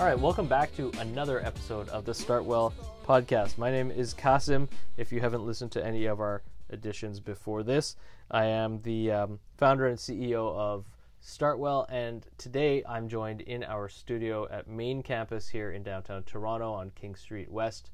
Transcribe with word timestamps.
All 0.00 0.06
right, 0.06 0.18
welcome 0.18 0.46
back 0.46 0.74
to 0.76 0.90
another 0.98 1.44
episode 1.44 1.90
of 1.90 2.06
the 2.06 2.12
Startwell 2.12 2.72
podcast. 3.06 3.58
My 3.58 3.70
name 3.70 3.90
is 3.90 4.14
Qasim. 4.14 4.66
If 4.96 5.12
you 5.12 5.20
haven't 5.20 5.44
listened 5.44 5.72
to 5.72 5.84
any 5.86 6.06
of 6.06 6.20
our 6.20 6.40
editions 6.70 7.20
before 7.20 7.62
this, 7.62 7.96
I 8.30 8.46
am 8.46 8.80
the 8.80 9.10
um, 9.12 9.40
founder 9.58 9.88
and 9.88 9.98
CEO 9.98 10.54
of 10.56 10.86
Startwell, 11.22 11.84
and 11.90 12.26
today 12.38 12.82
I'm 12.88 13.10
joined 13.10 13.42
in 13.42 13.62
our 13.62 13.90
studio 13.90 14.48
at 14.50 14.66
main 14.66 15.02
campus 15.02 15.46
here 15.50 15.72
in 15.72 15.82
downtown 15.82 16.22
Toronto 16.22 16.72
on 16.72 16.92
King 16.98 17.14
Street 17.14 17.50
West 17.50 17.90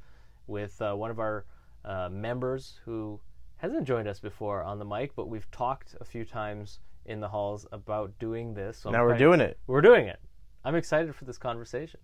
with 0.46 0.80
uh, 0.80 0.94
one 0.94 1.10
of 1.10 1.18
our 1.18 1.44
uh, 1.84 2.08
members 2.08 2.78
who 2.84 3.18
hasn't 3.56 3.84
joined 3.84 4.06
us 4.06 4.20
before 4.20 4.62
on 4.62 4.78
the 4.78 4.84
mic, 4.84 5.16
but 5.16 5.28
we've 5.28 5.50
talked 5.50 5.96
a 6.00 6.04
few 6.04 6.24
times 6.24 6.78
in 7.04 7.18
the 7.18 7.28
halls 7.28 7.66
about 7.72 8.16
doing 8.20 8.54
this. 8.54 8.78
So 8.78 8.90
I'm 8.90 8.92
Now 8.92 9.02
we're 9.02 9.08
quite- 9.10 9.18
doing 9.18 9.40
it. 9.40 9.58
We're 9.66 9.80
doing 9.80 10.06
it. 10.06 10.20
I'm 10.66 10.74
excited 10.74 11.14
for 11.14 11.24
this 11.24 11.38
conversation. 11.38 12.00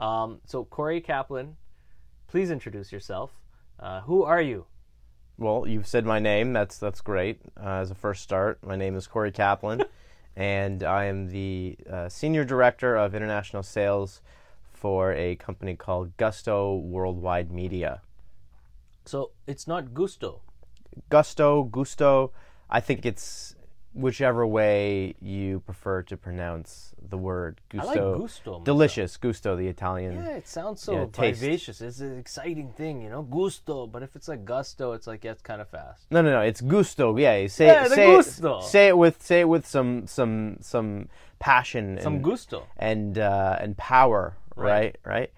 Um, 0.00 0.40
so, 0.44 0.64
Corey 0.64 1.00
Caplan, 1.00 1.54
please 2.26 2.50
introduce 2.50 2.90
yourself. 2.90 3.30
Uh, 3.78 4.00
who 4.00 4.24
are 4.24 4.42
you? 4.42 4.66
Well, 5.38 5.64
you've 5.64 5.86
said 5.86 6.04
my 6.04 6.18
name. 6.18 6.52
That's 6.52 6.76
that's 6.76 7.00
great. 7.00 7.40
Uh, 7.56 7.78
as 7.82 7.92
a 7.92 7.94
first 7.94 8.24
start, 8.24 8.58
my 8.66 8.74
name 8.74 8.96
is 8.96 9.06
Corey 9.06 9.30
Caplan, 9.30 9.84
and 10.36 10.82
I 10.82 11.04
am 11.04 11.28
the 11.28 11.78
uh, 11.88 12.08
senior 12.08 12.44
director 12.44 12.96
of 12.96 13.14
international 13.14 13.62
sales 13.62 14.22
for 14.72 15.12
a 15.12 15.36
company 15.36 15.76
called 15.76 16.16
Gusto 16.16 16.78
Worldwide 16.78 17.52
Media. 17.52 18.02
So, 19.04 19.30
it's 19.46 19.68
not 19.68 19.94
Gusto. 19.94 20.42
Gusto, 21.10 21.62
Gusto. 21.62 22.32
I 22.68 22.80
think 22.80 23.06
it's 23.06 23.54
whichever 23.92 24.46
way 24.46 25.14
you 25.20 25.60
prefer 25.60 26.02
to 26.02 26.16
pronounce 26.16 26.94
the 27.08 27.18
word 27.18 27.60
I 27.72 27.76
gusto. 27.78 27.88
like 27.88 28.20
Gusto. 28.20 28.50
myself. 28.50 28.64
Delicious, 28.64 29.16
gusto, 29.16 29.56
the 29.56 29.66
Italian. 29.66 30.14
Yeah, 30.14 30.36
it 30.36 30.46
sounds 30.48 30.80
so 30.80 31.06
taste. 31.06 31.40
vivacious. 31.40 31.80
It's 31.80 32.00
an 32.00 32.18
exciting 32.18 32.72
thing, 32.72 33.02
you 33.02 33.10
know? 33.10 33.22
Gusto. 33.22 33.86
But 33.86 34.02
if 34.02 34.14
it's 34.14 34.28
like 34.28 34.44
gusto, 34.44 34.92
it's 34.92 35.06
like, 35.06 35.24
yeah, 35.24 35.32
it's 35.32 35.42
kind 35.42 35.60
of 35.60 35.68
fast. 35.68 36.06
No, 36.10 36.22
no, 36.22 36.30
no. 36.30 36.40
It's 36.40 36.60
gusto. 36.60 37.16
Yeah, 37.16 37.36
you 37.36 37.48
say 37.48 37.66
Yeah, 37.66 37.88
say 37.88 38.06
gusto. 38.06 38.58
It, 38.58 38.64
say 38.64 38.88
it 38.88 38.96
with 38.96 39.22
say 39.22 39.40
it 39.40 39.48
with 39.48 39.66
some 39.66 40.06
some 40.06 40.58
some 40.60 41.08
passion. 41.40 41.98
Some 42.00 42.16
and, 42.16 42.24
gusto. 42.24 42.66
and 42.76 43.18
uh, 43.18 43.56
and 43.60 43.76
power. 43.76 44.36
Right. 44.54 44.96
Right, 45.04 45.30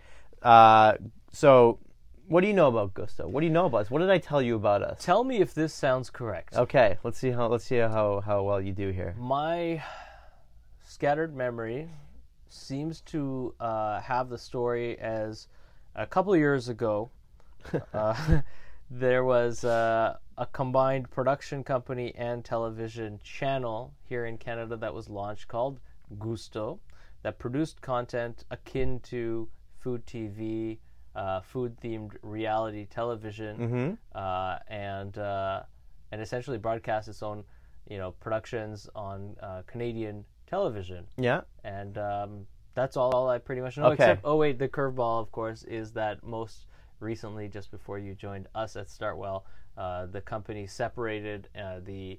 right. 0.43 0.43
Uh, 0.43 0.99
so, 1.33 1.79
what 2.33 2.41
do 2.41 2.47
you 2.47 2.55
know 2.55 2.69
about 2.69 2.95
gusto? 2.95 3.29
What 3.29 3.41
do 3.43 3.47
you 3.47 3.53
know 3.53 3.67
about 3.67 3.83
us? 3.83 3.91
What 3.91 3.99
did 3.99 4.09
I 4.09 4.17
tell 4.17 4.41
you 4.41 4.57
about 4.57 4.83
us? 4.83 5.05
Tell 5.05 5.23
me 5.23 5.43
if 5.43 5.53
this 5.53 5.75
sounds 5.75 6.09
correct. 6.09 6.57
Okay, 6.57 6.97
let's 7.05 7.19
see 7.19 7.31
how 7.31 7.49
let's 7.49 7.65
see 7.65 7.77
how 7.77 8.23
how 8.25 8.43
well 8.43 8.59
you 8.59 8.73
do 8.73 8.89
here. 8.89 9.15
My 9.19 9.83
scattered 10.81 11.37
memory 11.37 11.91
seems 12.49 13.03
to 13.03 13.55
uh, 13.61 14.01
have 14.01 14.31
the 14.31 14.39
story 14.39 14.99
as 14.99 15.49
a 15.95 16.07
couple 16.07 16.33
of 16.33 16.39
years 16.39 16.71
ago. 16.71 17.11
uh, 17.93 18.41
there 18.91 19.25
was 19.25 19.63
uh, 19.63 20.17
a 20.39 20.47
combined 20.47 21.11
production 21.11 21.63
company 21.63 22.15
and 22.17 22.47
television 22.47 23.21
channel 23.23 23.93
here 24.09 24.25
in 24.25 24.39
Canada 24.39 24.75
that 24.79 24.95
was 24.95 25.11
launched 25.11 25.49
called 25.49 25.81
Gusto, 26.19 26.81
that 27.25 27.39
produced 27.39 27.83
content 27.83 28.47
akin 28.51 29.01
to 29.01 29.51
food 29.81 30.07
TV, 30.07 30.79
uh, 31.15 31.41
food-themed 31.41 32.13
reality 32.23 32.87
television, 32.87 33.99
uh, 34.15 34.59
and 34.69 35.19
uh, 35.19 35.63
and 36.11 36.21
essentially 36.21 36.59
broadcast 36.59 37.09
its 37.09 37.23
own, 37.23 37.45
you 37.89 37.99
know, 37.99 38.13
productions 38.13 38.89
on 38.95 39.37
uh, 39.43 39.63
Canadian 39.67 40.25
television 40.47 41.07
Yeah. 41.17 41.41
and 41.65 41.97
um, 41.97 42.47
that's 42.75 42.97
all 42.97 43.29
I 43.29 43.39
pretty 43.39 43.63
much 43.63 43.79
know. 43.79 43.87
Okay. 43.87 43.95
Except, 43.95 44.21
oh 44.25 44.37
wait, 44.37 44.59
the 44.59 44.69
curveball, 44.69 45.21
of 45.21 45.33
course, 45.33 45.63
is 45.65 45.93
that 45.93 46.23
most 46.23 46.67
recently, 47.01 47.49
just 47.49 47.71
before 47.71 47.99
you 47.99 48.15
joined 48.15 48.49
us 48.55 48.77
at 48.77 48.89
Startwell, 48.89 49.43
uh, 49.77 50.07
the 50.07 50.21
company 50.21 50.67
separated 50.67 51.49
uh, 51.59 51.81
the. 51.85 52.19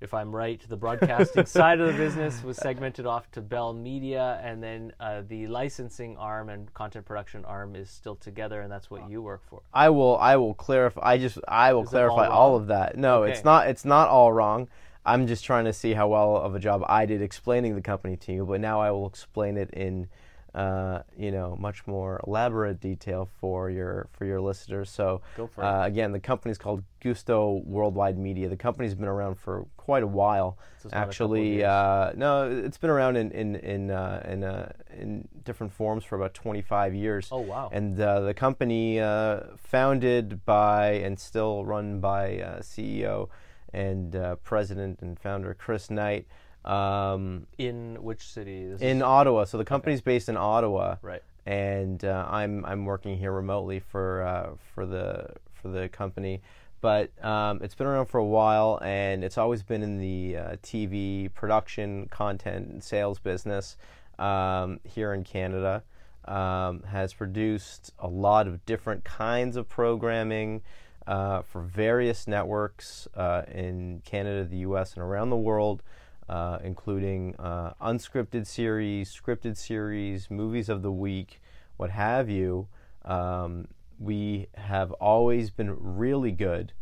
If 0.00 0.12
I'm 0.12 0.34
right, 0.34 0.60
the 0.68 0.76
broadcasting 0.76 1.46
side 1.58 1.80
of 1.80 1.86
the 1.86 1.92
business 1.94 2.42
was 2.42 2.56
segmented 2.56 3.06
off 3.06 3.30
to 3.32 3.40
Bell 3.40 3.72
Media, 3.72 4.40
and 4.42 4.62
then 4.62 4.92
uh, 5.00 5.22
the 5.26 5.46
licensing 5.46 6.16
arm 6.16 6.48
and 6.48 6.72
content 6.74 7.06
production 7.06 7.44
arm 7.44 7.74
is 7.76 7.88
still 7.90 8.16
together, 8.16 8.60
and 8.60 8.70
that's 8.70 8.90
what 8.90 9.08
you 9.08 9.22
work 9.22 9.42
for. 9.48 9.62
I 9.72 9.88
will 9.90 10.18
I 10.18 10.36
will 10.36 10.54
clarify 10.54 11.00
I 11.04 11.18
just 11.18 11.38
I 11.46 11.72
will 11.72 11.84
Is 11.84 11.90
clarify 11.90 12.26
all 12.26 12.50
all, 12.52 12.56
of 12.56 12.66
that. 12.66 12.98
No, 12.98 13.22
Okay. 13.22 13.32
it's 13.32 13.44
not 13.44 13.68
it's 13.68 13.84
not 13.84 14.08
all 14.08 14.32
wrong. 14.32 14.68
I'm 15.06 15.26
just 15.26 15.44
trying 15.44 15.66
to 15.66 15.72
see 15.72 15.92
how 15.94 16.08
well 16.08 16.36
of 16.36 16.54
a 16.54 16.58
job 16.58 16.82
I 16.88 17.06
did 17.06 17.22
explaining 17.22 17.74
the 17.74 17.82
company 17.82 18.16
to 18.16 18.32
you, 18.32 18.44
but 18.46 18.60
now 18.60 18.80
I 18.80 18.90
will 18.90 19.06
explain 19.06 19.56
it 19.56 19.70
in 19.70 20.08
uh, 20.54 21.02
you 21.16 21.32
know 21.32 21.56
much 21.58 21.86
more 21.86 22.20
elaborate 22.26 22.80
detail 22.80 23.28
for 23.40 23.70
your 23.70 24.08
for 24.12 24.24
your 24.24 24.40
listeners. 24.40 24.88
So 24.88 25.20
Go 25.36 25.46
for 25.46 25.62
it. 25.62 25.66
uh, 25.66 25.84
again, 25.84 26.12
the 26.12 26.20
company 26.20 26.52
is 26.52 26.58
called 26.58 26.84
Gusto 27.00 27.62
Worldwide 27.64 28.16
Media. 28.18 28.48
The 28.48 28.56
company's 28.56 28.94
been 28.94 29.08
around 29.08 29.34
for 29.36 29.66
quite 29.76 30.02
a 30.02 30.06
while. 30.06 30.56
It's 30.76 30.92
a 30.92 30.96
Actually, 30.96 31.64
uh, 31.64 32.12
no, 32.14 32.48
it's 32.50 32.78
been 32.78 32.90
around 32.90 33.16
in 33.16 33.30
in 33.32 33.56
in 33.56 33.90
uh, 33.90 34.24
in, 34.28 34.44
uh, 34.44 34.72
in 34.96 35.28
different 35.44 35.72
forms 35.72 36.04
for 36.04 36.16
about 36.16 36.34
25 36.34 36.94
years. 36.94 37.28
Oh, 37.32 37.40
wow. 37.40 37.70
And 37.72 38.00
uh, 38.00 38.20
the 38.20 38.34
company, 38.34 39.00
uh, 39.00 39.40
founded 39.56 40.44
by 40.44 40.92
and 40.92 41.18
still 41.18 41.64
run 41.64 42.00
by 42.00 42.38
uh, 42.38 42.60
CEO 42.60 43.28
and 43.72 44.14
uh, 44.14 44.36
president 44.36 45.00
and 45.02 45.18
founder 45.18 45.52
Chris 45.52 45.90
Knight 45.90 46.26
um, 46.64 47.46
In 47.58 48.02
which 48.02 48.26
city? 48.26 48.62
Is 48.62 48.80
in 48.80 49.02
Ottawa. 49.02 49.44
So 49.44 49.58
the 49.58 49.64
company's 49.64 50.00
based 50.00 50.28
in 50.28 50.36
Ottawa, 50.36 50.96
right. 51.02 51.22
and 51.46 52.04
uh, 52.04 52.26
I'm 52.28 52.64
I'm 52.64 52.84
working 52.84 53.18
here 53.18 53.32
remotely 53.32 53.80
for 53.80 54.22
uh, 54.22 54.50
for 54.74 54.86
the 54.86 55.30
for 55.52 55.68
the 55.68 55.88
company. 55.88 56.40
But 56.80 57.10
um, 57.24 57.60
it's 57.62 57.74
been 57.74 57.86
around 57.86 58.06
for 58.06 58.18
a 58.18 58.24
while, 58.24 58.78
and 58.82 59.24
it's 59.24 59.38
always 59.38 59.62
been 59.62 59.82
in 59.82 59.98
the 59.98 60.36
uh, 60.36 60.56
TV 60.62 61.32
production, 61.32 62.08
content, 62.08 62.68
and 62.68 62.84
sales 62.84 63.18
business 63.18 63.76
um, 64.18 64.80
here 64.84 65.14
in 65.14 65.24
Canada. 65.24 65.82
Um, 66.26 66.82
has 66.84 67.12
produced 67.12 67.92
a 67.98 68.08
lot 68.08 68.48
of 68.48 68.64
different 68.64 69.04
kinds 69.04 69.56
of 69.56 69.68
programming 69.68 70.62
uh, 71.06 71.42
for 71.42 71.60
various 71.60 72.26
networks 72.26 73.06
uh, 73.14 73.42
in 73.52 74.00
Canada, 74.06 74.44
the 74.44 74.58
U.S., 74.58 74.94
and 74.94 75.02
around 75.02 75.28
the 75.28 75.36
world 75.36 75.82
uh, 76.28 76.58
including 76.62 77.34
uh, 77.36 77.72
unscripted 77.82 78.46
series, 78.46 79.14
scripted 79.14 79.56
series, 79.56 80.30
movies 80.30 80.68
of 80.68 80.82
the 80.82 80.92
week, 80.92 81.40
what 81.76 81.90
have 81.90 82.28
you. 82.30 82.68
Um, 83.04 83.68
we 83.98 84.48
have 84.54 84.92
always 84.92 85.50
been 85.50 85.76
really 85.78 86.32
good 86.32 86.72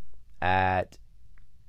at 0.40 0.98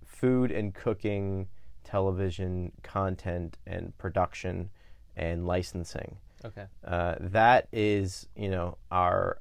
food 0.05 0.51
and 0.51 0.73
cooking, 0.73 1.47
television 1.83 2.71
content 2.81 3.57
and 3.65 3.97
production 3.97 4.69
and 5.15 5.45
licensing. 5.45 6.17
Okay. 6.45 6.65
Uh, 6.83 7.15
that 7.19 7.67
is, 7.71 8.27
you 8.35 8.49
know, 8.49 8.77
our 8.91 9.39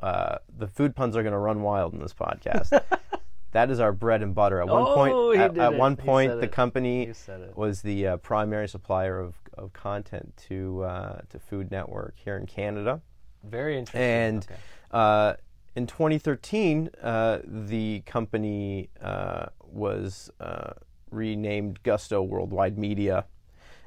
uh, 0.00 0.38
the 0.58 0.68
food 0.68 0.94
puns 0.94 1.16
are 1.16 1.22
going 1.22 1.32
to 1.32 1.38
run 1.38 1.62
wild 1.62 1.94
in 1.94 2.00
this 2.00 2.12
podcast. 2.12 2.82
that 3.54 3.70
is 3.70 3.80
our 3.80 3.92
bread 3.92 4.20
and 4.22 4.34
butter. 4.34 4.60
At 4.60 4.68
one 4.68 4.82
Oh, 4.86 4.94
point, 4.94 5.38
at, 5.40 5.56
at 5.56 5.72
it. 5.72 5.78
one 5.78 5.96
point, 5.96 6.32
the 6.32 6.40
it. 6.40 6.52
company 6.52 7.04
it. 7.04 7.56
was 7.56 7.82
the 7.82 8.06
uh, 8.08 8.16
primary 8.18 8.68
supplier 8.68 9.18
of, 9.18 9.36
of 9.54 9.72
content 9.72 10.36
to 10.48 10.82
uh, 10.82 11.20
to 11.30 11.38
Food 11.38 11.70
Network 11.70 12.14
here 12.16 12.36
in 12.36 12.46
Canada. 12.46 13.00
Very 13.44 13.78
interesting. 13.78 14.00
And 14.00 14.38
Okay. 14.44 14.60
uh, 14.90 15.34
in 15.76 15.86
2013, 15.86 16.90
uh, 17.02 17.38
the 17.44 18.02
company 18.06 18.90
uh, 19.00 19.46
was 19.62 20.30
uh, 20.40 20.72
renamed 21.10 21.82
Gusto 21.84 22.22
Worldwide 22.22 22.76
Media. 22.76 23.24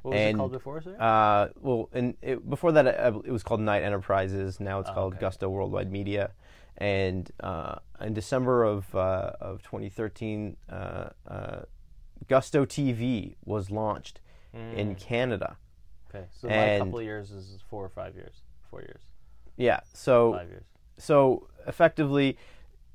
What 0.04 0.12
was 0.14 0.22
it 0.22 0.36
called 0.38 0.52
before, 0.54 0.82
sir? 0.82 0.96
Uh, 0.98 1.50
well, 1.60 1.90
and 1.92 2.16
it, 2.22 2.50
before 2.50 2.72
that, 2.72 2.88
uh, 2.88 3.20
it 3.26 3.32
was 3.32 3.44
called 3.44 3.60
Knight 3.60 3.84
Enterprises. 3.84 4.60
Now 4.62 4.80
it's 4.80 4.90
Oh, 4.90 4.94
called 4.94 5.14
okay. 5.16 5.22
Gusto 5.22 5.50
Worldwide 5.50 5.92
Media. 5.92 6.32
And 6.78 7.32
uh, 7.40 7.76
in 8.02 8.14
December 8.14 8.64
of 8.64 8.94
uh, 8.96 9.32
of 9.42 9.62
2013, 9.64 10.58
uh, 10.70 11.10
uh, 11.28 11.60
Gusto 12.28 12.66
TV 12.66 13.36
was 13.46 13.70
launched 13.72 14.22
in 14.54 14.96
Mm. 14.96 15.00
Canada. 15.00 15.58
okay. 16.10 16.26
So 16.32 16.48
and- 16.48 16.84
couple 16.84 17.00
of 17.00 17.06
years 17.06 17.32
is 17.32 17.60
four 17.70 17.84
or 17.86 17.90
five 17.90 18.16
years. 18.16 18.42
Four 18.70 18.82
years. 18.82 19.02
Yeah. 19.56 19.80
So 19.94 20.34
Five 20.34 20.50
years. 20.50 20.66
so 20.98 21.48
effectively, 21.68 22.38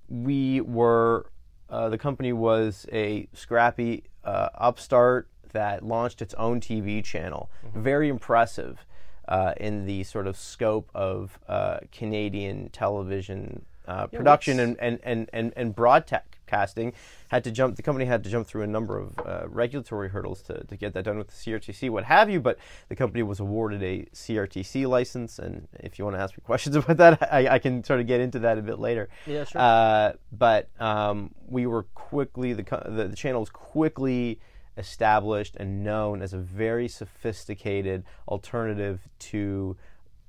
we 0.08 0.60
were 0.60 1.26
uh, 1.68 1.88
the 1.88 1.98
company 1.98 2.32
was 2.32 2.86
a 2.92 3.26
scrappy 3.32 4.04
uh, 4.24 4.48
upstart 4.54 5.28
that 5.52 5.82
launched 5.84 6.20
its 6.22 6.34
own 6.34 6.60
TV 6.60 7.02
channel. 7.02 7.50
Very 7.74 8.08
impressive 8.08 8.84
uh, 9.28 9.54
in 9.58 9.86
the 9.86 10.02
sort 10.04 10.26
of 10.26 10.36
scope 10.36 10.90
of 10.94 11.38
uh, 11.48 11.78
Canadian 11.90 12.68
television 12.70 13.64
uh, 13.86 14.06
production 14.06 14.60
and, 14.60 14.76
and, 14.80 15.00
and, 15.02 15.28
and, 15.32 15.52
and 15.56 15.74
broad 15.74 16.06
tech 16.06 16.32
broadcasting 16.52 16.92
had 17.28 17.44
to 17.44 17.50
jump. 17.50 17.76
The 17.76 17.82
company 17.82 18.04
had 18.04 18.22
to 18.24 18.30
jump 18.30 18.46
through 18.46 18.62
a 18.62 18.66
number 18.66 18.98
of 18.98 19.18
uh, 19.20 19.48
regulatory 19.48 20.10
hurdles 20.10 20.42
to, 20.42 20.64
to 20.64 20.76
get 20.76 20.92
that 20.94 21.04
done 21.04 21.18
with 21.18 21.28
the 21.28 21.34
CRTC, 21.34 21.90
what 21.90 22.04
have 22.04 22.28
you. 22.28 22.40
But 22.40 22.58
the 22.88 22.96
company 22.96 23.22
was 23.22 23.40
awarded 23.40 23.82
a 23.82 24.06
CRTC 24.14 24.86
license, 24.86 25.38
and 25.38 25.68
if 25.80 25.98
you 25.98 26.04
want 26.04 26.16
to 26.16 26.20
ask 26.20 26.36
me 26.36 26.42
questions 26.44 26.76
about 26.76 26.96
that, 26.98 27.32
I, 27.32 27.54
I 27.54 27.58
can 27.58 27.82
sort 27.84 28.00
of 28.00 28.06
get 28.06 28.20
into 28.20 28.40
that 28.40 28.58
a 28.58 28.62
bit 28.62 28.78
later. 28.78 29.08
Yeah, 29.26 29.44
sure. 29.44 29.60
Uh, 29.60 30.12
but 30.30 30.68
um, 30.78 31.34
we 31.46 31.66
were 31.66 31.84
quickly 31.94 32.52
the, 32.52 32.62
the 32.62 33.08
the 33.08 33.16
channel 33.16 33.40
was 33.40 33.50
quickly 33.50 34.40
established 34.78 35.54
and 35.56 35.84
known 35.84 36.22
as 36.22 36.32
a 36.32 36.38
very 36.38 36.88
sophisticated 36.88 38.04
alternative 38.26 39.06
to 39.18 39.76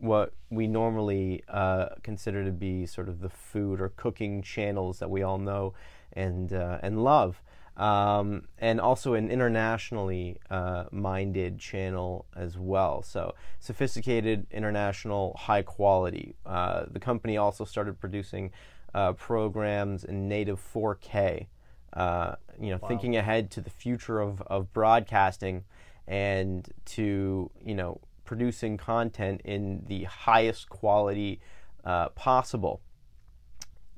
what 0.03 0.33
we 0.49 0.67
normally 0.67 1.43
uh, 1.47 1.87
consider 2.03 2.43
to 2.43 2.51
be 2.51 2.85
sort 2.85 3.07
of 3.07 3.21
the 3.21 3.29
food 3.29 3.79
or 3.79 3.89
cooking 3.89 4.41
channels 4.41 4.99
that 4.99 5.09
we 5.09 5.23
all 5.23 5.37
know 5.37 5.73
and 6.11 6.51
uh, 6.51 6.77
and 6.83 7.01
love, 7.03 7.41
um, 7.77 8.43
and 8.59 8.81
also 8.81 9.13
an 9.13 9.31
internationally 9.31 10.39
uh, 10.51 10.83
minded 10.91 11.57
channel 11.57 12.25
as 12.35 12.57
well. 12.57 13.01
So 13.01 13.33
sophisticated, 13.59 14.45
international, 14.51 15.35
high 15.39 15.61
quality. 15.61 16.35
Uh, 16.45 16.83
the 16.91 16.99
company 16.99 17.37
also 17.37 17.63
started 17.63 17.97
producing 17.97 18.51
uh, 18.93 19.13
programs 19.13 20.03
in 20.03 20.27
native 20.27 20.59
4K. 20.73 21.47
Uh, 21.93 22.35
you 22.59 22.71
know, 22.71 22.77
thinking 22.77 23.15
ahead 23.15 23.51
to 23.51 23.61
the 23.61 23.69
future 23.69 24.19
of, 24.19 24.41
of 24.47 24.73
broadcasting 24.73 25.63
and 26.07 26.69
to 26.85 27.49
you 27.63 27.75
know 27.75 28.01
producing 28.25 28.77
content 28.77 29.41
in 29.43 29.83
the 29.87 30.03
highest 30.05 30.69
quality 30.69 31.39
uh, 31.83 32.09
possible. 32.09 32.81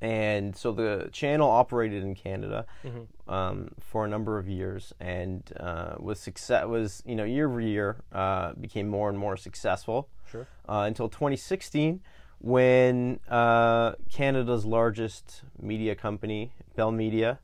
And 0.01 0.55
so 0.55 0.71
the 0.71 1.09
channel 1.11 1.49
operated 1.49 2.03
in 2.03 2.15
Canada 2.15 2.65
um, 3.27 3.69
for 3.79 4.05
a 4.05 4.07
number 4.09 4.37
of 4.37 4.47
years, 4.47 4.93
and 4.99 5.41
uh, 5.59 5.95
was 5.99 6.19
success 6.19 6.65
was 6.65 7.01
you 7.05 7.15
know 7.15 7.23
year 7.23 7.47
over 7.49 7.61
year 7.61 8.03
uh, 8.11 8.53
became 8.53 8.87
more 8.87 9.09
and 9.09 9.17
more 9.17 9.37
successful 9.37 10.09
Sure. 10.29 10.47
uh, 10.67 10.83
until 10.85 11.07
2016 11.07 12.01
when 12.39 13.19
uh, 13.29 13.93
Canada's 14.11 14.65
largest 14.65 15.43
media 15.59 15.95
company, 15.95 16.51
Bell 16.75 16.91
Media, 16.91 17.39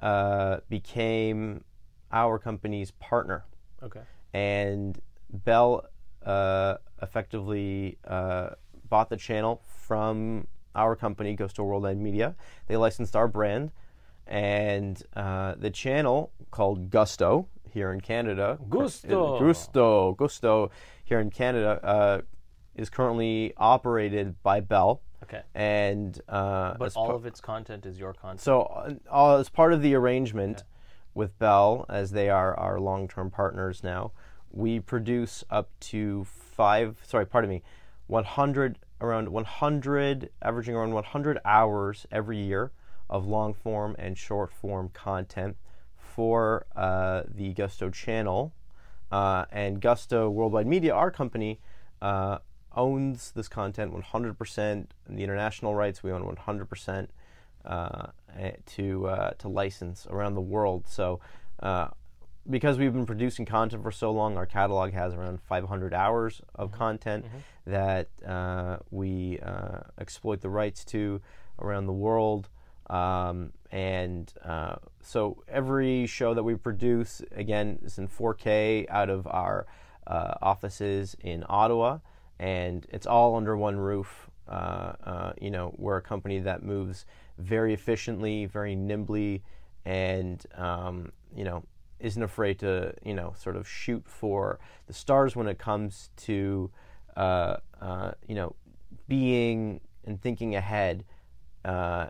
uh, 0.00 0.56
became 0.68 1.62
our 2.10 2.38
company's 2.38 2.90
partner. 2.92 3.44
Okay. 3.82 4.00
And 4.32 4.98
Bell 5.30 5.84
uh, 6.26 6.76
effectively 7.00 7.98
uh, 8.06 8.50
bought 8.88 9.08
the 9.10 9.16
channel 9.16 9.62
from 9.66 10.46
our 10.74 10.96
company, 10.96 11.34
Gusto 11.34 11.62
Worldwide 11.64 11.98
Media. 11.98 12.34
They 12.66 12.76
licensed 12.76 13.14
our 13.16 13.28
brand, 13.28 13.72
and 14.26 15.02
uh, 15.14 15.54
the 15.58 15.70
channel 15.70 16.32
called 16.50 16.90
Gusto 16.90 17.48
here 17.70 17.92
in 17.92 18.00
Canada. 18.00 18.58
Gusto. 18.68 19.38
Gusto. 19.38 20.14
Gusto 20.14 20.70
here 21.04 21.20
in 21.20 21.30
Canada 21.30 21.80
uh, 21.84 22.20
is 22.74 22.88
currently 22.90 23.52
operated 23.56 24.42
by 24.42 24.60
Bell. 24.60 25.02
Okay. 25.22 25.42
And 25.54 26.20
uh, 26.28 26.74
But 26.78 26.96
all 26.96 27.08
pa- 27.08 27.14
of 27.14 27.26
its 27.26 27.40
content 27.40 27.86
is 27.86 27.98
your 27.98 28.12
content. 28.12 28.40
so, 28.40 28.62
uh, 29.10 29.38
as 29.38 29.48
part 29.48 29.72
of 29.72 29.80
the 29.82 29.94
arrangement 29.94 30.64
with 31.14 31.38
Bell, 31.38 31.86
as 31.88 32.10
they 32.12 32.28
are 32.30 32.58
our 32.58 32.80
long-term 32.80 33.30
partners 33.30 33.82
now, 33.84 34.12
we 34.52 34.80
produce 34.80 35.44
up 35.50 35.70
to 35.80 36.24
five. 36.24 36.98
Sorry, 37.06 37.26
pardon 37.26 37.50
me, 37.50 37.62
100 38.06 38.78
around 39.00 39.28
100, 39.30 40.30
averaging 40.40 40.76
around 40.76 40.94
100 40.94 41.38
hours 41.44 42.06
every 42.12 42.38
year 42.38 42.70
of 43.10 43.26
long-form 43.26 43.96
and 43.98 44.16
short-form 44.16 44.90
content 44.94 45.56
for 45.96 46.66
uh, 46.76 47.22
the 47.26 47.52
Gusto 47.52 47.90
channel. 47.90 48.52
Uh, 49.10 49.44
and 49.50 49.80
Gusto 49.80 50.30
Worldwide 50.30 50.66
Media, 50.66 50.94
our 50.94 51.10
company, 51.10 51.60
uh, 52.00 52.38
owns 52.74 53.32
this 53.32 53.48
content 53.48 53.92
100%. 53.92 54.86
The 55.08 55.22
international 55.22 55.74
rights 55.74 56.02
we 56.02 56.12
own 56.12 56.22
100% 56.22 57.08
uh, 57.64 58.06
to 58.66 59.06
uh, 59.06 59.30
to 59.38 59.48
license 59.48 60.06
around 60.10 60.34
the 60.34 60.40
world. 60.40 60.84
So, 60.88 61.20
uh, 61.62 61.88
because 62.48 62.78
we've 62.78 62.92
been 62.92 63.06
producing 63.06 63.46
content 63.46 63.82
for 63.82 63.92
so 63.92 64.10
long, 64.10 64.36
our 64.36 64.46
catalog 64.46 64.92
has 64.92 65.14
around 65.14 65.40
500 65.40 65.94
hours 65.94 66.40
of 66.54 66.72
content 66.72 67.24
that 67.66 68.08
uh, 68.26 68.78
we 68.90 69.38
uh, 69.40 69.80
exploit 69.98 70.40
the 70.40 70.50
rights 70.50 70.84
to 70.86 71.20
around 71.60 71.86
the 71.86 71.92
world. 71.92 72.48
Um, 72.90 73.52
and 73.70 74.32
uh, 74.44 74.76
so 75.00 75.42
every 75.48 76.06
show 76.06 76.34
that 76.34 76.42
we 76.42 76.56
produce, 76.56 77.22
again, 77.32 77.78
is 77.84 77.98
in 77.98 78.08
4K 78.08 78.86
out 78.90 79.08
of 79.08 79.26
our 79.26 79.66
uh, 80.06 80.34
offices 80.42 81.16
in 81.20 81.44
Ottawa, 81.48 81.98
and 82.38 82.86
it's 82.90 83.06
all 83.06 83.36
under 83.36 83.56
one 83.56 83.76
roof. 83.76 84.28
Uh, 84.48 84.92
uh, 85.04 85.32
you 85.40 85.50
know, 85.50 85.74
we're 85.78 85.96
a 85.96 86.02
company 86.02 86.40
that 86.40 86.62
moves 86.62 87.06
very 87.38 87.72
efficiently, 87.72 88.46
very 88.46 88.74
nimbly, 88.74 89.42
and 89.84 90.44
um, 90.56 91.12
you 91.34 91.44
know, 91.44 91.64
isn't 92.02 92.22
afraid 92.22 92.58
to 92.58 92.92
you 93.02 93.14
know 93.14 93.32
sort 93.38 93.56
of 93.56 93.66
shoot 93.66 94.02
for 94.06 94.58
the 94.86 94.92
stars 94.92 95.34
when 95.34 95.46
it 95.46 95.58
comes 95.58 96.10
to 96.16 96.70
uh, 97.16 97.56
uh, 97.80 98.10
you 98.28 98.34
know 98.34 98.54
being 99.08 99.80
and 100.04 100.20
thinking 100.20 100.54
ahead 100.56 101.04
uh, 101.64 102.08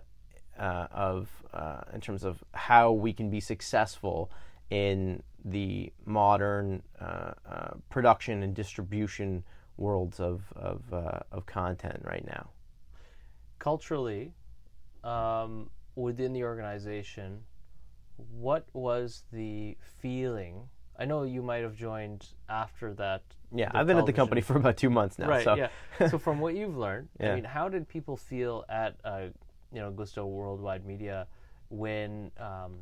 uh, 0.58 0.86
of 0.90 1.28
uh, 1.52 1.82
in 1.92 2.00
terms 2.00 2.24
of 2.24 2.42
how 2.52 2.90
we 2.92 3.12
can 3.12 3.30
be 3.30 3.40
successful 3.40 4.30
in 4.70 5.22
the 5.44 5.92
modern 6.06 6.82
uh, 7.00 7.32
production 7.90 8.42
and 8.42 8.54
distribution 8.54 9.44
worlds 9.76 10.20
of 10.20 10.42
of, 10.56 10.82
of 10.92 11.46
content 11.46 12.00
right 12.04 12.24
now. 12.26 12.48
Culturally, 13.58 14.32
um, 15.04 15.68
within 15.94 16.32
the 16.32 16.44
organization, 16.44 17.42
what 18.16 18.66
was 18.72 19.24
the 19.32 19.76
feeling? 20.00 20.68
I 20.98 21.04
know 21.04 21.24
you 21.24 21.42
might 21.42 21.62
have 21.62 21.74
joined 21.74 22.26
after 22.48 22.94
that. 22.94 23.22
Yeah, 23.54 23.70
I've 23.74 23.86
been 23.86 23.98
at 23.98 24.06
the 24.06 24.12
company 24.12 24.40
for 24.40 24.56
about 24.56 24.76
two 24.76 24.90
months 24.90 25.18
now. 25.18 25.28
Right. 25.28 25.44
so 25.44 25.54
Yeah. 25.54 25.68
so 26.08 26.18
from 26.18 26.40
what 26.40 26.54
you've 26.54 26.76
learned, 26.76 27.08
I 27.20 27.34
mean, 27.34 27.44
how 27.44 27.68
did 27.68 27.88
people 27.88 28.16
feel 28.16 28.64
at 28.68 28.96
uh, 29.04 29.26
you 29.72 29.80
know 29.80 29.90
Gusto 29.90 30.26
Worldwide 30.26 30.84
Media 30.84 31.26
when 31.68 32.30
um, 32.38 32.78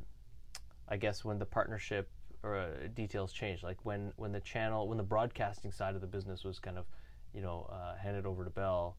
I 0.88 0.97
guess 0.97 1.25
when 1.25 1.38
the 1.38 1.47
partnership 1.47 2.09
or 2.43 2.57
uh, 2.57 2.88
details 2.95 3.33
changed, 3.33 3.62
like 3.62 3.78
when 3.85 4.12
when 4.16 4.33
the 4.33 4.40
channel 4.40 4.88
when 4.88 4.99
the 4.99 5.04
broadcasting 5.04 5.73
side 5.73 5.95
of 5.95 6.00
the 6.00 6.07
business 6.07 6.45
was 6.45 6.59
kind 6.59 6.78
of 6.78 6.87
you 7.33 7.43
know 7.43 7.69
uh, 7.73 7.97
handed 7.97 8.26
over 8.26 8.45
to 8.45 8.50
Bell. 8.50 8.97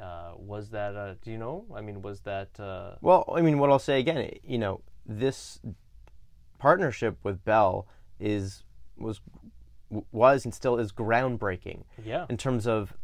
Uh, 0.00 0.32
was 0.36 0.70
that 0.70 0.96
uh, 0.96 1.14
do 1.22 1.30
you 1.30 1.38
know? 1.38 1.64
I 1.74 1.80
mean, 1.80 2.02
was 2.02 2.20
that 2.20 2.58
uh, 2.58 2.92
Well, 3.00 3.30
I 3.34 3.42
mean, 3.42 3.58
what 3.58 3.70
I'll 3.70 3.78
say 3.78 3.98
again, 4.00 4.30
you 4.42 4.58
know, 4.58 4.80
this 5.10 5.60
partnership 6.58 7.18
with 7.24 7.44
Bell 7.44 7.86
is 8.20 8.62
was 8.96 9.20
was 10.12 10.44
and 10.44 10.54
still 10.54 10.78
is 10.78 10.92
groundbreaking 10.92 11.82
yeah. 12.04 12.26
in 12.28 12.36
terms 12.36 12.66
of 12.66 12.94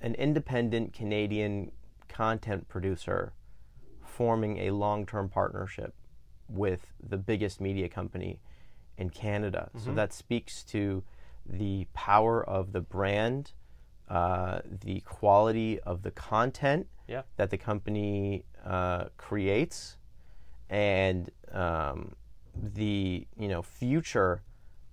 an 0.00 0.14
independent 0.14 0.92
Canadian 0.92 1.72
content 2.08 2.68
producer 2.68 3.32
forming 4.04 4.58
a 4.58 4.70
long-term 4.70 5.28
partnership 5.28 5.94
with 6.48 6.86
the 7.02 7.16
biggest 7.16 7.60
media 7.60 7.88
company 7.88 8.40
in 8.96 9.10
Canada. 9.10 9.70
So 9.84 9.92
that 9.92 10.12
speaks 10.12 10.62
to 10.64 11.02
the 11.46 11.86
power 11.92 12.48
of 12.48 12.72
the 12.72 12.80
brand, 12.80 13.52
uh, 14.08 14.60
the 14.84 15.00
quality 15.00 15.80
of 15.80 16.02
the 16.02 16.10
content 16.12 16.86
yeah. 17.06 17.22
that 17.36 17.50
the 17.50 17.58
company 17.58 18.44
uh, 18.64 19.06
creates, 19.16 19.97
and 20.70 21.30
um, 21.52 22.14
the 22.54 23.26
you 23.38 23.48
know 23.48 23.62
future 23.62 24.42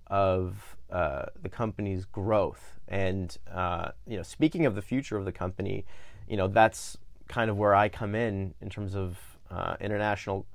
of 0.08 0.76
uh, 0.90 1.26
the 1.42 1.48
company's 1.48 2.04
growth. 2.04 2.78
And 2.88 3.36
uh, 3.52 3.90
you 4.06 4.16
know, 4.16 4.22
speaking 4.22 4.66
of 4.66 4.74
the 4.74 4.82
future 4.82 5.16
of 5.16 5.24
the 5.24 5.32
company, 5.32 5.84
you 6.28 6.36
know 6.36 6.48
that's 6.48 6.96
kind 7.28 7.50
of 7.50 7.56
where 7.56 7.74
I 7.74 7.88
come 7.88 8.14
in 8.14 8.54
in 8.60 8.70
terms 8.70 8.94
of 8.94 9.18
uh, 9.50 9.76
international 9.80 10.46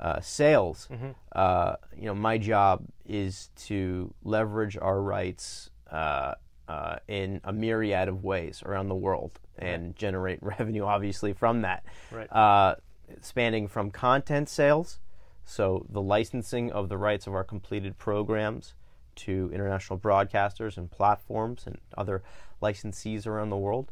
uh, 0.00 0.20
sales. 0.20 0.88
Uh, 1.32 1.76
you 1.96 2.04
know, 2.04 2.14
my 2.14 2.38
job 2.38 2.84
is 3.06 3.50
to 3.56 4.12
leverage 4.22 4.76
our 4.80 5.00
rights 5.00 5.70
uh, 5.90 6.34
uh, 6.68 6.96
in 7.08 7.40
a 7.44 7.52
myriad 7.52 8.08
of 8.08 8.22
ways 8.22 8.62
around 8.64 8.88
the 8.88 8.94
world 8.94 9.40
and 9.58 9.96
generate 9.96 10.38
revenue, 10.42 10.84
obviously, 10.84 11.32
from 11.32 11.62
that. 11.62 11.84
Right. 12.12 12.76
Spanning 13.20 13.68
from 13.68 13.90
content 13.90 14.48
sales, 14.48 15.00
so 15.44 15.86
the 15.88 16.02
licensing 16.02 16.70
of 16.72 16.88
the 16.88 16.98
rights 16.98 17.26
of 17.26 17.34
our 17.34 17.44
completed 17.44 17.98
programs 17.98 18.74
to 19.16 19.50
international 19.52 19.98
broadcasters 19.98 20.76
and 20.76 20.90
platforms 20.90 21.64
and 21.66 21.78
other 21.96 22.22
licensees 22.62 23.26
around 23.26 23.50
the 23.50 23.56
world, 23.56 23.90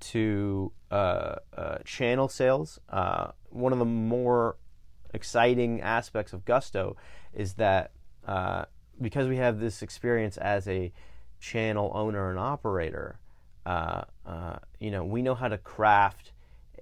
to 0.00 0.72
uh, 0.90 1.36
uh, 1.56 1.78
channel 1.84 2.28
sales. 2.28 2.78
Uh, 2.90 3.28
one 3.50 3.72
of 3.72 3.78
the 3.78 3.84
more 3.84 4.56
exciting 5.14 5.80
aspects 5.80 6.32
of 6.32 6.44
Gusto 6.44 6.96
is 7.32 7.54
that 7.54 7.92
uh, 8.26 8.66
because 9.00 9.28
we 9.28 9.36
have 9.36 9.60
this 9.60 9.82
experience 9.82 10.36
as 10.36 10.68
a 10.68 10.92
channel 11.40 11.90
owner 11.94 12.30
and 12.30 12.38
operator, 12.38 13.18
uh, 13.64 14.02
uh, 14.26 14.56
you 14.80 14.90
know, 14.90 15.04
we 15.04 15.22
know 15.22 15.34
how 15.34 15.48
to 15.48 15.58
craft 15.58 16.32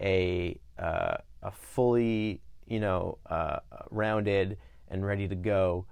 a 0.00 0.58
uh, 0.78 1.16
a 1.42 1.50
fully 1.50 2.40
you 2.66 2.80
know 2.80 3.18
uh, 3.26 3.58
rounded 3.90 4.58
and 4.88 5.04
ready 5.04 5.28
to 5.28 5.34
go 5.34 5.86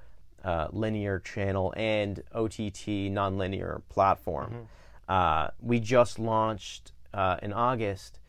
uh, 0.45 0.69
linear 0.73 1.19
channel 1.21 1.73
and 1.77 2.23
OTT 2.35 3.11
nonlinear 3.11 3.83
platform. 3.89 4.69
Uh, 5.09 5.49
we 5.61 5.81
just 5.81 6.19
launched 6.19 6.93
uh, 7.13 7.37
in 7.43 7.53
August 7.53 8.21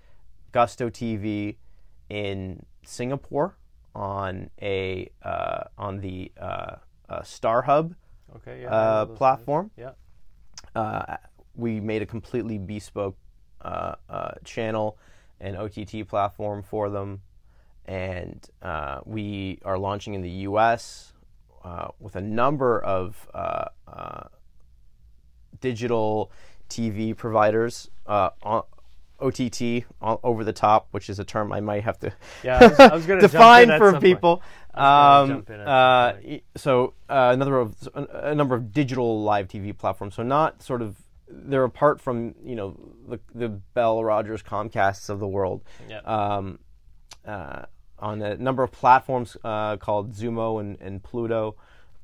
Gusto 0.52 0.90
TV 0.90 1.56
in 2.10 2.66
Singapore 2.86 3.56
on 3.96 4.50
a 4.62 5.10
uh, 5.24 5.64
on 5.78 6.02
the 6.02 6.32
uh, 6.40 6.76
uh, 7.10 7.22
StarHub 7.22 7.96
Okay. 8.38 8.62
Yeah. 8.62 8.74
Uh, 8.74 9.06
platform. 9.06 9.72
guys. 9.78 9.94
Uh, 10.76 11.18
we 11.56 11.80
made 11.80 12.02
a 12.02 12.06
completely 12.06 12.58
bespoke 12.58 13.16
uh, 13.62 13.96
uh, 14.10 14.32
channel 14.44 14.98
and 15.44 15.58
OTT 15.58 16.08
platform 16.08 16.64
for 16.64 16.90
them, 16.90 17.22
and 17.86 18.48
uh, 18.62 19.02
we 19.06 19.60
are 19.66 19.78
launching 19.78 20.14
in 20.14 20.22
the 20.22 20.30
U.S. 20.48 21.14
Uh, 21.64 21.90
with 22.00 22.16
a 22.16 22.22
number 22.22 22.82
of 22.82 23.28
uh, 23.34 23.66
uh, 23.88 24.24
digital 25.60 26.32
TV 26.70 27.16
providers. 27.16 27.90
Uh, 28.08 28.30
on, 28.42 28.64
OTT, 29.20 29.86
over 30.02 30.44
the 30.44 30.52
top, 30.52 30.88
which 30.92 31.10
is 31.10 31.18
a 31.18 31.24
term 31.24 31.54
I 31.54 31.62
might 31.62 31.84
have 31.84 31.98
to 32.00 32.12
Yeah. 32.44 32.60
I 32.60 32.68
was, 32.68 32.80
I 32.80 32.96
was 32.96 33.06
define 33.22 33.72
in 33.72 33.78
for 33.78 33.98
people. 34.02 34.42
I 34.74 35.22
was 35.22 35.30
gonna 35.30 35.34
Um, 35.34 35.38
jump 35.38 35.50
in 35.50 35.60
at 35.62 35.66
some 36.24 36.34
uh, 36.34 36.38
so 36.58 36.94
uh, 37.10 37.30
another 37.34 37.58
of 37.58 37.76
a 37.94 38.36
number 38.36 38.54
of 38.56 38.74
digital 38.74 39.24
live 39.24 39.48
TV 39.48 39.78
platforms. 39.78 40.16
So 40.16 40.24
not 40.24 40.62
sort 40.62 40.82
of 40.82 40.98
they're 41.46 41.64
apart 41.64 42.02
from 42.02 42.36
you 42.44 42.56
know 42.56 42.78
the 43.08 43.20
the 43.34 43.50
Bell, 43.50 44.04
Rogers, 44.04 44.42
Comcasts 44.42 45.10
of 45.10 45.20
the 45.20 45.28
world. 45.28 45.64
Um, 46.06 46.60
uh, 47.26 47.64
on 48.00 48.22
a 48.22 48.36
number 48.36 48.64
of 48.64 48.72
platforms 48.72 49.38
uh, 49.44 49.78
called 49.78 50.14
Xumo 50.14 50.60
and, 50.60 50.78
and 50.82 51.02
Pluto, 51.02 51.56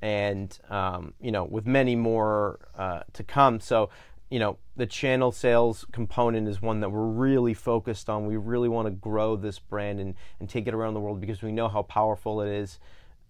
and 0.01 0.57
um, 0.69 1.13
you 1.19 1.31
know 1.31 1.43
with 1.43 1.65
many 1.65 1.95
more 1.95 2.59
uh, 2.77 3.01
to 3.13 3.23
come. 3.23 3.59
So 3.59 3.89
you 4.29 4.39
know 4.39 4.57
the 4.75 4.85
channel 4.85 5.31
sales 5.31 5.85
component 5.91 6.47
is 6.47 6.61
one 6.61 6.79
that 6.79 6.89
we're 6.89 7.03
really 7.03 7.53
focused 7.53 8.09
on. 8.09 8.25
We 8.25 8.37
really 8.37 8.69
want 8.69 8.87
to 8.87 8.91
grow 8.91 9.35
this 9.35 9.59
brand 9.59 9.99
and, 9.99 10.15
and 10.39 10.49
take 10.49 10.67
it 10.67 10.73
around 10.73 10.93
the 10.93 10.99
world 10.99 11.19
because 11.19 11.41
we 11.41 11.51
know 11.51 11.67
how 11.67 11.81
powerful 11.83 12.41
it 12.41 12.49
is. 12.49 12.79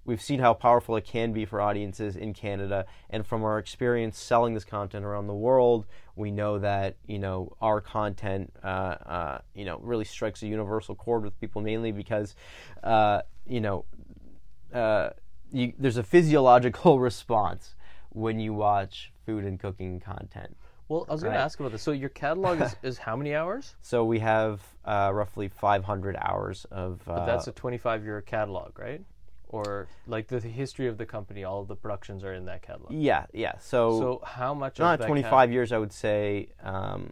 We've 0.09 0.19
seen 0.19 0.39
how 0.39 0.55
powerful 0.55 0.95
it 0.95 1.05
can 1.05 1.33
be 1.33 1.45
for 1.45 1.61
audiences 1.61 2.15
in 2.15 2.33
Canada, 2.33 2.87
and 3.11 3.23
from 3.27 3.43
our 3.43 3.59
experience 3.59 4.17
selling 4.17 4.55
this 4.55 4.65
content 4.65 5.05
around 5.05 5.27
the 5.27 5.35
world, 5.35 5.85
we 6.15 6.31
know 6.31 6.57
that 6.57 6.95
you 7.05 7.19
know 7.19 7.55
our 7.61 7.79
content, 7.79 8.51
uh, 8.63 8.65
uh, 8.65 9.41
you 9.53 9.65
know, 9.65 9.77
really 9.83 10.05
strikes 10.05 10.41
a 10.41 10.47
universal 10.47 10.95
chord 10.95 11.23
with 11.23 11.39
people, 11.39 11.61
mainly 11.61 11.91
because, 11.91 12.33
uh, 12.83 13.21
you 13.45 13.61
know, 13.61 13.85
uh, 14.73 15.11
you, 15.51 15.73
there's 15.77 15.97
a 15.97 16.03
physiological 16.03 16.99
response 17.09 17.75
when 18.09 18.39
you 18.39 18.51
watch 18.51 19.13
food 19.27 19.45
and 19.45 19.59
cooking 19.59 19.99
content. 19.99 20.57
Well, 20.87 21.05
I 21.07 21.13
was 21.13 21.21
going 21.21 21.33
Right. 21.33 21.37
to 21.37 21.43
ask 21.43 21.59
about 21.59 21.71
this. 21.71 21.83
So 21.83 21.91
your 21.91 22.09
catalog 22.09 22.59
is, 22.61 22.75
is 22.81 22.97
how 22.97 23.15
many 23.15 23.35
hours? 23.35 23.75
So 23.83 24.03
we 24.05 24.17
have 24.17 24.59
uh, 24.85 25.11
roughly 25.13 25.49
500 25.49 26.17
hours 26.19 26.65
of. 26.71 27.07
Uh, 27.07 27.13
But 27.13 27.25
that's 27.27 27.47
a 27.47 27.51
25 27.51 28.03
year 28.03 28.21
catalog, 28.23 28.79
right? 28.79 29.03
Or 29.50 29.88
like 30.08 30.27
the 30.27 30.39
history 30.39 30.88
of 30.88 30.98
the 30.98 31.06
company, 31.06 31.44
all 31.44 31.62
of 31.62 31.68
the 31.68 31.75
productions 31.75 32.24
are 32.24 32.34
in 32.34 32.46
that 32.46 32.62
catalog. 32.62 32.91
yeah, 32.94 33.25
yeah. 33.34 33.58
So, 33.58 34.00
So 34.00 34.22
how 34.24 34.53
much? 34.53 34.77
not 34.79 34.94
of 34.94 35.00
that 35.00 35.08
25 35.08 35.51
years, 35.51 35.72
I 35.72 35.77
would 35.79 35.91
say. 35.91 36.50
Um, 36.63 37.12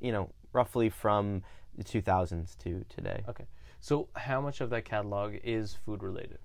you 0.00 0.12
know, 0.12 0.30
roughly 0.52 0.88
from 0.90 1.42
the 1.76 1.82
2000s 1.84 2.56
to 2.58 2.84
today. 2.88 3.24
Okay. 3.28 3.46
So 3.80 4.08
how 4.14 4.40
much 4.40 4.60
of 4.60 4.70
that 4.70 4.84
catalog 4.84 5.34
is 5.42 5.74
food 5.84 6.02
related? 6.02 6.38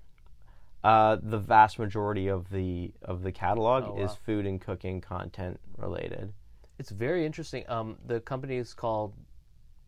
Uh, 0.82 1.16
the 1.22 1.38
vast 1.38 1.78
majority 1.78 2.26
of 2.26 2.50
the 2.50 2.92
of 3.02 3.22
the 3.22 3.30
catalog 3.30 3.84
Oh, 3.86 4.02
is 4.04 4.14
food 4.26 4.46
and 4.46 4.60
cooking 4.60 5.00
content 5.00 5.60
related. 5.76 6.32
It's 6.80 6.90
very 6.90 7.24
interesting. 7.24 7.64
Um, 7.68 7.96
the 8.04 8.18
company 8.20 8.56
is 8.56 8.74
called 8.74 9.14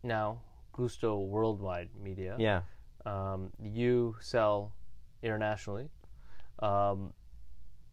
now 0.05 0.41
Gusto 0.73 1.19
Worldwide 1.19 1.89
Media. 2.01 2.37
Yeah. 2.39 2.61
Um, 3.05 3.51
you 3.61 4.15
sell 4.21 4.73
internationally. 5.25 5.89
Um, 6.61 7.13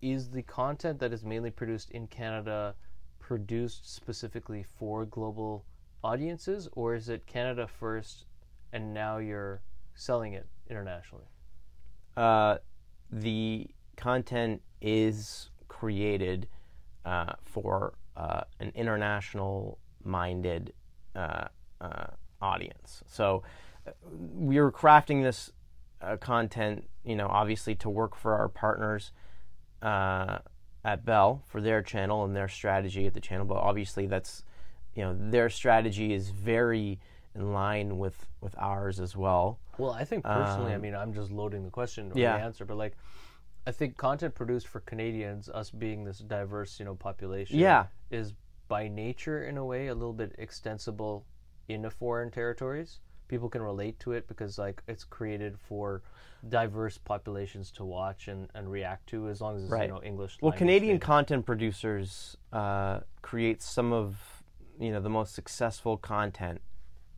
is 0.02 0.30
the 0.30 0.44
content 0.44 1.00
that 1.00 1.14
is 1.14 1.24
mainly 1.24 1.52
produced 1.52 1.92
in 1.92 2.08
Canada 2.08 2.76
produced 3.20 3.94
specifically 3.94 4.64
for 4.78 5.06
global 5.06 5.66
audiences, 6.04 6.68
or 6.74 6.96
is 6.96 7.10
it 7.10 7.26
Canada 7.26 7.68
first 7.68 8.26
and 8.74 8.94
now 8.94 9.18
you're 9.18 9.62
selling 9.96 10.34
it 10.34 10.48
internationally? 10.70 11.26
uh, 12.18 12.58
the 13.12 13.68
content 13.98 14.62
is 14.82 15.50
created 15.68 16.48
uh, 17.06 17.34
for 17.44 17.94
uh, 18.16 18.42
an 18.60 18.72
international 18.76 19.78
minded 20.04 20.74
uh, 21.16 21.46
uh, 21.80 22.08
audience. 22.42 23.04
So 23.06 23.44
uh, 23.88 23.92
we 24.34 24.58
are 24.58 24.72
crafting 24.72 25.24
this 25.24 25.52
uh, 26.02 26.18
content, 26.18 26.88
you 27.04 27.16
know, 27.16 27.28
obviously 27.28 27.76
to 27.76 27.90
work 27.90 28.16
for 28.16 28.34
our 28.36 28.48
partners 28.50 29.12
uh, 29.82 30.40
at 30.84 31.06
Bell 31.06 31.44
for 31.48 31.62
their 31.62 31.82
channel 31.82 32.24
and 32.26 32.36
their 32.36 32.48
strategy 32.48 33.06
at 33.08 33.14
the 33.14 33.20
channel. 33.20 33.46
But 33.46 33.58
obviously, 33.58 34.08
that's 34.08 34.44
you 34.96 35.04
know 35.04 35.16
their 35.18 35.50
strategy 35.50 36.14
is 36.14 36.30
very 36.30 37.00
in 37.36 37.54
line 37.54 37.98
with 37.98 38.28
with 38.42 38.56
ours 38.58 39.00
as 39.00 39.16
well. 39.16 39.60
Well, 39.78 39.92
I 39.92 40.04
think 40.04 40.24
personally, 40.24 40.74
I 40.74 40.76
Um, 40.76 40.82
mean, 40.82 40.96
I'm 40.96 41.14
just 41.14 41.32
loading 41.32 41.64
the 41.64 41.70
question 41.72 42.12
or 42.12 42.18
yeah. 42.20 42.38
the 42.38 42.44
answer, 42.44 42.66
but 42.66 42.78
like, 42.78 42.98
I 43.66 43.72
think 43.72 43.98
content 43.98 44.36
produced 44.36 44.68
for 44.68 44.80
Canadians, 44.82 45.50
us 45.50 45.72
being 45.72 46.04
this 46.04 46.20
diverse, 46.20 46.78
you 46.80 46.86
know, 46.86 46.94
population, 46.96 47.58
Yeah. 47.58 47.86
is 48.12 48.34
by 48.68 48.88
nature 48.90 49.44
in 49.44 49.58
a 49.58 49.66
way 49.66 49.88
a 49.88 49.96
little 49.96 50.14
bit 50.14 50.36
extensible 50.38 51.26
into 51.68 51.90
foreign 51.90 52.32
territories. 52.32 53.00
People 53.32 53.48
can 53.48 53.62
relate 53.62 53.98
to 54.02 54.12
it 54.12 54.28
because 54.28 54.58
like 54.58 54.84
it's 54.90 55.06
created 55.06 55.58
for 55.58 56.02
diverse 56.50 56.98
populations 56.98 57.72
to 57.72 57.86
watch 57.86 58.28
and, 58.28 58.50
and 58.54 58.70
react 58.70 59.08
to 59.08 59.30
as 59.30 59.40
long 59.40 59.56
as 59.56 59.64
it's 59.64 59.72
Right. 59.72 59.84
you 59.84 59.88
know 59.88 60.04
English. 60.04 60.38
Well, 60.42 60.52
Canadian 60.52 61.00
content 61.00 61.46
producers 61.46 62.36
uh, 62.52 63.00
create 63.22 63.62
some 63.62 63.94
of 63.94 64.44
you 64.78 64.92
know 64.92 65.00
the 65.00 65.10
most 65.10 65.34
successful 65.34 65.96
content 65.96 66.60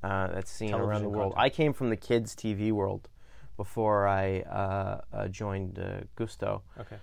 uh, 0.04 0.28
that's 0.28 0.52
seen 0.52 0.76
around 0.76 1.02
the 1.02 1.10
world. 1.10 1.34
content. 1.34 1.46
I 1.46 1.50
came 1.50 1.74
from 1.74 1.90
the 1.90 1.98
kids 1.98 2.36
TV 2.36 2.72
world 2.72 3.10
before 3.58 4.08
I 4.08 4.42
uh, 4.42 5.02
uh, 5.12 5.28
joined 5.30 5.80
uh, 5.80 6.02
Gusto, 6.16 6.62
okay. 6.80 6.98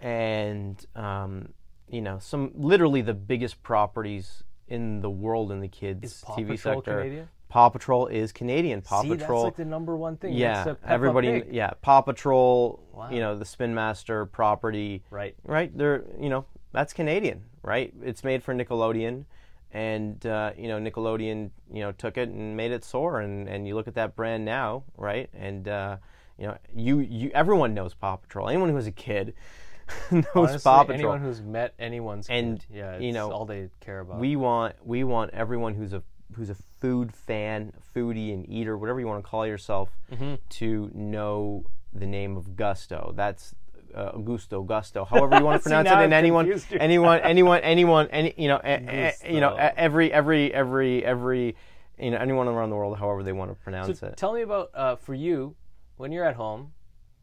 and 0.00 0.82
um, 0.96 1.52
you 1.86 2.00
know 2.00 2.18
some 2.18 2.50
literally 2.54 3.02
the 3.02 3.12
biggest 3.12 3.62
properties 3.62 4.42
in 4.68 5.00
the 5.02 5.10
world 5.10 5.52
in 5.52 5.60
the 5.60 5.68
kids 5.68 6.24
TV 6.28 6.56
Patrol 6.56 6.76
sector. 6.76 6.96
Canadian? 7.02 7.28
Paw 7.54 7.68
Patrol 7.68 8.08
is 8.08 8.32
Canadian. 8.32 8.82
Paw 8.82 9.02
See, 9.02 9.10
Patrol. 9.10 9.44
that's 9.44 9.56
like 9.58 9.64
the 9.64 9.70
number 9.70 9.96
one 9.96 10.16
thing. 10.16 10.32
yeah, 10.32 10.74
everybody. 10.84 11.44
Yeah, 11.52 11.70
Paw 11.82 12.00
Patrol. 12.00 12.82
Wow. 12.92 13.10
You 13.10 13.20
know 13.20 13.38
the 13.38 13.44
Spin 13.44 13.72
Master 13.72 14.26
property 14.26 15.04
Right. 15.08 15.36
right? 15.44 15.70
They're 15.78 16.02
you 16.18 16.30
know 16.30 16.46
that's 16.72 16.92
Canadian, 16.92 17.44
right? 17.62 17.94
It's 18.02 18.24
made 18.24 18.42
for 18.42 18.52
Nickelodeon, 18.56 19.26
and 19.70 20.26
uh, 20.26 20.50
you 20.58 20.66
know 20.66 20.80
Nickelodeon 20.80 21.50
you 21.72 21.78
know 21.82 21.92
took 21.92 22.18
it 22.18 22.28
and 22.28 22.56
made 22.56 22.72
it 22.72 22.82
soar, 22.84 23.20
and 23.20 23.48
and 23.48 23.68
you 23.68 23.76
look 23.76 23.86
at 23.86 23.94
that 23.94 24.16
brand 24.16 24.44
now, 24.44 24.82
right? 24.96 25.30
And 25.32 25.68
uh, 25.68 25.98
you 26.36 26.48
know 26.48 26.56
you 26.74 26.98
you 26.98 27.30
everyone 27.34 27.72
knows 27.72 27.94
Paw 27.94 28.16
Patrol. 28.16 28.48
Anyone 28.48 28.68
who 28.70 28.74
was 28.74 28.88
a 28.88 28.92
kid 28.92 29.32
knows 30.10 30.24
Honestly, 30.34 30.58
Paw 30.58 30.82
Patrol. 30.82 30.98
anyone 31.12 31.20
who's 31.20 31.40
met 31.40 31.74
anyone's 31.78 32.26
And, 32.28 32.58
kid, 32.58 32.66
yeah, 32.76 32.98
you 32.98 33.12
know, 33.12 33.30
all 33.30 33.44
they 33.46 33.68
care 33.78 34.00
about. 34.00 34.18
we 34.18 34.34
want 34.34 34.74
we 34.84 35.04
want 35.04 35.30
everyone 35.34 35.74
who's 35.74 35.92
a 35.92 36.02
who's 36.32 36.50
a 36.50 36.56
food 36.84 37.14
fan, 37.14 37.72
foodie 37.94 38.34
and 38.34 38.46
eater, 38.48 38.76
whatever 38.76 39.00
you 39.00 39.06
want 39.06 39.24
to 39.24 39.28
call 39.30 39.46
yourself, 39.46 39.88
Mm-hmm. 40.12 40.34
to 40.60 40.90
know 40.94 41.64
the 41.94 42.06
name 42.06 42.36
of 42.36 42.56
Gusto. 42.56 43.12
That's 43.16 43.54
uh, 43.94 44.12
Gusto, 44.18 44.62
Gusto, 44.62 45.04
however 45.06 45.38
you 45.38 45.44
want 45.44 45.60
to 45.60 45.62
pronounce 45.68 45.86
now 45.86 46.00
it. 46.00 46.04
And 46.04 46.12
anyone, 46.12 46.46
anyone, 46.78 47.20
anyone, 47.20 47.60
anyone, 47.62 48.08
any 48.08 48.34
you 48.36 48.48
know, 48.48 48.60
a, 48.62 49.12
a- 49.24 49.32
you 49.32 49.40
know, 49.40 49.54
every, 49.54 50.12
every, 50.12 50.52
every, 50.52 51.02
every, 51.04 51.56
you 51.98 52.10
know, 52.10 52.18
anyone 52.18 52.48
around 52.48 52.68
the 52.70 52.76
world, 52.76 52.98
however 52.98 53.22
they 53.22 53.32
want 53.32 53.50
to 53.50 53.54
pronounce 53.64 54.00
So 54.00 54.08
it. 54.08 54.16
tell 54.18 54.34
me 54.34 54.42
about 54.42 54.70
uh, 54.74 54.96
for 54.96 55.14
you 55.14 55.54
when 55.96 56.12
you're 56.12 56.24
at 56.26 56.34
home. 56.36 56.72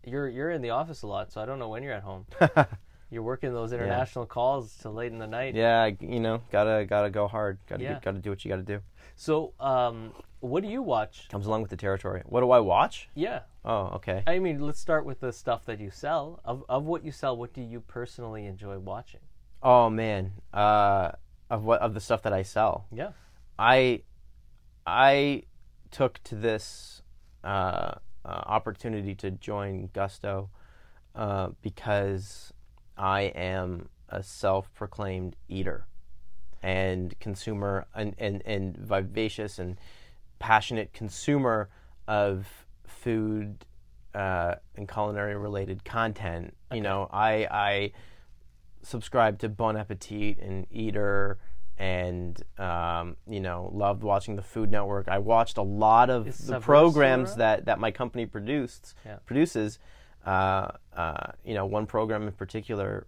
You're 0.04 0.28
you're 0.28 0.50
in 0.50 0.64
the 0.64 0.72
office 0.72 1.04
a 1.04 1.08
lot, 1.08 1.32
so 1.32 1.40
I 1.42 1.46
don't 1.46 1.60
know 1.60 1.70
when 1.70 1.84
you're 1.84 1.94
at 1.94 2.02
home. 2.02 2.26
you're 3.12 3.22
working 3.22 3.54
those 3.54 3.72
international 3.72 4.26
calls 4.26 4.74
till 4.82 4.94
late 4.94 5.12
in 5.12 5.20
the 5.20 5.28
night. 5.28 5.54
yeah, 5.54 5.92
you 6.00 6.20
know, 6.20 6.42
gotta, 6.52 6.86
gotta 6.86 7.12
go 7.12 7.28
hard. 7.28 7.60
Gotta, 7.70 7.84
Yeah. 7.84 8.00
gotta 8.02 8.18
do 8.18 8.32
what 8.32 8.44
you 8.44 8.50
gotta 8.50 8.64
do. 8.64 8.80
So 9.22 9.54
um, 9.60 10.14
what 10.40 10.64
do 10.64 10.68
you 10.68 10.82
watch? 10.82 11.30
Comes 11.30 11.46
along 11.46 11.62
with 11.62 11.70
the 11.70 11.78
territory. 11.78 12.24
What 12.26 12.42
do 12.42 12.50
I 12.50 12.60
watch? 12.60 13.08
Yeah. 13.14 13.42
Oh, 13.64 13.92
okay. 13.98 14.24
I 14.26 14.40
mean, 14.40 14.62
let's 14.62 14.80
start 14.80 15.06
with 15.06 15.20
the 15.20 15.32
stuff 15.32 15.64
that 15.66 15.80
you 15.80 15.92
sell. 15.92 16.40
Of 16.44 16.64
of 16.68 16.86
what 16.86 17.06
you 17.06 17.12
sell, 17.12 17.38
what 17.38 17.54
do 17.54 17.62
you 17.62 17.82
personally 17.82 18.48
enjoy 18.48 18.80
watching? 18.80 19.20
Oh 19.62 19.92
man, 19.92 20.32
uh, 20.52 21.12
of 21.52 21.64
what 21.64 21.82
of 21.82 21.94
the 21.94 22.00
stuff 22.00 22.24
that 22.24 22.34
I 22.34 22.42
sell. 22.42 22.88
Yeah. 22.92 23.12
I 23.60 24.02
I 24.88 25.44
took 25.92 26.18
to 26.24 26.34
this 26.34 27.04
uh, 27.44 27.48
uh, 27.48 27.98
opportunity 28.26 29.14
to 29.14 29.30
join 29.30 29.92
Gusto 29.94 30.50
uh, 31.14 31.50
because 31.62 32.54
I 32.98 33.22
am 33.36 33.90
a 34.10 34.24
self-proclaimed 34.24 35.36
eater 35.48 35.86
and 36.62 37.18
consumer 37.20 37.88
and, 37.96 38.16
and, 38.18 38.42
and 38.46 38.78
vivacious 38.78 39.60
and 39.60 39.78
passionate 40.40 40.94
consumer 40.94 41.70
of 42.08 42.48
food 42.86 43.66
uh, 44.14 44.56
and 44.76 44.88
culinary 44.88 45.36
related 45.36 45.84
content. 45.84 46.56
You 46.74 46.82
know, 46.82 47.10
I 47.12 47.48
I 47.50 47.92
subscribe 48.84 49.40
to 49.40 49.50
Bon 49.50 49.78
Appetit 49.78 50.40
and 50.40 50.66
Eater 50.72 51.38
and 51.78 52.42
um, 52.58 53.16
you 53.28 53.40
know 53.40 53.72
loved 53.74 54.04
watching 54.04 54.36
the 54.36 54.42
Food 54.42 54.70
Network. 54.72 55.08
I 55.08 55.20
watched 55.20 55.58
a 55.58 55.62
lot 55.64 56.10
of 56.10 56.28
Is 56.28 56.38
the 56.40 56.60
programs 56.60 57.36
that 57.36 57.66
that 57.66 57.80
my 57.80 57.92
company 57.92 58.26
produced 58.26 58.96
Yeah. 59.06 59.18
produces. 59.26 59.80
Uh, 60.26 60.72
uh, 60.96 61.32
you 61.44 61.56
know, 61.56 61.66
one 61.66 61.88
program 61.88 62.24
in 62.28 62.34
particular. 62.34 63.08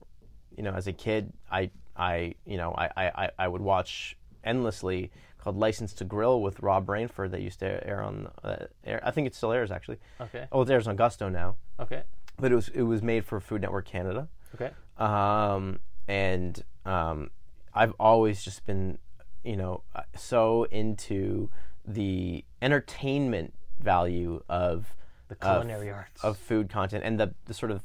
You 0.57 0.63
know, 0.63 0.72
as 0.72 0.88
a 0.88 0.93
kid, 0.93 1.33
I 1.51 1.72
I 1.96 2.36
you 2.46 2.58
know 2.58 2.74
I 2.78 2.90
I, 2.98 3.30
I- 3.40 3.48
would 3.48 3.62
watch 3.62 4.18
endlessly 4.44 5.12
called 5.38 5.58
License 5.58 5.94
to 5.94 6.06
Grill 6.06 6.42
with 6.42 6.60
Rob 6.62 6.86
Rainford 6.88 7.32
that 7.32 7.42
used 7.42 7.60
to 7.60 7.86
air 7.88 8.02
on 8.02 8.30
uh, 8.44 8.66
air. 8.86 9.02
I 9.04 9.12
think 9.12 9.28
it 9.28 9.36
still 9.36 9.52
airs 9.52 9.72
actually. 9.72 10.00
Okay. 10.22 10.48
Oh, 10.52 10.62
it 10.62 10.70
airs 10.70 10.88
on 10.88 10.96
Gusto 10.96 11.28
now, 11.30 11.56
Okay. 11.80 12.04
but 12.40 12.52
it 12.52 12.56
was 12.56 12.70
it 12.70 12.84
was 12.84 13.02
made 13.02 13.26
for 13.26 13.40
Food 13.40 13.62
Network 13.62 13.86
Canada. 13.86 14.28
Okay. 14.56 14.72
Um, 14.98 15.80
and 16.08 16.64
um, 16.86 17.30
I've 17.74 17.94
always 18.00 18.44
just 18.44 18.66
been, 18.66 19.00
you 19.44 19.56
know, 19.58 19.84
uh, 19.96 20.02
so 20.16 20.64
into 20.66 21.50
the 21.86 22.46
entertainment 22.62 23.54
value 23.80 24.44
of 24.48 24.96
The 25.28 25.36
of- 25.36 25.40
culinary 25.62 25.90
arts. 25.92 26.24
of 26.24 26.38
food 26.38 26.70
content 26.70 27.04
and 27.04 27.20
the, 27.20 27.34
the 27.46 27.54
sort 27.54 27.72
of 27.72 27.82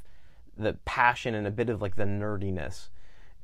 the 0.56 0.74
passion 0.84 1.34
and 1.34 1.46
a 1.46 1.50
bit 1.50 1.68
of 1.70 1.80
like 1.82 1.96
the 1.96 2.04
nerdiness 2.04 2.88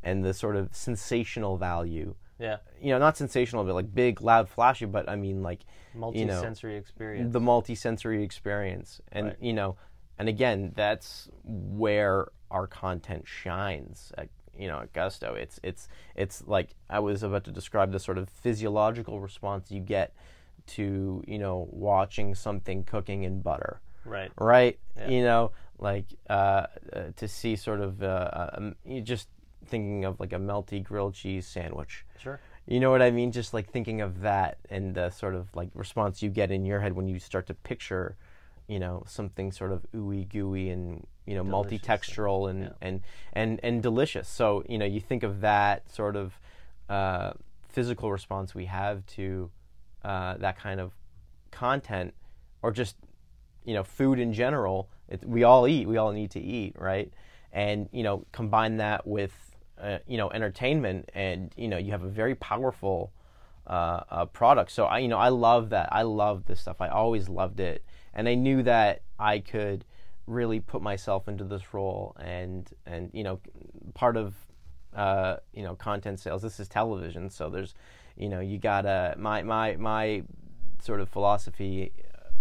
and 0.04 0.24
the 0.24 0.32
sort 0.34 0.56
of 0.56 0.68
sensational 0.74 1.56
value. 1.56 2.14
yeah. 2.38 2.58
You 2.80 2.90
know, 2.92 2.98
not 2.98 3.16
sensational, 3.16 3.64
but 3.64 3.74
like 3.74 3.94
big, 3.94 4.20
loud, 4.20 4.48
flashy. 4.48 4.84
But 4.86 5.08
I 5.08 5.16
mean, 5.16 5.42
like 5.42 5.60
you 5.94 6.00
know, 6.00 6.00
Multi-sensory 6.00 6.76
experience. 6.76 7.32
the 7.32 7.40
multi-sensory 7.40 8.22
experience 8.22 9.00
and 9.12 9.26
Right. 9.28 9.36
you 9.40 9.52
know 9.52 9.76
and 10.18 10.28
again 10.28 10.72
that's 10.74 11.28
where 11.44 12.26
our 12.50 12.66
content 12.66 13.26
shines 13.26 14.12
at 14.18 14.28
you 14.58 14.66
know 14.68 14.80
at 14.80 14.92
gusto 14.92 15.34
it's 15.34 15.58
it's 15.62 15.88
it's 16.16 16.42
like 16.46 16.70
i 16.90 16.98
was 16.98 17.22
about 17.22 17.44
to 17.44 17.50
describe 17.52 17.90
the 17.92 17.98
sort 18.00 18.18
of 18.18 18.28
physiological 18.28 19.20
response 19.20 19.70
you 19.70 19.80
get 19.80 20.14
to 20.66 21.22
you 21.26 21.38
know 21.38 21.68
watching 21.70 22.34
something 22.34 22.84
cooking 22.84 23.22
in 23.24 23.40
butter 23.40 23.80
right. 24.04 24.30
right 24.40 24.78
Yeah. 24.96 25.08
you 25.08 25.22
know 25.22 25.52
like 25.78 26.06
uh, 26.30 26.66
uh, 26.92 27.02
to 27.16 27.26
see 27.28 27.54
sort 27.56 27.80
of 27.80 28.02
uh, 28.02 28.50
um, 28.54 28.74
you 28.84 29.00
just 29.00 29.28
thinking 29.64 30.04
of 30.04 30.20
like 30.20 30.32
a 30.32 30.38
melty 30.38 30.82
grilled 30.82 31.14
cheese 31.14 31.46
sandwich 31.46 32.04
Sure. 32.18 32.40
you 32.66 32.80
know 32.80 32.90
what 32.90 33.02
I 33.02 33.10
mean? 33.10 33.32
Just 33.32 33.52
like 33.52 33.70
thinking 33.70 34.00
of 34.00 34.20
that 34.20 34.58
and 34.70 34.94
the 34.94 35.10
sort 35.10 35.34
of 35.34 35.54
like 35.54 35.68
response 35.74 36.22
you 36.22 36.30
get 36.30 36.50
in 36.50 36.64
your 36.64 36.80
head 36.80 36.92
when 36.94 37.08
you 37.08 37.18
start 37.18 37.46
to 37.48 37.54
picture, 37.54 38.16
you 38.68 38.78
know, 38.78 39.02
something 39.06 39.52
sort 39.52 39.72
of 39.72 39.84
ooey 39.94 40.26
gooey 40.28 40.70
and 40.70 41.06
you 41.26 41.34
know 41.34 41.42
Delicious, 41.42 41.52
multi-textural 41.52 42.50
and, 42.50 42.62
yeah. 42.64 42.70
and 42.80 43.00
and 43.32 43.60
and 43.62 43.82
delicious. 43.82 44.28
So 44.28 44.62
you 44.68 44.78
know, 44.78 44.86
you 44.86 45.00
think 45.00 45.22
of 45.22 45.40
that 45.42 45.90
sort 45.90 46.16
of 46.16 46.38
uh, 46.88 47.32
physical 47.68 48.10
response 48.12 48.54
we 48.54 48.66
have 48.66 49.04
to 49.06 49.50
uh, 50.04 50.36
that 50.38 50.58
kind 50.58 50.80
of 50.80 50.92
content, 51.50 52.14
or 52.62 52.70
just 52.72 52.96
you 53.64 53.74
know, 53.74 53.82
food 53.84 54.18
in 54.18 54.32
general. 54.32 54.88
It, 55.08 55.26
we 55.26 55.44
all 55.44 55.66
eat. 55.68 55.86
We 55.88 55.96
all 55.96 56.12
need 56.12 56.30
to 56.32 56.40
eat, 56.40 56.76
right? 56.78 57.12
And 57.52 57.88
you 57.92 58.02
know, 58.02 58.24
combine 58.32 58.78
that 58.78 59.06
with 59.06 59.32
uh, 59.84 59.98
you 60.06 60.16
know 60.16 60.30
entertainment, 60.30 61.10
and 61.14 61.52
you 61.56 61.68
know, 61.68 61.76
you 61.76 61.90
have 61.92 62.02
a 62.02 62.08
very 62.08 62.34
powerful 62.34 63.12
uh, 63.66 64.00
uh, 64.10 64.24
product. 64.26 64.70
So 64.72 64.86
I, 64.86 64.98
you 64.98 65.08
know, 65.08 65.18
I 65.18 65.28
love 65.28 65.70
that. 65.70 65.88
I 65.92 66.02
love 66.02 66.46
this 66.46 66.60
stuff. 66.60 66.80
I 66.80 66.88
always 66.88 67.28
loved 67.28 67.60
it, 67.60 67.84
and 68.14 68.28
I 68.28 68.34
knew 68.34 68.62
that 68.62 69.02
I 69.18 69.38
could 69.40 69.84
really 70.26 70.58
put 70.60 70.80
myself 70.80 71.28
into 71.28 71.44
this 71.44 71.74
role, 71.74 72.16
and 72.18 72.68
and 72.86 73.10
you 73.12 73.22
know, 73.22 73.40
part 73.94 74.16
of 74.16 74.34
uh, 74.94 75.36
you 75.52 75.62
know 75.62 75.74
content 75.74 76.20
sales. 76.20 76.42
This 76.42 76.58
is 76.58 76.68
television, 76.68 77.28
so 77.30 77.50
there's 77.50 77.74
you 78.16 78.28
know 78.28 78.40
you 78.40 78.58
gotta 78.58 79.14
my 79.18 79.42
my 79.42 79.76
my 79.76 80.22
sort 80.80 81.00
of 81.00 81.08
philosophy 81.08 81.92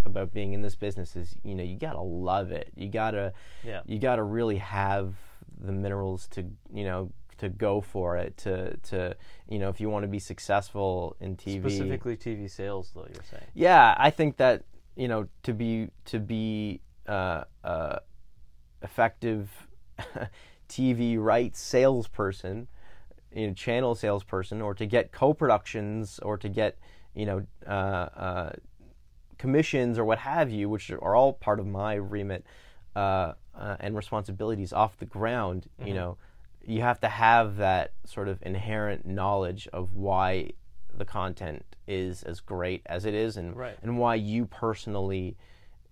about 0.04 0.32
being 0.32 0.52
in 0.52 0.60
this 0.60 0.76
business 0.76 1.16
is 1.16 1.34
you 1.42 1.54
know 1.54 1.62
you 1.62 1.76
gotta 1.76 2.00
love 2.00 2.52
it. 2.52 2.70
You 2.74 2.88
gotta 2.88 3.32
Yeah. 3.62 3.80
you 3.86 3.98
gotta 3.98 4.22
really 4.22 4.58
have 4.58 5.14
the 5.60 5.72
minerals 5.72 6.26
to 6.28 6.44
you 6.72 6.84
know 6.84 7.10
to 7.38 7.48
go 7.48 7.80
for 7.80 8.16
it 8.16 8.36
to 8.38 8.76
to 8.78 9.16
you 9.48 9.58
know 9.58 9.68
if 9.68 9.80
you 9.80 9.88
want 9.88 10.04
to 10.04 10.08
be 10.08 10.18
successful 10.18 11.16
in 11.20 11.36
TV 11.36 11.60
Specifically 11.60 12.16
TV 12.16 12.50
sales, 12.50 12.92
though 12.94 13.06
you're 13.12 13.24
saying. 13.30 13.44
yeah, 13.54 13.94
I 13.98 14.10
think 14.10 14.36
that 14.38 14.64
you 14.96 15.08
know 15.08 15.28
to 15.42 15.52
be 15.52 15.88
to 16.06 16.18
be 16.18 16.80
uh, 17.06 17.44
uh, 17.62 17.98
effective 18.82 19.50
TV 20.68 21.18
rights 21.18 21.60
salesperson, 21.60 22.68
you 23.34 23.48
know, 23.48 23.54
channel 23.54 23.94
salesperson, 23.94 24.62
or 24.62 24.74
to 24.74 24.86
get 24.86 25.12
co-productions, 25.12 26.18
or 26.20 26.36
to 26.36 26.48
get 26.48 26.78
you 27.14 27.26
know 27.26 27.46
uh, 27.66 27.70
uh, 27.70 28.52
commissions 29.38 29.98
or 29.98 30.04
what 30.04 30.18
have 30.18 30.50
you, 30.50 30.68
which 30.68 30.90
are 30.90 31.14
all 31.14 31.32
part 31.32 31.60
of 31.60 31.66
my 31.66 31.94
remit 31.94 32.44
uh, 32.96 33.32
uh, 33.54 33.76
and 33.80 33.96
responsibilities 33.96 34.72
off 34.72 34.96
the 34.98 35.06
ground. 35.06 35.66
Mm-hmm. 35.78 35.88
You 35.88 35.94
know, 35.94 36.16
you 36.66 36.80
have 36.82 37.00
to 37.00 37.08
have 37.08 37.56
that 37.56 37.92
sort 38.04 38.28
of 38.28 38.42
inherent 38.42 39.06
knowledge 39.06 39.68
of 39.72 39.94
why 39.94 40.50
the 40.96 41.04
content 41.04 41.64
is 41.86 42.22
as 42.22 42.40
great 42.40 42.82
as 42.86 43.04
it 43.04 43.14
is, 43.14 43.36
and 43.36 43.56
Right. 43.56 43.76
and 43.82 43.98
why 43.98 44.14
you 44.14 44.46
personally 44.46 45.36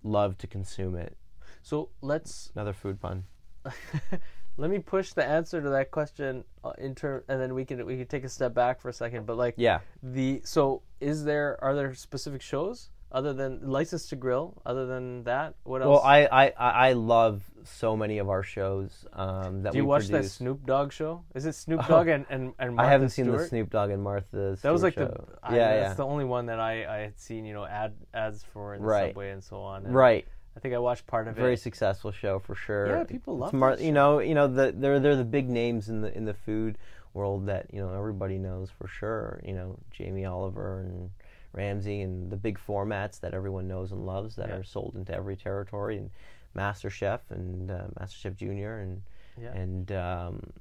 love 0.03 0.37
to 0.39 0.47
consume 0.47 0.95
it. 0.95 1.15
So 1.61 1.89
let's 2.01 2.51
Another 2.55 2.73
food 2.73 2.99
pun. 2.99 3.23
let 4.57 4.69
me 4.69 4.79
push 4.79 5.13
the 5.13 5.23
answer 5.25 5.61
to 5.61 5.69
that 5.69 5.91
question 5.91 6.43
uh, 6.63 6.71
in 6.77 6.93
term, 6.95 7.23
and 7.27 7.39
then 7.41 7.53
we 7.53 7.65
can 7.65 7.85
we 7.85 7.97
can 7.97 8.07
take 8.07 8.23
a 8.23 8.29
step 8.29 8.53
back 8.53 8.79
for 8.79 8.89
a 8.89 8.93
second. 8.93 9.25
But 9.25 9.37
like 9.37 9.55
Yeah. 9.57 9.79
the 10.01 10.41
so 10.43 10.81
is 10.99 11.23
there 11.23 11.57
are 11.63 11.75
there 11.75 11.93
specific 11.93 12.41
shows 12.41 12.89
other 13.13 13.33
than 13.33 13.69
License 13.69 14.07
to 14.09 14.15
Grill? 14.15 14.61
Other 14.65 14.85
than 14.87 15.23
that, 15.25 15.53
what 15.63 15.81
else? 15.81 15.89
Well, 15.89 16.01
I, 16.01 16.25
I, 16.25 16.49
I 16.57 16.93
love 16.93 17.43
so 17.63 17.95
many 17.95 18.17
of 18.17 18.29
our 18.29 18.43
shows 18.43 19.05
um, 19.13 19.63
that 19.63 19.73
do 19.73 19.77
you 19.77 19.83
we 19.83 19.87
watch 19.87 20.07
that. 20.07 20.25
Snoop 20.25 20.65
Dogg 20.65 20.91
show? 20.91 21.23
Is 21.35 21.45
it 21.45 21.53
Snoop 21.53 21.85
Dogg 21.87 22.07
and 22.07 22.25
and, 22.29 22.53
and 22.59 22.75
Martha 22.75 22.87
I 22.87 22.91
haven't 22.91 23.09
seen 23.09 23.31
the 23.31 23.45
Snoop 23.45 23.69
Dogg 23.69 23.91
and 23.91 24.03
Martha. 24.03 24.57
That 24.61 24.71
was 24.71 24.83
like 24.83 24.93
Stewart 24.93 25.11
the 25.11 25.17
show. 25.17 25.39
I, 25.43 25.55
yeah, 25.55 25.77
that's 25.77 25.91
yeah. 25.91 25.93
the 25.93 26.05
only 26.05 26.25
one 26.25 26.47
that 26.47 26.59
I, 26.59 26.85
I 26.85 26.97
had 27.01 27.19
seen 27.19 27.45
you 27.45 27.53
know 27.53 27.65
ad 27.65 27.93
ads 28.13 28.43
for 28.53 28.73
in 28.75 28.81
the 28.81 28.87
Right. 28.87 29.09
subway 29.09 29.29
and 29.31 29.43
so 29.43 29.61
on. 29.61 29.85
And 29.85 29.93
right. 29.93 30.25
I 30.55 30.59
think 30.59 30.73
I 30.73 30.79
watched 30.79 31.07
part 31.07 31.27
of 31.27 31.35
Very 31.35 31.43
it. 31.43 31.47
Very 31.47 31.57
successful 31.57 32.11
show 32.11 32.39
for 32.39 32.55
sure. 32.55 32.87
Yeah, 32.87 33.03
people 33.03 33.37
love 33.37 33.49
It's 33.49 33.59
Mar- 33.59 33.77
You 33.79 33.91
know, 33.91 34.19
you 34.19 34.35
know 34.35 34.47
the 34.47 34.73
they're 34.75 34.99
they're 34.99 35.15
the 35.15 35.23
big 35.23 35.49
names 35.49 35.89
in 35.89 36.01
the 36.01 36.15
in 36.15 36.25
the 36.25 36.33
food 36.33 36.77
world 37.13 37.45
that 37.45 37.67
you 37.71 37.79
know 37.79 37.93
everybody 37.93 38.37
knows 38.37 38.69
for 38.69 38.87
sure. 38.87 39.39
You 39.45 39.53
know, 39.53 39.79
Jamie 39.91 40.25
Oliver 40.25 40.81
and 40.81 41.11
Ramsay 41.53 42.01
and 42.01 42.31
the 42.31 42.35
big 42.35 42.59
formats 42.59 43.19
that 43.21 43.33
everyone 43.33 43.67
knows 43.67 43.91
and 43.91 44.05
loves 44.05 44.35
that 44.35 44.49
Yeah. 44.49 44.55
are 44.55 44.63
sold 44.63 44.95
into 44.95 45.13
every 45.13 45.35
territory 45.35 45.97
and 45.97 46.09
MasterChef 46.55 47.19
and 47.29 47.71
uh, 47.71 47.85
MasterChef 47.99 48.35
Junior 48.35 48.79
and 48.79 49.01
Yeah. 49.41 49.53
and 49.53 49.91
um, 49.91 50.51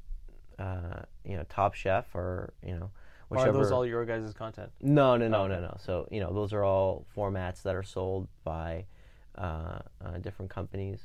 uh, 0.59 1.03
you 1.25 1.37
know 1.37 1.45
Top 1.49 1.75
Chef 1.75 2.15
or 2.15 2.53
you 2.65 2.75
know 2.79 2.91
Are 3.31 3.53
those 3.53 3.73
all 3.73 3.87
your 3.87 4.05
guys' 4.05 4.33
content? 4.35 4.71
No, 4.83 5.17
no, 5.17 5.29
no, 5.29 5.45
Okay. 5.45 5.55
no, 5.55 5.61
no. 5.61 5.77
So 5.79 6.07
you 6.11 6.21
know, 6.21 6.33
those 6.33 6.53
are 6.53 6.63
all 6.65 7.07
formats 7.17 7.63
that 7.63 7.75
are 7.75 7.83
sold 7.83 8.29
by 8.45 8.85
uh, 9.37 9.79
uh, 10.05 10.19
different 10.21 10.51
companies. 10.51 11.01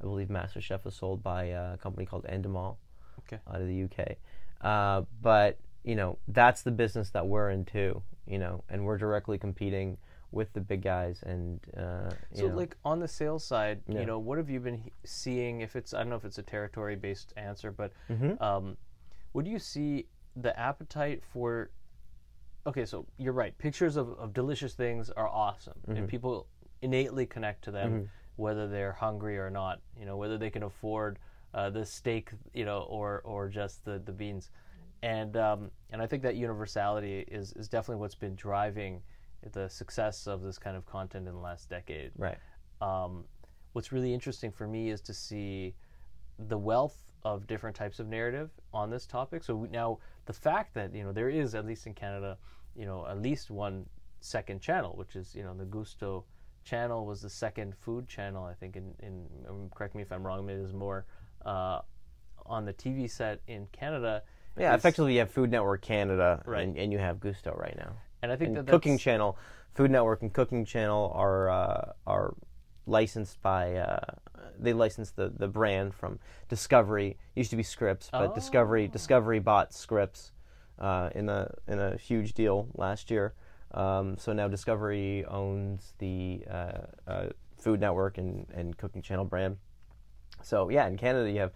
I 0.00 0.04
believe 0.04 0.28
MasterChef 0.28 0.86
is 0.86 0.94
sold 0.94 1.22
by 1.22 1.44
a 1.44 1.76
company 1.78 2.06
called 2.06 2.24
Endemol 2.28 2.76
Okay. 3.20 3.38
out 3.48 3.60
of 3.60 3.66
the 3.68 3.84
UK. 3.84 4.16
Uh, 4.60 5.02
but 5.22 5.58
you 5.84 5.94
know, 5.94 6.18
that's 6.28 6.62
the 6.62 6.70
business 6.72 7.10
that 7.10 7.26
we're 7.26 7.50
in 7.50 7.64
too. 7.64 8.02
You 8.28 8.38
know, 8.38 8.62
and 8.68 8.84
we're 8.84 8.98
directly 8.98 9.38
competing 9.38 9.96
with 10.30 10.52
the 10.52 10.60
big 10.60 10.82
guys. 10.82 11.22
And 11.24 11.60
uh, 11.76 12.10
you 12.34 12.40
So, 12.42 12.48
know, 12.48 12.54
like 12.56 12.76
on 12.84 13.00
the 13.00 13.08
sales 13.08 13.42
side, 13.44 13.80
Yeah. 13.88 14.00
you 14.00 14.06
know, 14.06 14.18
what 14.18 14.36
have 14.36 14.50
you 14.50 14.60
been 14.60 14.74
he- 14.76 14.92
seeing? 15.04 15.62
If 15.62 15.74
it's, 15.76 15.94
I 15.94 15.98
don't 16.00 16.10
know 16.10 16.16
if 16.16 16.26
it's 16.26 16.36
a 16.38 16.42
territory-based 16.42 17.32
answer, 17.36 17.70
but 17.72 17.92
Mhm. 18.10 18.40
um, 18.42 18.76
what 19.32 19.44
do 19.46 19.50
you 19.50 19.58
see 19.58 20.06
the 20.36 20.56
appetite 20.58 21.24
for 21.24 21.70
okay, 22.66 22.84
so 22.84 23.06
you're 23.16 23.32
right. 23.32 23.56
Pictures 23.56 23.96
of, 23.96 24.10
of 24.18 24.34
delicious 24.34 24.74
things 24.74 25.08
are 25.10 25.26
awesome, 25.26 25.78
Mm-hmm. 25.86 25.96
and 25.96 26.08
people 26.08 26.46
innately 26.82 27.24
connect 27.24 27.64
to 27.64 27.70
them, 27.70 28.10
whether 28.36 28.68
they're 28.68 28.92
hungry 28.92 29.38
or 29.38 29.48
not. 29.48 29.80
You 29.98 30.04
know, 30.04 30.18
whether 30.18 30.36
they 30.36 30.50
can 30.50 30.62
afford 30.64 31.18
uh, 31.54 31.70
the 31.70 31.86
steak, 31.86 32.30
you 32.52 32.66
know, 32.66 32.80
or 32.82 33.22
or 33.24 33.48
just 33.48 33.86
the 33.86 33.98
the 33.98 34.12
beans, 34.12 34.50
and 35.02 35.36
um, 35.36 35.70
and 35.90 36.02
I 36.02 36.06
think 36.06 36.22
that 36.22 36.36
universality 36.36 37.24
is 37.28 37.52
is 37.52 37.68
definitely 37.68 38.00
what's 38.00 38.14
been 38.14 38.34
driving 38.34 39.02
the 39.52 39.68
success 39.68 40.26
of 40.26 40.42
this 40.42 40.58
kind 40.58 40.76
of 40.76 40.84
content 40.86 41.28
in 41.28 41.34
the 41.34 41.40
last 41.40 41.68
decade. 41.70 42.10
Right. 42.16 42.38
Um, 42.80 43.24
what's 43.72 43.92
really 43.92 44.12
interesting 44.12 44.50
for 44.50 44.66
me 44.66 44.90
is 44.90 45.00
to 45.02 45.14
see 45.14 45.74
the 46.38 46.58
wealth 46.58 46.96
of 47.24 47.46
different 47.46 47.76
types 47.76 47.98
of 47.98 48.08
narrative 48.08 48.50
on 48.72 48.90
this 48.90 49.06
topic. 49.06 49.42
So 49.42 49.54
we, 49.54 49.68
now 49.68 49.98
the 50.26 50.32
fact 50.32 50.74
that 50.74 50.94
you 50.94 51.04
know 51.04 51.12
there 51.12 51.30
is 51.30 51.54
at 51.54 51.66
least 51.66 51.86
in 51.86 51.94
Canada, 51.94 52.38
you 52.76 52.86
know 52.86 53.06
at 53.06 53.20
least 53.20 53.50
one 53.50 53.86
second 54.20 54.60
channel, 54.60 54.94
which 54.96 55.16
is 55.16 55.34
you 55.34 55.42
know 55.42 55.54
the 55.54 55.64
Gusto 55.64 56.24
channel 56.64 57.06
was 57.06 57.22
the 57.22 57.30
second 57.30 57.74
food 57.76 58.08
channel 58.08 58.44
I 58.44 58.52
think 58.52 58.76
in 58.76 58.94
in 59.00 59.26
um, 59.48 59.70
correct 59.74 59.94
me 59.94 60.02
if 60.02 60.12
I'm 60.12 60.26
wrong, 60.26 60.44
maybe 60.44 60.58
there's 60.58 60.72
more 60.72 61.06
uh, 61.44 61.80
on 62.46 62.64
the 62.64 62.74
TV 62.74 63.10
set 63.10 63.40
in 63.46 63.66
Canada. 63.72 64.22
Yeah, 64.58 64.74
is- 64.74 64.78
effectively, 64.80 65.14
you 65.14 65.20
have 65.20 65.30
Food 65.30 65.50
Network 65.50 65.82
Canada, 65.82 66.42
Right. 66.46 66.62
and, 66.66 66.76
and 66.76 66.92
you 66.92 66.98
have 66.98 67.20
Gusto 67.20 67.54
right 67.56 67.76
now. 67.76 67.92
and 68.22 68.32
I 68.32 68.36
think 68.36 68.48
And 68.56 68.66
that 68.66 68.70
Cooking 68.70 68.98
Channel, 68.98 69.36
Food 69.74 69.90
Network, 69.90 70.22
and 70.22 70.32
Cooking 70.32 70.64
Channel 70.64 71.12
are 71.14 71.48
uh, 71.50 71.92
are 72.06 72.34
licensed 72.86 73.40
by. 73.42 73.76
Uh, 73.76 74.00
they 74.60 74.72
licensed 74.72 75.14
the, 75.14 75.28
the 75.36 75.46
brand 75.46 75.94
from 75.94 76.18
Discovery. 76.48 77.16
It 77.36 77.40
Used 77.40 77.50
to 77.50 77.56
be 77.56 77.62
Scripps, 77.62 78.08
but 78.10 78.34
Discovery 78.34 78.86
Oh. 78.88 78.92
Discovery 78.92 79.38
bought 79.38 79.72
Scripps 79.72 80.32
uh, 80.80 81.10
in 81.14 81.28
a 81.28 81.50
in 81.68 81.78
a 81.78 81.96
huge 81.96 82.32
deal 82.34 82.66
last 82.74 83.10
year. 83.10 83.34
Um, 83.72 84.16
so 84.16 84.32
now 84.32 84.48
Discovery 84.48 85.24
owns 85.26 85.92
the 85.98 86.42
uh, 86.50 86.72
uh, 87.06 87.26
Food 87.58 87.80
Network 87.80 88.18
and, 88.18 88.46
and 88.54 88.76
Cooking 88.76 89.02
Channel 89.02 89.26
brand. 89.26 89.58
So 90.42 90.70
yeah, 90.70 90.86
in 90.88 90.96
Canada 90.96 91.30
you 91.30 91.38
have 91.40 91.52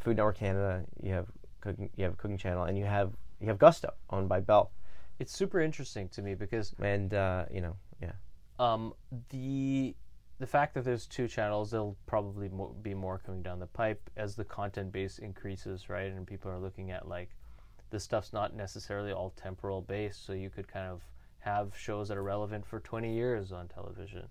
Food 0.00 0.16
Network 0.16 0.38
Canada, 0.38 0.82
you 1.02 1.12
have 1.12 1.26
cooking, 1.62 1.88
you 1.96 2.04
have 2.04 2.14
a 2.14 2.16
Cooking 2.16 2.38
Channel, 2.38 2.64
and 2.64 2.76
you 2.76 2.84
have 2.84 3.12
you 3.40 3.48
have 3.48 3.58
Gusto 3.58 3.94
owned 4.10 4.28
by 4.28 4.40
Bell, 4.40 4.70
it's 5.18 5.32
super 5.32 5.60
interesting 5.60 6.08
to 6.10 6.22
me 6.22 6.34
because 6.34 6.74
and 6.80 7.14
uh, 7.14 7.46
you 7.50 7.60
know 7.60 7.76
yeah. 8.00 8.12
um, 8.58 8.92
the 9.30 9.94
the 10.38 10.46
fact 10.46 10.74
that 10.74 10.84
there's 10.84 11.06
two 11.06 11.28
channels, 11.28 11.70
there'll 11.70 11.96
probably 12.06 12.48
mo- 12.48 12.74
be 12.82 12.94
more 12.94 13.18
coming 13.24 13.42
down 13.42 13.60
the 13.60 13.66
pipe 13.68 14.10
as 14.16 14.34
the 14.34 14.44
content 14.44 14.90
base 14.90 15.18
increases, 15.18 15.88
right? 15.88 16.10
And 16.10 16.26
people 16.26 16.50
are 16.50 16.58
looking 16.58 16.90
at 16.90 17.06
like 17.06 17.30
this 17.90 18.02
stuff's 18.02 18.32
not 18.32 18.56
necessarily 18.56 19.12
all 19.12 19.30
temporal 19.36 19.82
based, 19.82 20.26
so 20.26 20.32
you 20.32 20.50
could 20.50 20.66
kind 20.66 20.90
of 20.90 21.02
have 21.38 21.76
shows 21.76 22.08
that 22.08 22.16
are 22.16 22.22
relevant 22.22 22.66
for 22.66 22.80
20 22.80 23.14
years 23.14 23.52
on 23.52 23.68
television. 23.68 24.26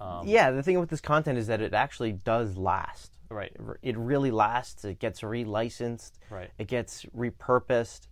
Um, 0.00 0.26
yeah, 0.26 0.50
the 0.50 0.62
thing 0.62 0.78
with 0.80 0.88
this 0.90 1.00
content 1.00 1.38
is 1.38 1.46
that 1.48 1.60
it 1.60 1.74
actually 1.74 2.12
does 2.12 2.56
last. 2.56 3.12
Right, 3.28 3.52
It 3.82 3.96
really 3.96 4.32
lasts. 4.32 4.84
It 4.84 4.98
gets 4.98 5.20
relicensed. 5.20 6.12
right. 6.30 6.50
It 6.58 6.66
gets 6.66 7.04
repurposed. 7.16 8.08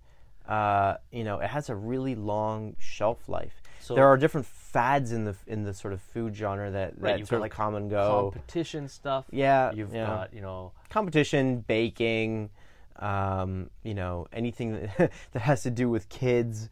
Uh, 0.47 0.97
you 1.11 1.25
know, 1.25 1.41
it 1.41 1.49
has 1.51 1.69
a 1.69 1.75
really 1.75 2.15
long 2.15 2.77
shelf 2.79 3.29
life. 3.29 3.61
So- 3.81 3.95
there 3.97 4.07
are 4.07 4.17
different 4.17 4.47
fads 4.47 5.13
in 5.13 5.25
the 5.25 5.35
in 5.47 5.65
the 5.65 5.75
sort 5.75 5.93
of 5.93 6.01
food 6.01 6.37
genre 6.37 6.71
that 6.71 6.93
Right, 6.99 7.13
that 7.13 7.19
you've 7.19 7.29
sort 7.29 7.39
of 7.39 7.43
like, 7.43 7.53
come 7.53 7.75
and 7.75 7.91
go. 7.91 8.31
Competition 8.33 8.87
stuff. 8.89 9.25
Yeah, 9.33 9.73
You've 9.73 9.93
yeah. 9.95 10.07
got, 10.07 10.35
you 10.35 10.41
know, 10.41 10.73
competition, 10.91 11.61
baking, 11.67 12.51
um, 12.97 13.71
you 13.83 13.95
know, 13.95 14.27
anything 14.33 14.73
that, 14.99 15.11
that 15.33 15.41
has 15.43 15.63
to 15.65 15.71
do 15.71 15.89
with 15.91 16.09
kids. 16.09 16.69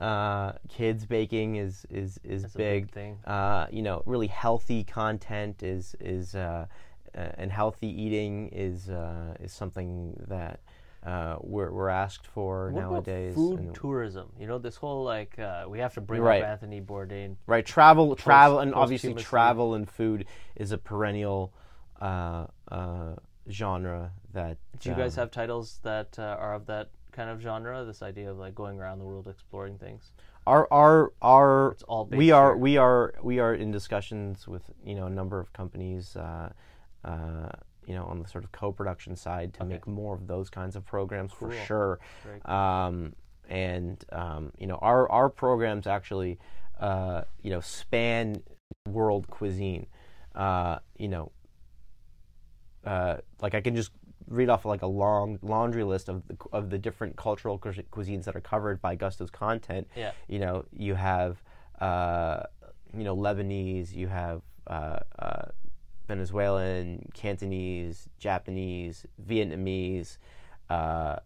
Uh, 0.00 0.52
kids 0.68 1.04
baking 1.06 1.56
is 1.56 1.84
is 1.90 2.20
is 2.22 2.42
That's 2.42 2.54
big. 2.54 2.92
big. 2.94 3.14
Uh, 3.26 3.66
you 3.70 3.82
know, 3.82 4.02
really 4.06 4.28
healthy 4.28 4.84
content 4.84 5.62
is 5.62 5.96
is 5.98 6.34
uh, 6.36 6.66
uh, 7.16 7.18
and 7.36 7.50
healthy 7.50 7.88
eating 7.88 8.48
is 8.52 8.88
uh, 8.88 9.34
is 9.40 9.52
something 9.52 10.14
that 10.28 10.60
uh, 11.04 11.36
we're 11.40 11.72
we're 11.72 11.88
asked 11.88 12.26
for 12.28 12.70
what 12.70 12.80
nowadays. 12.80 13.34
food 13.34 13.58
and- 13.58 13.74
tourism? 13.74 14.30
You 14.38 14.46
know, 14.46 14.58
this 14.58 14.76
whole 14.76 15.02
like 15.02 15.36
uh, 15.38 15.64
we 15.68 15.80
have 15.80 15.94
to 15.94 16.00
bring 16.00 16.22
Right. 16.22 16.42
up 16.42 16.48
Anthony 16.48 16.80
Bourdain. 16.80 17.34
Right, 17.48 17.66
travel, 17.66 18.14
travel, 18.14 18.60
and 18.60 18.74
obviously 18.74 19.14
travel 19.14 19.74
and 19.74 19.88
food 19.90 20.26
is 20.54 20.70
a 20.70 20.78
perennial 20.78 21.52
uh, 22.00 22.46
uh, 22.70 23.14
genre 23.50 24.12
that. 24.32 24.58
Do 24.78 24.90
you 24.90 24.94
guys 24.94 25.18
um, 25.18 25.22
have 25.22 25.30
titles 25.32 25.80
that 25.82 26.16
uh, 26.20 26.36
are 26.38 26.54
of 26.54 26.66
that 26.66 26.90
kind 27.18 27.30
of 27.30 27.40
genre? 27.40 27.84
This 27.84 28.00
idea 28.00 28.30
of 28.30 28.38
like 28.38 28.54
going 28.54 28.78
around 28.78 29.00
the 29.00 29.04
world 29.04 29.26
exploring 29.26 29.76
things. 29.76 30.12
our 30.46 30.68
our 30.72 31.12
our 31.20 31.72
It's 31.72 31.82
all 31.82 32.06
we 32.06 32.30
are 32.30 32.56
we 32.56 32.76
are 32.76 33.14
we 33.22 33.40
are 33.40 33.54
in 33.54 33.72
discussions 33.72 34.46
with 34.46 34.62
you 34.84 34.94
know 34.94 35.06
a 35.06 35.10
number 35.10 35.40
of 35.40 35.52
companies 35.52 36.14
uh, 36.16 36.50
uh, 37.04 37.48
you 37.86 37.94
know 37.94 38.04
on 38.04 38.22
the 38.22 38.28
sort 38.28 38.44
of 38.44 38.52
co-production 38.52 39.16
side 39.16 39.52
to 39.54 39.64
make 39.64 39.86
more 39.86 40.14
of 40.14 40.28
those 40.28 40.48
kinds 40.48 40.76
of 40.76 40.86
programs 40.86 41.32
for 41.32 41.52
sure. 41.66 41.98
Very 42.24 42.40
um, 42.44 43.14
and 43.48 44.04
um, 44.12 44.52
you 44.56 44.68
know 44.68 44.78
our 44.80 45.10
our 45.10 45.28
programs 45.28 45.88
actually 45.88 46.38
uh, 46.78 47.22
you 47.42 47.50
know 47.50 47.60
span 47.60 48.40
world 48.86 49.26
cuisine. 49.28 49.86
Uh, 50.36 50.78
you 50.96 51.08
know 51.08 51.32
uh, 52.84 53.16
like 53.42 53.54
I 53.54 53.60
can 53.60 53.74
just 53.74 53.90
read 54.28 54.48
off 54.50 54.64
like 54.64 54.82
a 54.82 54.86
long 54.86 55.38
laundry 55.42 55.84
list 55.84 56.08
of 56.08 56.26
the, 56.28 56.36
of 56.52 56.70
the 56.70 56.78
different 56.78 57.16
cultural 57.16 57.58
cu- 57.58 57.72
cuisines 57.90 58.24
that 58.24 58.36
are 58.36 58.40
covered 58.40 58.80
by 58.80 58.94
Gusto's 58.94 59.30
content. 59.30 59.88
Yeah. 59.96 60.12
You 60.28 60.38
know, 60.38 60.64
you 60.72 60.94
have 60.94 61.42
uh, 61.80 62.42
you 62.96 63.04
know 63.04 63.16
Lebanese, 63.16 63.94
you 63.94 64.08
have 64.08 64.42
uh, 64.66 64.98
uh, 65.18 65.42
Venezuelan, 66.06 67.08
Cantonese, 67.14 68.08
Japanese, 68.18 69.06
Vietnamese. 69.26 70.18
Uh, 70.70 71.16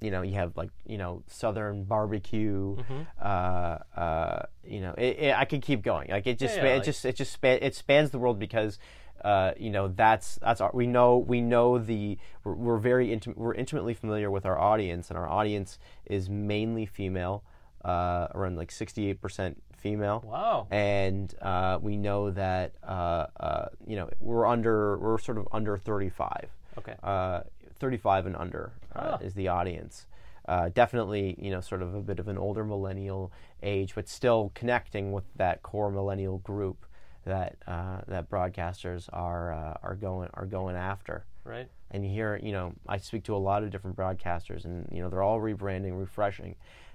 you 0.00 0.10
know, 0.10 0.22
you 0.22 0.34
have 0.34 0.56
like 0.56 0.70
you 0.86 0.96
know 0.98 1.22
Southern 1.26 1.84
barbecue. 1.84 2.76
Mm-hmm. 2.76 3.00
Uh, 3.20 3.78
uh, 4.00 4.42
you 4.64 4.80
know, 4.80 4.94
it, 4.96 5.18
it, 5.18 5.34
I 5.36 5.44
could 5.44 5.62
keep 5.62 5.82
going. 5.82 6.08
Like 6.10 6.26
it 6.26 6.38
just, 6.38 6.54
Yeah, 6.54 6.60
span, 6.60 6.66
yeah, 6.66 6.72
it 6.72 6.76
like- 6.78 6.84
just, 6.84 7.04
it 7.04 7.16
just 7.16 7.32
span, 7.32 7.58
it 7.62 7.74
spans 7.74 8.10
the 8.10 8.18
world 8.18 8.38
because, 8.38 8.78
uh, 9.24 9.52
you 9.58 9.70
know, 9.70 9.88
that's 9.88 10.36
that's 10.36 10.60
our, 10.60 10.70
we 10.74 10.86
know 10.86 11.18
we 11.18 11.40
know 11.40 11.78
the 11.78 12.18
we're, 12.44 12.54
we're 12.54 12.78
very 12.78 13.12
intimate 13.12 13.38
we're 13.38 13.54
intimately 13.54 13.94
familiar 13.94 14.30
with 14.30 14.46
our 14.46 14.58
audience 14.58 15.08
and 15.10 15.18
our 15.18 15.28
audience 15.28 15.78
is 16.06 16.28
mainly 16.30 16.86
female, 16.86 17.42
uh, 17.84 18.28
around 18.34 18.56
like 18.56 18.70
sixty 18.70 19.08
eight 19.10 19.20
percent 19.20 19.62
female. 19.76 20.24
Wow. 20.26 20.66
and 20.72 21.32
uh, 21.40 21.78
we 21.80 21.96
know 21.96 22.30
that 22.32 22.72
uh, 22.82 23.26
uh, 23.38 23.66
you 23.86 23.96
know 23.96 24.08
we're 24.20 24.46
under 24.46 24.98
we're 24.98 25.18
sort 25.18 25.38
of 25.38 25.46
under 25.52 25.76
35 25.76 26.48
Okay. 26.78 26.94
uh, 27.02 27.42
35 27.78 28.26
and 28.26 28.36
under 28.36 28.72
is 29.20 29.34
the 29.34 29.46
audience. 29.48 30.06
Uh, 30.48 30.68
definitely 30.70 31.36
you 31.38 31.50
know 31.50 31.60
sort 31.60 31.82
of 31.82 31.94
a 31.94 32.00
bit 32.00 32.18
of 32.18 32.26
an 32.26 32.38
older 32.38 32.64
millennial 32.64 33.30
age 33.62 33.94
but 33.94 34.08
still 34.08 34.50
connecting 34.54 35.12
with 35.12 35.24
that 35.36 35.62
core 35.62 35.90
millennial 35.90 36.38
group 36.38 36.86
that 37.24 37.56
uh, 37.66 38.00
that 38.08 38.28
broadcasters 38.30 39.08
are 39.12 39.52
uh, 39.52 39.74
are 39.82 39.94
going 39.94 40.28
are 40.34 40.46
going 40.46 40.76
after 40.76 41.24
Right. 41.44 41.68
and 41.90 42.04
you 42.04 42.10
hear 42.10 42.38
you 42.42 42.52
know 42.52 42.74
i 42.86 42.96
speak 42.98 43.24
to 43.24 43.34
a 43.34 43.38
lot 43.38 43.62
of 43.62 43.70
different 43.70 43.96
broadcasters 43.96 44.64
and 44.64 44.86
you 44.92 45.00
know 45.02 45.08
they're 45.08 45.22
all 45.22 45.40
rebranding 45.40 45.98
refreshing 45.98 46.54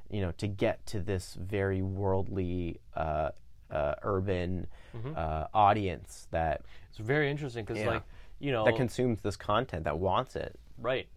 you 0.10 0.22
know 0.22 0.32
to 0.34 0.48
get 0.48 0.86
to 0.88 1.00
this 1.00 1.36
very 1.40 1.82
worldly 1.82 2.80
uh, 2.96 3.30
uh, 3.72 3.96
urban 4.04 4.68
uh, 5.16 5.46
audience 5.54 6.28
that 6.32 6.62
It's 6.90 7.00
very 7.00 7.30
interesting 7.32 7.66
because 7.66 7.82
Yeah. 7.82 7.88
like 7.88 8.04
you 8.40 8.52
know 8.52 8.66
that 8.66 8.76
consumes 8.76 9.22
this 9.22 9.36
content 9.38 9.84
that 9.86 9.98
wants 10.00 10.36
it 10.36 10.60
right, 10.78 11.08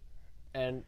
and 0.53 0.83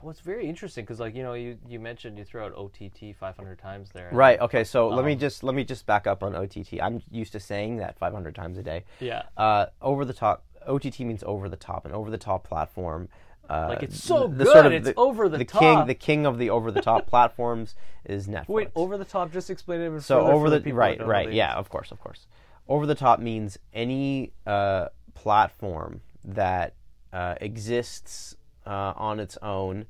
what's 0.00 0.20
very 0.20 0.48
interesting 0.48 0.84
because 0.84 1.00
like 1.00 1.14
you 1.14 1.22
know 1.22 1.34
you 1.34 1.58
you 1.68 1.78
mentioned 1.80 2.18
you 2.18 2.24
throw 2.24 2.46
out 2.46 2.52
OTT 2.54 3.14
500 3.18 3.58
times 3.58 3.90
there. 3.92 4.08
right 4.12 4.38
okay 4.40 4.64
so 4.64 4.88
let 4.88 5.04
me 5.04 5.12
Um, 5.12 5.18
just 5.18 5.42
let 5.42 5.54
me 5.54 5.64
just 5.64 5.86
back 5.86 6.06
up 6.06 6.22
on 6.22 6.34
ott 6.34 6.56
i'm 6.82 7.02
used 7.10 7.32
to 7.32 7.40
saying 7.40 7.76
that 7.78 7.98
500 7.98 8.34
times 8.34 8.58
a 8.58 8.62
day 8.62 8.84
Yeah. 9.00 9.22
uh, 9.36 9.66
over 9.82 10.04
the 10.04 10.12
top 10.14 10.44
ott 10.66 10.98
means 11.00 11.22
over 11.24 11.48
the 11.48 11.56
top 11.56 11.84
an 11.86 11.92
over 11.92 12.10
the 12.10 12.18
top 12.18 12.44
platform 12.44 13.08
uh, 13.48 13.66
Like, 13.68 13.84
it's 13.84 14.02
so 14.02 14.26
the 14.26 14.42
good, 14.44 14.52
sort 14.52 14.66
of 14.66 14.72
it's 14.72 14.88
the, 14.88 14.94
over 14.96 15.28
the 15.28 15.44
king 15.44 15.76
top. 15.76 15.86
the 15.86 15.94
king 15.94 16.26
of 16.26 16.36
the 16.38 16.50
over 16.50 16.72
the 16.72 16.82
top 16.82 17.06
platforms 17.12 17.76
is 18.04 18.26
netflix 18.26 18.48
Wait, 18.48 18.68
over 18.74 18.98
the 18.98 19.04
top. 19.04 19.32
Just 19.32 19.50
explain 19.50 19.80
it. 19.82 20.00
So 20.02 20.26
over 20.26 20.50
the, 20.50 20.72
right, 20.72 20.98
that 20.98 21.04
don't 21.04 21.06
know 21.06 21.12
right, 21.12 21.32
yeah, 21.32 21.54
of 21.54 21.68
course, 21.68 21.92
of 21.92 22.00
course. 22.00 22.26
Over 22.68 22.86
the 22.86 22.96
top 22.96 23.20
means 23.20 23.56
any 23.72 24.32
uh, 24.48 24.88
platform 25.14 26.00
that 26.24 26.74
uh, 27.12 27.36
exists 27.40 28.34
uh, 28.66 28.92
on 28.96 29.20
its 29.20 29.36
own 29.42 29.86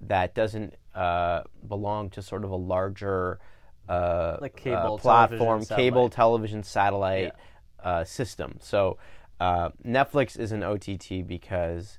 that 0.00 0.34
doesn't 0.34 0.74
uh, 0.94 1.42
belong 1.66 2.10
to 2.10 2.22
sort 2.22 2.44
of 2.44 2.50
a 2.50 2.56
larger 2.56 3.38
uh, 3.88 4.36
Like 4.40 4.54
uh, 4.54 4.62
cable, 4.62 4.98
platform, 4.98 5.64
television, 5.64 5.76
cable, 5.76 6.08
television, 6.10 6.62
satellite 6.62 7.32
uh, 7.82 8.04
system. 8.04 8.58
So 8.60 8.98
uh, 9.40 9.70
Netflix 9.86 10.38
is 10.38 10.52
an 10.52 10.62
OTT 10.62 11.26
because 11.26 11.98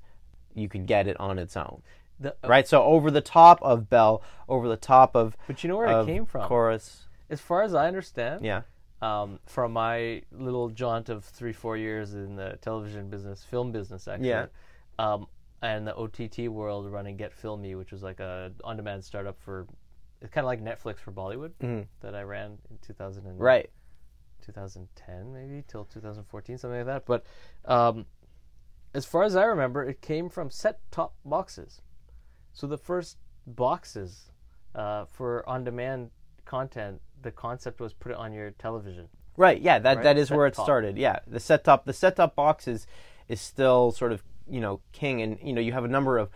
you 0.54 0.70
can 0.70 0.86
get 0.86 1.08
it 1.08 1.20
on 1.20 1.40
its 1.40 1.58
own. 1.58 1.82
The, 2.20 2.36
right? 2.46 2.68
So 2.68 2.84
over 2.84 3.10
the 3.10 3.22
top 3.22 3.60
of 3.62 3.90
Bell, 3.90 4.22
over 4.48 4.68
the 4.68 4.78
top 4.78 5.16
of 5.16 5.38
But 5.48 5.64
you 5.64 5.70
know 5.70 5.78
where 5.78 6.02
it 6.02 6.06
came 6.06 6.26
from? 6.26 6.48
Corus. 6.48 7.08
As 7.30 7.40
far 7.40 7.62
as 7.64 7.74
I 7.74 7.88
understand, 7.88 8.44
Yeah. 8.44 8.64
um, 9.02 9.40
from 9.46 9.72
my 9.74 10.24
little 10.32 10.70
jaunt 10.70 11.10
of 11.10 11.24
three, 11.24 11.54
four 11.54 11.78
years 11.78 12.14
in 12.14 12.36
the 12.36 12.58
television 12.62 13.10
business, 13.10 13.44
film 13.44 13.72
business, 13.72 14.08
actually, 14.08 14.30
Yeah. 14.30 14.48
um, 14.98 15.28
and 15.62 15.86
the 15.86 15.96
OTT 15.96 16.50
world 16.50 16.90
running 16.92 17.18
Get 17.18 17.34
Filmy, 17.34 17.76
which 17.76 17.92
was 17.92 18.02
like 18.04 18.20
a 18.20 18.52
on-demand 18.64 19.04
startup 19.04 19.40
for, 19.42 19.68
it's 20.22 20.32
kind 20.32 20.44
of 20.46 20.48
like 20.48 20.62
Netflix 20.64 21.00
for 21.00 21.12
Bollywood 21.12 21.52
that 22.02 22.16
I 22.16 22.22
ran 22.24 22.58
in 22.70 22.78
2000 22.82 23.26
and, 23.26 23.34
Mm-hmm. 23.36 23.44
Right. 23.44 23.70
2010 24.46 25.34
maybe 25.34 25.64
till 25.68 25.86
2014, 25.86 26.58
something 26.58 26.78
like 26.78 26.86
that. 26.86 27.06
But 27.06 27.26
um, 27.66 28.06
as 28.94 29.06
far 29.06 29.24
as 29.24 29.36
I 29.36 29.44
remember, 29.44 29.84
it 29.84 30.02
came 30.02 30.30
from 30.30 30.50
set-top 30.50 31.14
boxes. 31.26 31.82
So 32.54 32.66
the 32.68 32.78
first 32.78 33.18
boxes 33.46 34.32
uh, 34.76 35.06
for 35.06 35.48
on-demand 35.48 36.12
content, 36.46 37.02
the 37.22 37.32
concept 37.32 37.80
was 37.80 37.94
put 37.94 38.12
it 38.12 38.18
on 38.18 38.34
your 38.34 38.52
television. 38.52 39.08
Right. 39.38 39.62
Yeah. 39.62 39.80
That 39.80 39.98
Right? 39.98 40.04
that 40.04 40.18
is 40.18 40.32
where 40.32 40.48
it 40.48 40.56
started. 40.56 40.98
Yeah. 40.98 41.20
The 41.28 41.40
set 41.40 41.64
top 41.64 41.86
the 41.86 41.94
set 41.94 42.18
top 42.18 42.36
box 42.36 42.68
is 42.68 42.88
is 43.30 43.40
still 43.40 43.92
sort 43.92 44.12
of 44.12 44.22
you 44.50 44.62
know 44.62 44.82
king, 44.92 45.22
and 45.22 45.38
you 45.44 45.54
know 45.54 45.62
you 45.62 45.72
have 45.74 45.86
a 45.86 45.88
number 45.90 46.18
of 46.18 46.30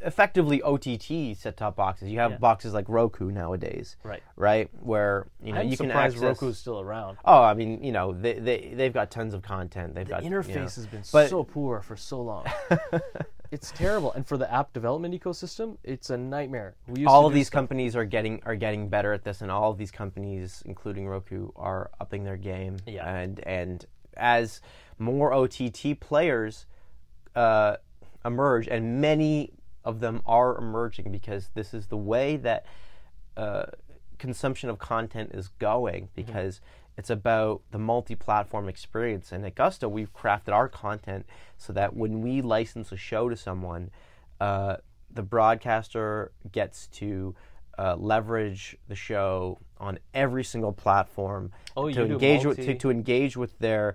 effectively 0.00 0.60
OTT 0.62 1.36
set 1.36 1.56
top 1.56 1.76
boxes. 1.76 2.08
You 2.10 2.18
have 2.18 2.32
Yeah. 2.32 2.38
boxes 2.38 2.74
like 2.74 2.88
Roku 2.88 3.30
nowadays. 3.30 3.96
Right. 4.02 4.22
Right. 4.36 4.68
Where 4.80 5.28
you 5.42 5.52
know 5.52 5.60
I'm 5.60 5.68
you 5.68 5.76
can 5.76 5.90
access. 5.90 6.20
Roku's 6.20 6.58
still 6.58 6.80
around. 6.80 7.18
Oh, 7.24 7.42
I 7.42 7.54
mean, 7.54 7.82
you 7.82 7.92
know, 7.92 8.12
they 8.12 8.34
they 8.34 8.72
they've 8.74 8.92
got 8.92 9.10
tons 9.10 9.34
of 9.34 9.42
content. 9.42 9.94
They've 9.94 10.06
The 10.06 10.14
got 10.14 10.22
interface 10.24 10.48
you 10.48 10.54
know, 10.56 10.60
has 10.62 10.86
been 10.86 11.02
but- 11.12 11.28
so 11.30 11.44
poor 11.44 11.80
for 11.82 11.96
so 11.96 12.20
long. 12.22 12.46
it's 13.50 13.70
terrible, 13.70 14.12
and 14.12 14.26
for 14.26 14.36
the 14.36 14.52
app 14.52 14.72
development 14.72 15.14
ecosystem, 15.14 15.76
it's 15.84 16.10
a 16.10 16.16
nightmare. 16.16 16.74
All 17.06 17.26
of 17.26 17.32
these 17.32 17.46
stuff- 17.46 17.58
companies 17.60 17.94
are 17.94 18.04
getting 18.04 18.42
are 18.44 18.56
getting 18.56 18.88
better 18.88 19.12
at 19.12 19.22
this, 19.22 19.42
and 19.42 19.50
all 19.50 19.70
of 19.70 19.78
these 19.78 19.90
companies, 19.92 20.62
including 20.66 21.06
Roku, 21.06 21.50
are 21.56 21.90
upping 22.00 22.24
their 22.24 22.36
game. 22.36 22.78
Yeah. 22.86 23.08
And 23.08 23.40
and 23.46 23.84
as 24.16 24.60
more 24.98 25.32
OTT 25.32 25.94
players 26.00 26.66
uh, 27.38 27.76
emerge, 28.24 28.66
and 28.66 29.00
many 29.00 29.52
of 29.84 30.00
them 30.00 30.20
are 30.26 30.58
emerging 30.58 31.12
because 31.12 31.50
this 31.54 31.72
is 31.72 31.86
the 31.86 31.96
way 31.96 32.36
that 32.36 32.66
uh, 33.36 33.66
consumption 34.18 34.68
of 34.68 34.78
content 34.78 35.30
is 35.32 35.48
going 35.60 36.08
because 36.16 36.60
it's 36.96 37.10
about 37.10 37.62
the 37.70 37.78
multi-platform 37.78 38.68
experience. 38.68 39.30
And 39.30 39.46
at 39.46 39.54
gusto 39.54 39.88
we've 39.88 40.12
crafted 40.12 40.52
our 40.52 40.68
content 40.68 41.26
so 41.56 41.72
that 41.74 41.94
when 41.94 42.22
we 42.22 42.42
license 42.42 42.90
a 42.90 42.96
show 42.96 43.28
to 43.28 43.36
someone 43.36 43.90
uh, 44.40 44.76
the 45.08 45.22
broadcaster 45.22 46.32
gets 46.50 46.88
to 46.88 47.36
uh, 47.78 47.94
leverage 47.96 48.76
the 48.88 48.96
show 48.96 49.58
on 49.78 50.00
every 50.12 50.42
single 50.42 50.72
platform 50.72 51.52
Oh, 51.76 51.88
to 51.88 52.04
engage 52.04 52.44
with 52.44 52.56
to, 52.56 52.74
to 52.74 52.90
engage 52.90 53.36
with 53.36 53.56
their 53.60 53.94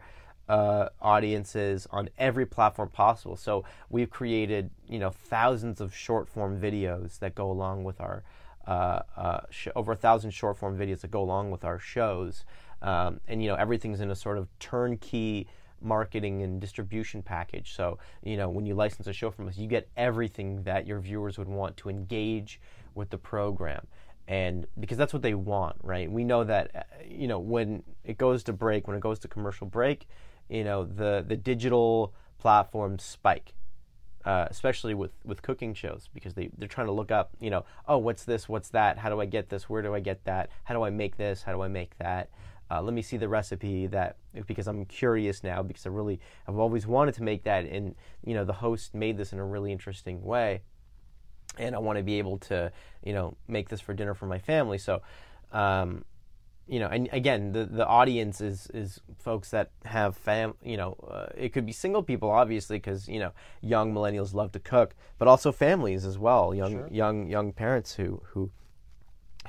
uh, 0.50 0.90
audiences 1.02 1.88
on 1.92 2.10
every 2.18 2.46
platform 2.46 2.90
possible. 2.90 3.36
So 3.36 3.64
we've 3.90 4.10
created, 4.10 4.70
you 4.88 5.00
know, 5.00 5.10
thousands 5.10 5.80
of 5.80 5.96
short 5.96 6.28
form 6.28 6.60
videos 6.60 7.20
that 7.20 7.36
go 7.36 7.50
along 7.50 7.84
with 7.84 8.02
our 8.02 8.24
uh, 8.68 9.02
uh, 9.18 9.40
sh- 9.50 9.68
over 9.76 9.94
a 9.94 9.96
thousand 9.96 10.32
short 10.32 10.58
form 10.58 10.78
videos 10.78 11.02
that 11.02 11.12
go 11.12 11.22
along 11.22 11.52
with 11.52 11.66
our 11.66 11.80
shows, 11.80 12.46
um, 12.82 13.20
and 13.28 13.44
you 13.44 13.50
know 13.50 13.56
everything's 13.56 14.00
in 14.00 14.10
a 14.10 14.16
sort 14.16 14.38
of 14.38 14.48
turnkey 14.60 15.48
marketing 15.82 16.44
and 16.44 16.62
distribution 16.62 17.22
package. 17.22 17.74
So 17.76 18.00
you 18.24 18.38
know 18.38 18.50
when 18.50 18.66
you 18.66 18.74
license 18.74 19.08
a 19.08 19.14
show 19.14 19.32
from 19.32 19.50
us, 19.50 19.58
you 19.58 19.68
get 19.68 19.90
everything 19.98 20.64
that 20.64 20.88
your 20.88 21.00
viewers 21.00 21.38
would 21.38 21.50
want 21.50 21.76
to 21.78 21.90
engage 21.90 22.62
with 22.96 23.10
the 23.10 23.18
program 23.18 23.86
and 24.28 24.68
because 24.80 24.98
that's 24.98 25.12
what 25.12 25.22
they 25.22 25.34
want, 25.34 25.76
right? 25.84 26.10
We 26.10 26.24
know 26.24 26.44
that 26.46 26.72
uh, 26.76 26.82
you 27.06 27.28
know 27.28 27.40
when 27.40 27.84
it 28.06 28.18
goes 28.18 28.44
to 28.44 28.54
break, 28.54 28.88
when 28.88 28.96
it 28.96 29.02
goes 29.02 29.20
to 29.20 29.28
commercial 29.28 29.68
break, 29.68 30.08
you 30.54 30.64
know 30.64 30.86
the 30.86 31.26
the 31.28 31.36
digital 31.36 32.14
platforms 32.38 33.04
spike, 33.04 33.54
uh, 34.24 34.46
especially 34.50 34.94
with 34.94 35.12
with 35.26 35.42
cooking 35.42 35.74
shows 35.74 36.10
because 36.14 36.36
they 36.36 36.50
they're 36.58 36.68
trying 36.68 36.88
to 36.88 36.94
look 36.94 37.12
up, 37.12 37.32
you 37.40 37.50
know, 37.50 37.66
oh 37.88 37.98
what's 37.98 38.24
this, 38.24 38.48
what's 38.48 38.70
that, 38.70 39.00
how 39.00 39.10
do 39.10 39.20
I 39.20 39.26
get 39.26 39.50
this, 39.50 39.70
where 39.70 39.82
do 39.82 39.96
I 39.96 40.00
get 40.00 40.24
that, 40.26 40.50
how 40.66 40.76
do 40.76 40.84
I 40.84 40.92
make 40.92 41.18
this, 41.18 41.44
how 41.44 41.54
do 41.54 41.62
I 41.62 41.68
make 41.68 41.98
that. 41.98 42.30
Uh, 42.72 42.82
let 42.82 42.94
me 42.94 43.02
see 43.02 43.18
the 43.18 43.28
recipe 43.28 43.88
that 43.88 44.18
because 44.48 44.68
I'm 44.68 44.86
curious 44.86 45.44
now 45.44 45.62
because 45.62 45.86
I 45.86 45.90
really 45.90 46.20
I've 46.48 46.58
always 46.58 46.88
wanted 46.88 47.16
to 47.16 47.24
make 47.24 47.44
that 47.44 47.66
and 47.66 47.96
you 48.24 48.34
know 48.34 48.46
the 48.46 48.54
host 48.54 48.96
made 48.96 49.18
this 49.18 49.34
in 49.34 49.40
a 49.40 49.46
really 49.46 49.72
interesting 49.72 50.24
way 50.24 50.62
and 51.58 51.76
I 51.76 51.80
want 51.80 51.98
to 51.98 52.04
be 52.04 52.18
able 52.18 52.38
to, 52.40 52.72
you 53.04 53.14
know, 53.14 53.36
make 53.48 53.70
this 53.70 53.82
for 53.82 53.94
dinner 53.94 54.14
for 54.14 54.26
my 54.26 54.40
family. 54.40 54.78
So, 54.78 55.02
um, 55.52 56.04
you 56.68 56.80
know, 56.80 56.88
and 56.88 57.10
again, 57.12 57.52
the 57.52 57.66
the 57.66 57.86
audience 57.86 58.40
is 58.40 58.68
is 58.74 59.02
folks 59.18 59.50
that 59.52 59.72
have 59.86 60.16
fam, 60.16 60.54
you 60.64 60.78
know, 60.78 60.96
uh, 61.10 61.28
it 61.36 61.50
could 61.50 61.66
be 61.66 61.74
single 61.74 62.04
people, 62.04 62.30
obviously, 62.30 62.78
because 62.78 63.08
you 63.08 63.20
know, 63.20 63.32
young 63.62 63.94
millennials 63.94 64.34
love 64.34 64.52
to 64.54 64.60
cook, 64.60 64.96
but 65.18 65.28
also 65.28 65.52
families 65.52 66.06
as 66.06 66.18
well, 66.18 66.54
young 66.56 66.72
Sure. 66.72 66.88
young 66.90 67.28
young 67.28 67.52
parents 67.52 67.96
who 67.96 68.22
who 68.32 68.50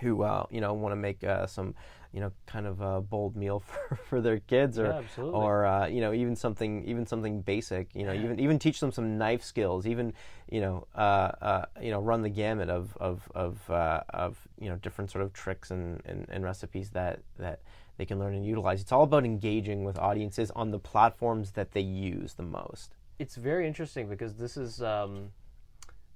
who 0.01 0.23
uh, 0.23 0.45
you 0.51 0.61
know 0.61 0.73
want 0.73 0.93
to 0.93 0.97
make 0.97 1.23
uh, 1.23 1.47
some 1.47 1.75
you 2.15 2.21
know 2.21 2.31
kind 2.47 2.67
of 2.67 2.81
a 2.81 3.01
bold 3.01 3.37
meal 3.37 3.61
for, 3.67 3.99
for 4.09 4.21
their 4.21 4.39
kids 4.39 4.79
or 4.79 5.03
Yeah, 5.19 5.25
or 5.25 5.67
uh, 5.67 5.87
you 5.89 6.01
know 6.01 6.13
even 6.13 6.37
something 6.37 6.85
even 6.85 7.07
something 7.07 7.43
basic 7.43 7.89
you 7.95 8.05
know 8.05 8.13
even 8.13 8.39
even 8.39 8.59
teach 8.59 8.79
them 8.79 8.93
some 8.93 9.19
knife 9.19 9.43
skills 9.43 9.87
even 9.87 10.13
you 10.49 10.61
know 10.61 10.87
uh, 10.95 11.33
uh, 11.43 11.65
you 11.83 11.91
know 11.91 12.01
run 12.01 12.23
the 12.23 12.29
gamut 12.29 12.71
of 12.71 12.97
of 13.01 13.29
of, 13.35 13.69
uh, 13.69 14.03
of 14.11 14.39
you 14.59 14.69
know 14.69 14.77
different 14.77 15.11
sort 15.11 15.25
of 15.25 15.33
tricks 15.33 15.73
and, 15.73 16.01
and, 16.07 16.27
and 16.31 16.45
recipes 16.45 16.91
that 16.91 17.21
that 17.39 17.61
they 17.97 18.05
can 18.05 18.19
learn 18.19 18.35
and 18.35 18.45
utilize. 18.45 18.81
It's 18.81 18.93
all 18.93 19.05
about 19.05 19.25
engaging 19.25 19.85
with 19.85 19.99
audiences 19.99 20.51
on 20.53 20.71
the 20.71 20.79
platforms 20.79 21.53
that 21.53 21.73
they 21.73 21.81
use 21.81 22.35
the 22.35 22.43
most. 22.43 22.97
It's 23.19 23.37
very 23.37 23.69
interesting 23.69 24.09
because 24.09 24.35
this 24.35 24.57
is 24.57 24.83
um, 24.83 25.31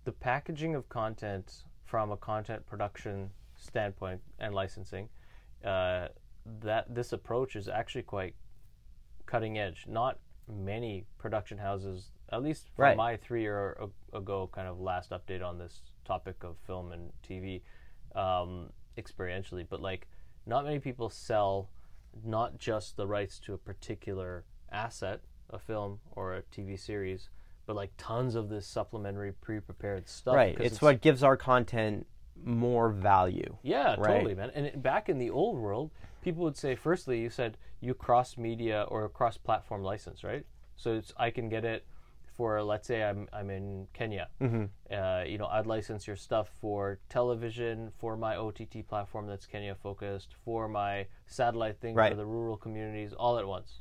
the 0.05 0.11
packaging 0.11 0.75
of 0.75 0.89
content 0.89 1.63
from 1.85 2.11
a 2.11 2.17
content 2.17 2.67
production 2.67 3.31
standpoint 3.57 4.21
and 4.41 4.55
licensing. 4.55 5.09
Uh, 5.65 6.09
that 6.61 6.95
this 6.95 7.13
approach 7.13 7.57
is 7.57 7.69
actually 7.69 8.03
quite 8.03 8.35
cutting 9.27 9.59
edge. 9.59 9.85
Not 9.87 10.19
many 10.51 11.05
production 11.19 11.59
houses, 11.59 12.11
at 12.31 12.43
least 12.43 12.69
from 12.75 12.83
Right. 12.85 12.97
my 12.97 13.17
three 13.17 13.43
year 13.43 13.77
ago 14.13 14.49
kind 14.53 14.67
of 14.67 14.81
last 14.81 15.11
update 15.11 15.45
on 15.45 15.59
this 15.59 15.83
topic 16.05 16.43
of 16.43 16.57
film 16.67 16.93
and 16.93 17.13
TV, 17.23 17.63
um, 18.15 18.73
experientially, 18.97 19.67
but 19.69 19.83
like 19.83 20.09
not 20.47 20.65
many 20.65 20.79
people 20.79 21.11
sell 21.11 21.69
not 22.25 22.57
just 22.57 22.97
the 22.97 23.07
rights 23.07 23.39
to 23.41 23.53
a 23.53 23.59
particular 23.59 24.45
asset, 24.73 25.21
a 25.51 25.59
film 25.59 26.01
or 26.13 26.35
a 26.35 26.43
TV 26.45 26.79
series, 26.79 27.29
but 27.67 27.77
like 27.77 27.93
tons 27.99 28.35
of 28.35 28.49
this 28.49 28.67
supplementary 28.67 29.33
pre-prepared 29.33 30.09
stuff. 30.09 30.35
right 30.35 30.57
'cause 30.57 30.65
it's, 30.67 30.81
what 30.81 31.03
gives 31.03 31.23
our 31.23 31.37
content 31.37 32.07
more 32.45 32.89
value 32.91 33.57
yeah, 33.63 33.97
Right. 33.99 34.15
totally, 34.15 34.35
man. 34.35 34.51
And 34.55 34.83
back 34.83 35.09
in 35.09 35.19
the 35.19 35.31
old 35.31 35.59
world, 35.59 35.91
people 36.23 36.45
would 36.45 36.57
say, 36.57 36.75
firstly, 36.75 37.21
you 37.21 37.31
said 37.31 37.57
you 37.81 37.95
cross 37.95 38.37
media 38.37 38.85
or 38.89 39.09
cross 39.09 39.37
platform 39.37 39.83
license, 39.83 40.25
right? 40.25 40.45
So 40.77 40.95
it's, 40.95 41.13
I 41.17 41.31
can 41.31 41.49
get 41.49 41.65
it 41.65 41.85
for, 42.37 42.63
let's 42.63 42.87
say, 42.87 43.03
I'm 43.03 43.29
I'm 43.33 43.51
in 43.51 43.89
Kenya. 43.93 44.29
Mm-hmm. 44.41 44.65
Uh, 44.93 45.25
you 45.25 45.39
know, 45.39 45.47
I'd 45.47 45.67
license 45.67 46.07
your 46.07 46.17
stuff 46.17 46.49
for 46.61 47.01
television, 47.09 47.91
for 47.99 48.17
my 48.17 48.37
OTT 48.37 48.87
platform 48.89 49.27
that's 49.27 49.47
Kenya 49.47 49.75
focused, 49.75 50.35
for 50.45 50.69
my 50.69 51.07
satellite 51.27 51.81
thing 51.81 51.95
Right. 51.97 52.11
for 52.13 52.17
the 52.17 52.27
rural 52.27 52.57
communities, 52.57 53.13
all 53.13 53.39
at 53.39 53.47
once, 53.47 53.81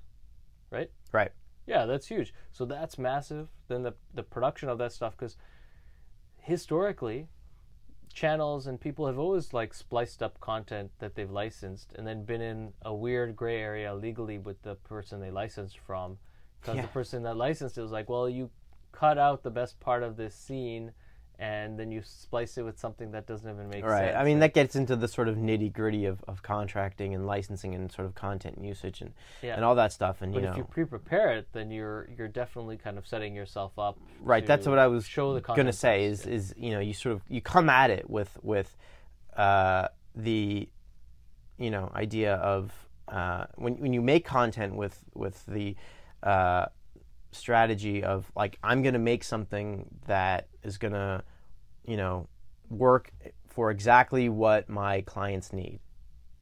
right? 0.71 0.89
right 1.11 1.31
Yeah, 1.67 1.85
that's 1.85 2.07
huge. 2.07 2.33
So 2.51 2.65
that's 2.65 2.97
massive. 2.97 3.49
Then 3.67 3.83
the 3.83 3.93
the 4.13 4.23
production 4.23 4.69
of 4.69 4.77
that 4.79 4.91
stuff, 4.91 5.15
because 5.15 5.37
historically, 6.39 7.27
channels 8.17 8.65
and 8.65 8.81
people 8.81 9.05
have 9.05 9.19
always 9.19 9.53
like 9.53 9.75
spliced 9.75 10.23
up 10.23 10.39
content 10.39 10.89
that 10.97 11.13
they've 11.13 11.29
licensed, 11.29 11.93
and 11.95 12.07
then 12.07 12.23
been 12.25 12.41
in 12.41 12.73
a 12.81 12.93
weird 12.93 13.35
gray 13.35 13.61
area 13.61 13.93
legally 13.93 14.39
with 14.39 14.59
the 14.63 14.73
person 14.73 15.19
they 15.19 15.29
licensed 15.29 15.77
from, 15.77 16.17
because 16.59 16.77
Yeah. 16.77 16.81
the 16.81 16.87
person 16.87 17.21
that 17.23 17.37
licensed 17.37 17.77
it 17.77 17.81
was 17.81 17.91
like, 17.91 18.09
well, 18.09 18.27
you 18.27 18.49
cut 18.91 19.19
out 19.19 19.43
the 19.43 19.51
best 19.51 19.79
part 19.79 20.01
of 20.01 20.17
this 20.17 20.33
scene. 20.33 20.93
And 21.39 21.77
then 21.77 21.91
you 21.91 22.01
splice 22.03 22.57
it 22.57 22.63
with 22.63 22.79
something 22.79 23.11
that 23.11 23.27
doesn't 23.27 23.47
even 23.47 23.69
make 23.69 23.83
Right. 23.85 24.05
sense. 24.05 24.15
Right. 24.15 24.21
I 24.21 24.23
mean, 24.23 24.33
and- 24.33 24.41
that 24.41 24.53
gets 24.55 24.75
into 24.75 24.95
the 24.95 25.07
sort 25.07 25.27
of 25.27 25.35
nitty 25.35 25.71
gritty 25.71 26.05
of, 26.05 26.23
of 26.27 26.41
contracting 26.41 27.13
and 27.13 27.27
licensing 27.27 27.75
and 27.75 27.91
sort 27.91 28.07
of 28.07 28.15
content 28.15 28.57
usage 28.63 29.01
and, 29.01 29.13
Yeah. 29.43 29.55
and 29.55 29.63
all 29.63 29.75
that 29.75 29.93
stuff. 29.93 30.21
And 30.23 30.33
But 30.33 30.41
you 30.41 30.49
if 30.49 30.57
you 30.57 30.63
pre-prepare 30.63 31.31
it, 31.37 31.47
then 31.53 31.69
you're 31.69 32.09
you're 32.17 32.27
definitely 32.27 32.77
kind 32.77 32.97
of 32.97 33.05
setting 33.05 33.35
yourself 33.35 33.77
up. 33.77 33.99
right. 34.21 34.45
That's 34.47 34.65
what 34.67 34.79
I 34.79 34.87
was 34.87 35.05
show 35.05 35.33
the 35.35 35.41
going 35.41 35.67
to 35.67 35.73
say 35.73 36.05
is 36.05 36.25
is 36.25 36.55
you 36.57 36.71
know 36.71 36.79
you 36.79 36.93
sort 36.93 37.13
of 37.15 37.21
you 37.29 37.41
come 37.41 37.69
at 37.69 37.91
it 37.91 38.09
with 38.09 38.35
with 38.41 38.75
uh, 39.35 39.89
the 40.15 40.67
you 41.59 41.69
know 41.69 41.91
idea 41.93 42.35
of 42.35 42.73
uh, 43.07 43.45
when 43.55 43.75
when 43.77 43.93
you 43.93 44.01
make 44.01 44.25
content 44.25 44.75
with 44.75 45.03
with 45.13 45.45
the 45.45 45.75
uh, 46.23 46.65
strategy 47.37 48.03
of 48.03 48.31
like 48.35 48.57
I'm 48.63 48.81
going 48.81 48.93
to 48.93 48.99
make 48.99 49.23
something 49.23 49.87
that 50.07 50.47
is 50.63 50.77
going 50.77 50.93
to 50.93 51.23
you 51.85 51.95
know, 51.95 52.27
work 52.69 53.11
for 53.47 53.71
exactly 53.71 54.27
what 54.27 54.67
my 54.67 54.99
clients 55.01 55.53
need, 55.53 55.79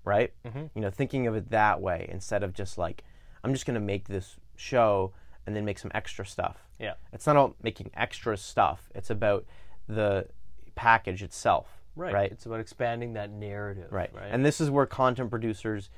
right? 0.03 0.33
Mhm. 0.43 0.71
You 0.73 0.81
know, 0.81 0.89
thinking 0.89 1.27
of 1.27 1.35
it 1.35 1.51
that 1.51 1.79
way 1.81 2.07
instead 2.09 2.41
of 2.41 2.51
just 2.53 2.79
like, 2.79 3.03
I'm 3.43 3.53
just 3.53 3.67
going 3.67 3.75
to 3.75 3.79
make 3.79 4.07
this 4.07 4.37
show 4.55 5.13
and 5.45 5.55
then 5.55 5.65
make 5.65 5.77
some 5.77 5.91
extra 5.93 6.25
stuff. 6.25 6.57
Yeah. 6.79 6.95
It's 7.13 7.27
not 7.27 7.35
about 7.35 7.55
making 7.61 7.91
extra 7.93 8.35
stuff. 8.37 8.89
It's 8.95 9.11
about 9.11 9.45
the 9.87 10.27
package 10.73 11.21
itself. 11.21 11.67
Right. 11.95 12.11
Right. 12.13 12.31
It's 12.31 12.47
about 12.47 12.59
expanding 12.59 13.13
that 13.13 13.29
narrative. 13.29 13.91
Right. 13.91 14.11
Right. 14.13 14.29
And 14.31 14.43
this 14.43 14.59
is 14.59 14.71
where 14.71 14.87
content 14.87 15.29
producers 15.29 15.91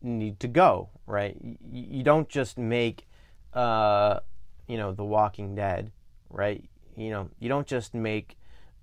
need 0.00 0.38
to 0.40 0.48
go, 0.48 0.90
right? 1.06 1.36
Y- 1.42 1.56
You 1.90 2.02
don't 2.04 2.28
just 2.28 2.56
make, 2.56 3.06
uh, 3.56 4.20
you 4.68 4.76
know, 4.76 4.92
The 4.92 5.04
Walking 5.04 5.54
Dead, 5.54 5.90
right? 6.30 6.64
You 6.96 7.10
know, 7.10 7.30
you 7.38 7.48
don't 7.48 7.66
just 7.66 7.94
make 7.94 8.36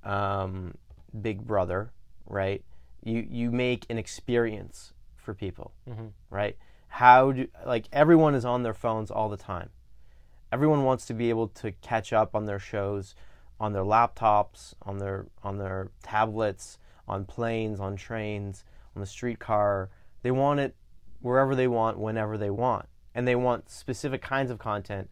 um, 0.03 0.75
Big 1.21 1.45
Brother, 1.45 1.91
right? 2.25 2.63
You 3.03 3.25
you 3.29 3.51
make 3.51 3.85
an 3.89 3.97
experience 3.97 4.93
for 5.15 5.33
people, 5.33 5.71
Mhm. 5.89 6.11
right? 6.29 6.57
How 6.87 7.31
do 7.31 7.47
like 7.65 7.87
everyone 7.91 8.35
is 8.35 8.45
on 8.45 8.63
their 8.63 8.73
phones 8.73 9.09
all 9.11 9.29
the 9.29 9.37
time. 9.37 9.69
Everyone 10.51 10.83
wants 10.83 11.05
to 11.07 11.13
be 11.13 11.29
able 11.29 11.47
to 11.49 11.71
catch 11.71 12.13
up 12.13 12.35
on 12.35 12.45
their 12.45 12.59
shows 12.59 13.15
on 13.59 13.71
their 13.71 13.83
laptops, 13.83 14.73
on 14.81 14.97
their 14.97 15.27
on 15.43 15.57
their 15.57 15.89
tablets, 16.01 16.77
on 17.07 17.23
planes, 17.25 17.79
on 17.79 17.95
trains, 17.95 18.65
on 18.95 18.99
the 18.99 19.05
streetcar. 19.05 19.89
They 20.21 20.31
want 20.31 20.59
it 20.59 20.75
wherever 21.21 21.55
they 21.55 21.67
want, 21.67 21.97
whenever 21.97 22.37
they 22.37 22.49
want, 22.49 22.87
and 23.15 23.27
they 23.27 23.35
want 23.35 23.69
specific 23.69 24.21
kinds 24.21 24.51
of 24.51 24.59
content 24.59 25.09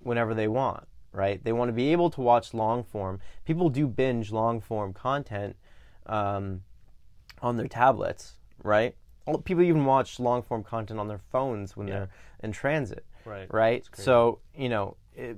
whenever 0.00 0.34
they 0.34 0.48
want. 0.48 0.86
Right? 1.12 1.44
They 1.44 1.52
want 1.52 1.68
to 1.68 1.74
be 1.74 1.92
able 1.92 2.08
to 2.10 2.22
watch 2.22 2.54
long 2.54 2.84
form. 2.84 3.20
People 3.44 3.68
do 3.68 3.86
binge 3.86 4.32
long 4.32 4.60
form 4.62 4.94
content 4.94 5.56
um, 6.06 6.62
on 7.42 7.58
their 7.58 7.68
tablets, 7.68 8.36
right? 8.62 8.96
People 9.44 9.62
even 9.62 9.84
watch 9.84 10.18
long 10.18 10.42
form 10.42 10.64
content 10.64 10.98
on 10.98 11.08
their 11.08 11.20
phones 11.30 11.76
when 11.76 11.86
Yeah. 11.86 11.94
they're 11.94 12.08
in 12.42 12.52
transit 12.52 13.04
right. 13.24 13.52
right? 13.52 13.84
So 13.92 14.40
you 14.56 14.68
know, 14.68 14.96
it, 15.14 15.36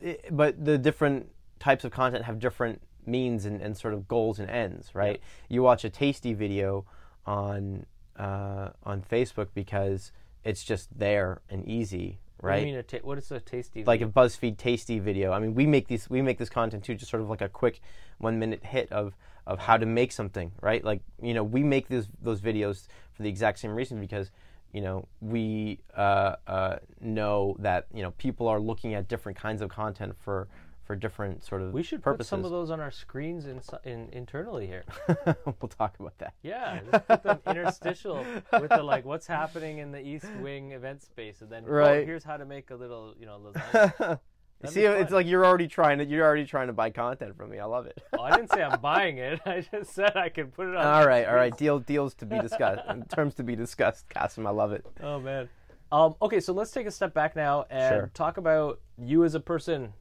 it, 0.00 0.24
but 0.30 0.62
the 0.64 0.78
different 0.78 1.30
types 1.58 1.84
of 1.84 1.90
content 1.92 2.24
have 2.24 2.38
different 2.38 2.82
means 3.06 3.46
and, 3.46 3.60
and 3.62 3.76
sort 3.76 3.94
of 3.94 4.08
goals 4.08 4.38
and 4.38 4.50
ends, 4.50 4.94
right? 4.94 5.20
You 5.48 5.62
watch 5.62 5.84
a 5.84 5.90
tasty 5.90 6.32
video 6.34 6.84
on 7.24 7.86
uh, 8.16 8.70
on 8.82 9.02
Facebook 9.02 9.48
because 9.54 10.12
it's 10.46 10.62
just 10.64 10.96
there 10.98 11.40
and 11.50 11.66
easy, 11.68 12.18
What 12.40 12.50
right? 12.50 12.64
mean 12.64 12.76
a 12.76 12.82
ta- 12.82 12.98
what 13.02 13.18
is 13.18 13.30
a 13.32 13.40
tasty? 13.40 13.84
like 13.84 14.00
a? 14.00 14.06
BuzzFeed 14.06 14.56
tasty 14.56 14.98
video. 14.98 15.32
I 15.32 15.38
mean, 15.40 15.54
we 15.54 15.66
make 15.66 15.88
these 15.88 16.08
we 16.08 16.22
make 16.22 16.38
this 16.38 16.48
content 16.48 16.84
too, 16.84 16.94
just 16.94 17.10
sort 17.10 17.22
of 17.22 17.28
like 17.28 17.40
a 17.42 17.48
quick 17.48 17.80
one 18.18 18.38
minute 18.38 18.64
hit 18.64 18.90
of 18.92 19.14
of 19.46 19.58
how 19.60 19.76
to 19.76 19.86
make 19.86 20.12
something, 20.12 20.52
right? 20.60 20.82
Like 20.84 21.00
you 21.20 21.34
know, 21.34 21.44
we 21.44 21.62
make 21.62 21.88
those 21.88 22.08
those 22.22 22.40
videos 22.40 22.86
for 23.12 23.22
the 23.22 23.28
exact 23.28 23.58
same 23.58 23.74
reason 23.74 24.00
because 24.00 24.30
you 24.72 24.80
know 24.80 25.08
we 25.20 25.80
uh, 25.96 26.36
uh, 26.46 26.76
know 27.00 27.56
that 27.58 27.86
you 27.92 28.02
know 28.02 28.12
people 28.12 28.46
are 28.48 28.60
looking 28.60 28.94
at 28.94 29.08
different 29.08 29.36
kinds 29.38 29.62
of 29.62 29.68
content 29.70 30.14
for 30.20 30.48
for 30.86 30.94
different 30.96 31.44
sort 31.44 31.62
of 31.62 31.72
we 31.72 31.82
should 31.82 32.02
purposes. 32.02 32.30
put 32.30 32.36
some 32.36 32.44
of 32.44 32.50
those 32.52 32.70
on 32.70 32.78
our 32.80 32.90
screens 32.92 33.46
in, 33.46 33.60
in 33.84 34.08
internally 34.12 34.66
here. 34.66 34.84
we'll 35.44 35.68
talk 35.68 35.98
about 35.98 36.16
that. 36.18 36.34
Yeah, 36.42 36.80
just 36.90 37.08
put 37.08 37.22
them 37.24 37.40
interstitial 37.46 38.24
with 38.52 38.70
the 38.70 38.82
like 38.82 39.04
what's 39.04 39.26
happening 39.26 39.78
in 39.78 39.90
the 39.90 40.00
East 40.00 40.26
Wing 40.40 40.70
event 40.72 41.02
space, 41.02 41.42
and 41.42 41.50
then 41.50 41.64
oh, 41.66 41.70
Right. 41.72 42.06
here's 42.06 42.24
how 42.24 42.36
to 42.36 42.44
make 42.44 42.70
a 42.70 42.76
little 42.76 43.14
you 43.18 43.26
know 43.26 43.38
lasagna. 43.52 44.20
See, 44.64 44.84
it's 44.84 45.12
like 45.12 45.26
you're 45.26 45.44
already 45.44 45.68
trying 45.68 45.98
to 45.98 46.04
you're 46.06 46.24
already 46.24 46.46
trying 46.46 46.68
to 46.68 46.72
buy 46.72 46.88
content 46.90 47.36
from 47.36 47.50
me. 47.50 47.58
I 47.58 47.66
love 47.66 47.86
it. 47.86 48.02
oh, 48.18 48.22
I 48.22 48.36
didn't 48.36 48.50
say 48.52 48.62
I'm 48.62 48.80
buying 48.80 49.18
it. 49.18 49.40
I 49.46 49.60
just 49.60 49.92
said 49.92 50.16
I 50.16 50.30
can 50.30 50.46
put 50.46 50.68
it 50.68 50.76
on. 50.76 50.86
All 50.86 51.06
right, 51.06 51.26
all 51.26 51.34
right. 51.34 51.54
Deal 51.56 51.78
deals 51.78 52.14
to 52.14 52.26
be 52.26 52.38
discussed. 52.40 52.82
terms 53.10 53.34
to 53.34 53.42
be 53.42 53.54
discussed. 53.54 54.08
Qasim, 54.08 54.46
I 54.46 54.50
love 54.50 54.72
it. 54.72 54.86
Oh 55.02 55.20
man. 55.20 55.48
Um, 55.92 56.14
okay, 56.22 56.40
so 56.40 56.52
let's 56.52 56.70
take 56.70 56.86
a 56.86 56.90
step 56.90 57.12
back 57.14 57.36
now 57.36 57.66
and 57.70 57.94
Sure. 57.94 58.10
talk 58.14 58.38
about 58.38 58.80
you 58.98 59.24
as 59.24 59.34
a 59.34 59.40
person 59.40 59.92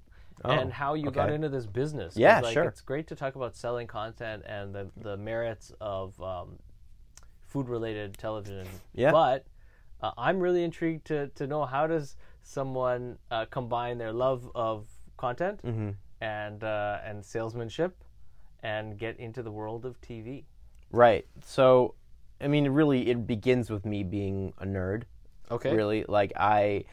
Oh, 0.44 0.52
and 0.52 0.72
how 0.72 0.94
you 0.96 1.12
got 1.12 1.32
into 1.32 1.50
this 1.50 1.66
business. 1.66 2.18
Yeah, 2.18 2.42
like, 2.42 2.54
sure. 2.54 2.64
It's 2.66 2.82
great 2.82 3.08
to 3.08 3.16
talk 3.16 3.36
about 3.36 3.56
selling 3.56 3.88
content 3.88 4.44
and 4.46 4.76
the 4.76 4.90
the 4.98 5.18
merits 5.18 5.72
of 5.80 6.22
um, 6.22 6.60
food 7.42 7.70
related 7.70 8.18
television. 8.18 8.68
Yeah. 8.94 9.12
But 9.12 9.46
uh, 10.02 10.12
I'm 10.18 10.40
really 10.40 10.64
intrigued 10.64 11.06
to 11.08 11.28
to 11.30 11.48
know 11.48 11.66
how 11.66 11.88
does 11.88 12.16
someone 12.44 13.18
uh, 13.32 13.46
combine 13.46 13.98
their 13.98 14.14
love 14.14 14.50
of 14.54 14.88
content 15.18 15.62
Mm-hmm. 15.64 15.92
and 16.22 16.64
uh, 16.64 17.00
and 17.06 17.24
salesmanship 17.24 18.04
and 18.62 18.98
get 18.98 19.18
into 19.20 19.42
the 19.44 19.52
world 19.52 19.86
of 19.86 20.00
TV. 20.02 20.44
Right. 20.92 21.26
So, 21.44 21.96
I 22.42 22.48
mean, 22.48 22.68
really, 22.70 23.10
it 23.10 23.28
begins 23.28 23.70
with 23.70 23.86
me 23.86 24.04
being 24.04 24.54
a 24.60 24.66
nerd. 24.66 25.04
Okay. 25.52 25.74
Really, 25.74 26.04
like 26.08 26.34
I, 26.36 26.86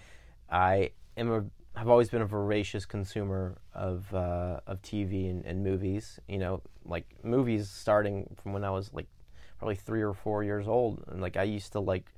I 0.51 0.91
am 1.17 1.33
a 1.33 1.45
have 1.75 1.89
always 1.89 2.11
been 2.11 2.23
a 2.23 2.27
voracious 2.27 2.85
consumer 2.85 3.59
of 3.75 4.13
uh, 4.15 4.61
of 4.67 4.83
TV 4.83 5.31
and, 5.31 5.45
and 5.45 5.63
movies. 5.65 6.21
You 6.29 6.39
know, 6.39 6.63
like 6.85 7.07
movies 7.23 7.69
starting 7.69 8.35
from 8.43 8.53
when 8.53 8.65
I 8.65 8.71
was 8.71 8.93
like 8.93 9.07
probably 9.59 9.77
three 9.77 10.03
or 10.03 10.13
four 10.13 10.43
years 10.45 10.67
old, 10.69 11.05
and 11.09 11.21
like 11.21 11.37
I 11.37 11.45
used 11.45 11.73
to 11.73 11.81
like. 11.81 12.13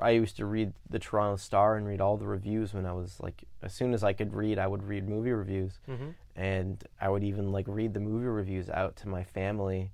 I 0.00 0.10
used 0.10 0.36
to 0.38 0.44
read 0.46 0.72
the 0.90 0.98
Toronto 0.98 1.36
Star 1.36 1.76
and 1.76 1.86
read 1.86 2.00
all 2.00 2.16
the 2.16 2.26
reviews 2.26 2.74
when 2.74 2.84
I 2.84 2.92
was 2.92 3.20
like, 3.20 3.44
as 3.62 3.72
soon 3.72 3.94
as 3.94 4.02
I 4.02 4.12
could 4.12 4.34
read, 4.34 4.58
I 4.58 4.66
would 4.66 4.82
read 4.82 5.08
movie 5.08 5.30
reviews 5.30 5.78
Mm-hmm. 5.88 6.08
and 6.34 6.82
I 7.00 7.08
would 7.08 7.22
even 7.22 7.52
like 7.52 7.66
read 7.68 7.94
the 7.94 8.00
movie 8.00 8.26
reviews 8.26 8.68
out 8.68 8.96
to 8.96 9.08
my 9.08 9.22
family, 9.22 9.92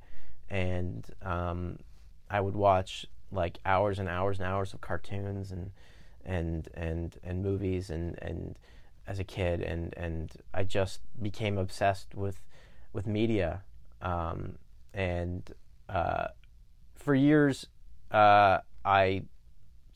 and 0.49 1.05
um, 1.21 1.81
I 2.31 2.41
would 2.41 2.55
watch 2.55 3.05
like 3.31 3.59
hours 3.67 3.99
and 3.99 4.09
hours 4.09 4.39
and 4.39 4.49
hours 4.49 4.73
of 4.73 4.81
cartoons 4.81 5.53
and 5.53 5.71
and 6.25 6.69
and 6.75 7.17
and 7.25 7.43
movies 7.43 7.91
and 7.91 8.19
and 8.23 8.59
as 9.07 9.19
a 9.19 9.25
kid 9.25 9.61
and 9.63 9.93
and 9.97 10.31
I 10.55 10.65
just 10.65 11.01
became 11.21 11.59
obsessed 11.59 12.15
with 12.15 12.43
with 12.93 13.07
media. 13.07 13.63
Um, 14.03 14.57
and 14.95 15.51
uh, 15.89 16.29
for 16.95 17.15
years 17.15 17.67
uh, 18.11 18.59
I 18.85 19.23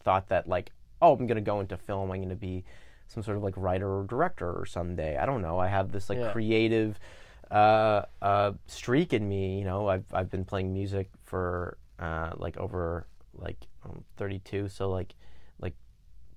thought 0.03 0.29
that 0.29 0.49
like 0.49 0.71
oh 1.03 1.15
I'm 1.17 1.27
gonna 1.27 1.41
go 1.41 1.61
into 1.61 1.77
film 1.77 2.11
I'm 2.11 2.21
gonna 2.23 2.35
be 2.35 2.65
some 3.09 3.23
sort 3.23 3.37
of 3.37 3.43
like 3.43 3.55
writer 3.57 3.89
or 4.01 4.05
director 4.05 4.51
or 4.51 4.67
someday. 4.67 5.17
I 5.17 5.27
don't 5.27 5.43
know. 5.43 5.59
I 5.59 5.69
have 5.69 5.93
this 5.93 6.09
like 6.09 6.19
Yeah. 6.19 6.33
creative 6.33 6.99
uh, 7.51 8.03
uh, 8.23 8.53
streak 8.67 9.13
in 9.13 9.29
me 9.29 9.59
you 9.59 9.65
know? 9.65 9.89
I've 9.89 10.05
I've 10.13 10.31
been 10.31 10.45
playing 10.45 10.73
music 10.73 11.11
for 11.25 11.77
uh, 11.99 12.31
like 12.37 12.57
over 12.57 13.07
like 13.35 13.67
um, 13.85 14.03
32 14.17 14.69
so 14.69 14.89
like 14.91 15.09
like 15.09 15.15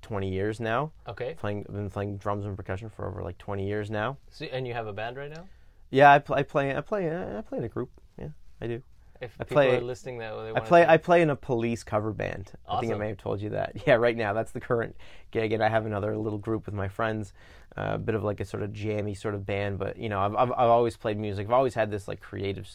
20 0.08 0.30
years 0.32 0.60
now 0.60 0.92
Okay. 1.08 1.36
playing 1.38 1.66
I've 1.68 1.76
been 1.76 1.90
playing 1.90 2.18
drums 2.18 2.46
and 2.46 2.56
percussion 2.56 2.90
for 2.90 3.06
over 3.08 3.22
like 3.22 3.38
20 3.38 3.68
years 3.68 3.92
now 3.92 4.18
So, 4.32 4.46
and 4.46 4.66
you 4.66 4.74
have 4.74 4.88
a 4.88 4.94
band 4.94 5.18
right 5.18 5.30
now. 5.30 5.46
yeah 5.90 6.12
I, 6.14 6.20
pl- 6.20 6.36
I 6.36 6.44
play 6.44 6.76
I 6.76 6.82
play 6.82 7.10
I 7.10 7.42
play 7.42 7.58
in 7.58 7.64
a 7.66 7.70
group 7.70 7.90
yeah 8.18 8.30
I 8.62 8.68
do 8.68 8.82
If 9.20 9.36
I 9.40 9.44
people 9.44 9.56
play- 9.56 9.76
are 9.78 9.82
listening, 9.82 10.20
that 10.20 10.32
they 10.36 10.52
I 10.56 10.60
play 10.62 10.86
I 10.86 10.98
play 10.98 11.22
in 11.22 11.30
a 11.30 11.36
police 11.36 11.84
cover 11.84 12.12
band. 12.14 12.52
I 12.70 12.80
think 12.80 12.94
I 12.94 12.98
may 12.98 13.10
have 13.10 13.18
told 13.18 13.42
you 13.42 13.50
that. 13.52 13.70
Yeah, 13.88 13.96
right 13.96 14.16
now 14.26 14.32
that's 14.38 14.52
the 14.54 14.60
current 14.70 14.96
gig, 15.32 15.52
and 15.54 15.62
I 15.64 15.70
have 15.70 15.86
another 15.86 16.16
little 16.26 16.40
group 16.48 16.66
with 16.68 16.76
my 16.84 16.88
friends, 16.88 17.34
uh, 17.78 17.94
a 17.96 17.98
bit 17.98 18.16
of 18.16 18.24
like 18.24 18.40
a 18.40 18.46
sort 18.46 18.62
of 18.64 18.70
jammy 18.82 19.16
sort 19.16 19.34
of 19.36 19.42
band. 19.46 19.80
But 19.84 19.98
you 19.98 20.10
know, 20.12 20.20
I've 20.26 20.36
I've, 20.42 20.52
I've 20.62 20.74
always 20.78 20.96
played 21.04 21.18
music. 21.18 21.48
I've 21.48 21.54
always 21.62 21.74
had 21.82 21.90
this 21.92 22.08
like 22.08 22.20
creative 22.30 22.68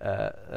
uh, 0.00 0.04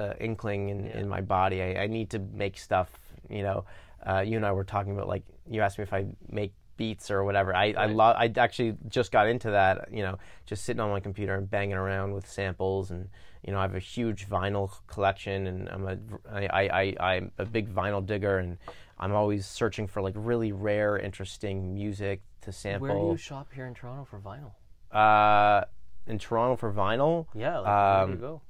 uh, 0.01 0.13
inkling 0.21 0.69
in, 0.69 0.85
Yeah. 0.85 0.99
in 0.99 1.09
my 1.09 1.21
body. 1.21 1.61
I, 1.61 1.83
I 1.83 1.87
need 1.87 2.09
to 2.15 2.19
make 2.43 2.57
stuff. 2.57 2.89
You 3.29 3.43
know, 3.43 3.65
uh, 4.05 4.19
you 4.19 4.37
and 4.37 4.45
I 4.45 4.51
were 4.51 4.63
talking 4.63 4.93
about 4.93 5.07
like 5.07 5.23
you 5.49 5.61
asked 5.61 5.77
me 5.77 5.83
if 5.83 5.93
I 5.93 6.05
make 6.29 6.53
beats 6.77 7.09
or 7.09 7.23
whatever. 7.23 7.55
I 7.55 7.73
I 7.77 7.85
love. 7.87 8.15
I 8.17 8.31
actually 8.37 8.75
just 8.89 9.11
got 9.11 9.27
into 9.27 9.51
that. 9.51 9.89
You 9.91 10.03
know, 10.03 10.17
just 10.45 10.65
sitting 10.65 10.79
on 10.81 10.89
my 10.89 10.99
computer 10.99 11.35
and 11.35 11.49
banging 11.49 11.77
around 11.77 12.13
with 12.13 12.29
samples 12.29 12.91
and 12.91 13.09
you 13.45 13.53
know, 13.53 13.59
I 13.59 13.61
have 13.61 13.75
a 13.75 13.79
huge 13.79 14.27
vinyl 14.27 14.71
collection, 14.87 15.45
and 15.45 15.69
I'm 15.69 15.87
a 15.87 15.97
I, 16.31 16.47
I, 16.47 16.63
I 16.99 17.13
I'm 17.15 17.31
a 17.37 17.45
big 17.45 17.71
vinyl 17.73 18.03
digger, 18.03 18.39
and 18.39 18.57
I'm 18.99 19.13
always 19.13 19.45
searching 19.45 19.85
for 19.87 20.01
like 20.01 20.15
really 20.17 20.51
rare, 20.51 20.97
interesting 20.97 21.75
music 21.75 22.21
to 22.41 22.51
sample. 22.51 22.87
Where 22.87 22.97
do 22.97 23.05
you 23.11 23.17
shop 23.17 23.53
here 23.53 23.67
in 23.67 23.75
Toronto 23.75 24.03
for 24.03 24.19
vinyl? 24.19 24.51
uh, 24.91 25.65
in 26.07 26.17
Toronto 26.17 26.55
for 26.55 26.71
vinyl, 26.73 27.27
Yeah, 27.35 27.59
like, 27.59 27.65
where 27.65 28.05
do 28.05 28.11
you 28.11 28.25
Um, 28.25 28.41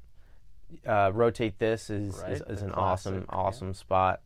go? 0.86 0.89
uh, 0.91 1.11
rotate 1.13 1.59
this 1.59 1.89
is 1.89 2.17
Right, 2.21 2.32
is, 2.34 2.41
is 2.47 2.61
an 2.61 2.71
classic, 2.71 2.77
awesome 2.77 3.15
yeah. 3.29 3.36
awesome 3.36 3.73
spot. 3.73 4.21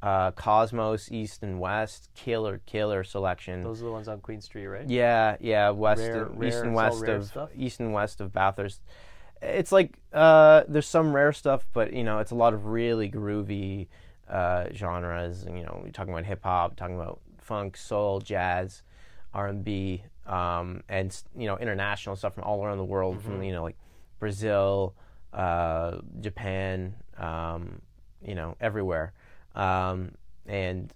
Uh, 0.00 0.30
Cosmos 0.30 1.10
East 1.10 1.42
and 1.42 1.58
West, 1.58 2.08
killer 2.14 2.60
killer 2.66 3.02
selection. 3.02 3.62
Those 3.62 3.82
are 3.82 3.86
the 3.86 3.90
ones 3.92 4.06
on 4.06 4.20
Queen 4.20 4.40
Street, 4.40 4.68
right? 4.68 4.88
Yeah, 4.88 5.36
yeah, 5.40 5.70
west, 5.70 6.00
Rare- 6.02 6.22
of, 6.26 6.38
rare- 6.38 6.48
east 6.48 6.58
and 6.62 6.74
west 6.74 7.02
of 7.04 7.24
stuff? 7.26 7.50
east 7.56 7.80
and 7.80 7.92
west 7.92 8.20
of 8.20 8.32
Bathurst. 8.32 8.80
It's 9.42 9.72
like 9.72 9.98
uh, 10.12 10.62
there's 10.68 10.86
some 10.86 11.12
rare 11.12 11.32
stuff, 11.32 11.66
but 11.72 11.92
you 11.92 12.04
know, 12.04 12.18
it's 12.20 12.30
a 12.30 12.36
lot 12.36 12.54
of 12.54 12.66
really 12.66 13.10
groovy 13.10 13.88
uh, 14.30 14.66
genres. 14.72 15.42
And, 15.44 15.56
you 15.58 15.64
know, 15.64 15.80
we're 15.82 15.90
talking 15.90 16.12
about 16.12 16.24
hip 16.26 16.44
hop, 16.44 16.76
talking 16.76 16.94
about 16.96 17.18
funk, 17.38 17.76
soul, 17.76 18.20
jazz, 18.20 18.82
R 19.34 19.48
and 19.48 19.64
B, 19.64 20.04
um, 20.26 20.82
and 20.88 21.16
you 21.36 21.46
know, 21.46 21.56
international 21.58 22.14
stuff 22.14 22.34
from 22.34 22.44
all 22.44 22.64
around 22.64 22.78
the 22.78 22.84
world, 22.84 23.16
Mm-hmm. 23.18 23.28
from 23.32 23.42
you 23.42 23.52
know, 23.52 23.64
like 23.64 23.76
Brazil, 24.20 24.94
uh, 25.32 25.98
Japan, 26.20 26.94
um, 27.16 27.80
you 28.22 28.36
know, 28.36 28.56
everywhere. 28.60 29.12
Um, 29.54 30.12
and 30.46 30.92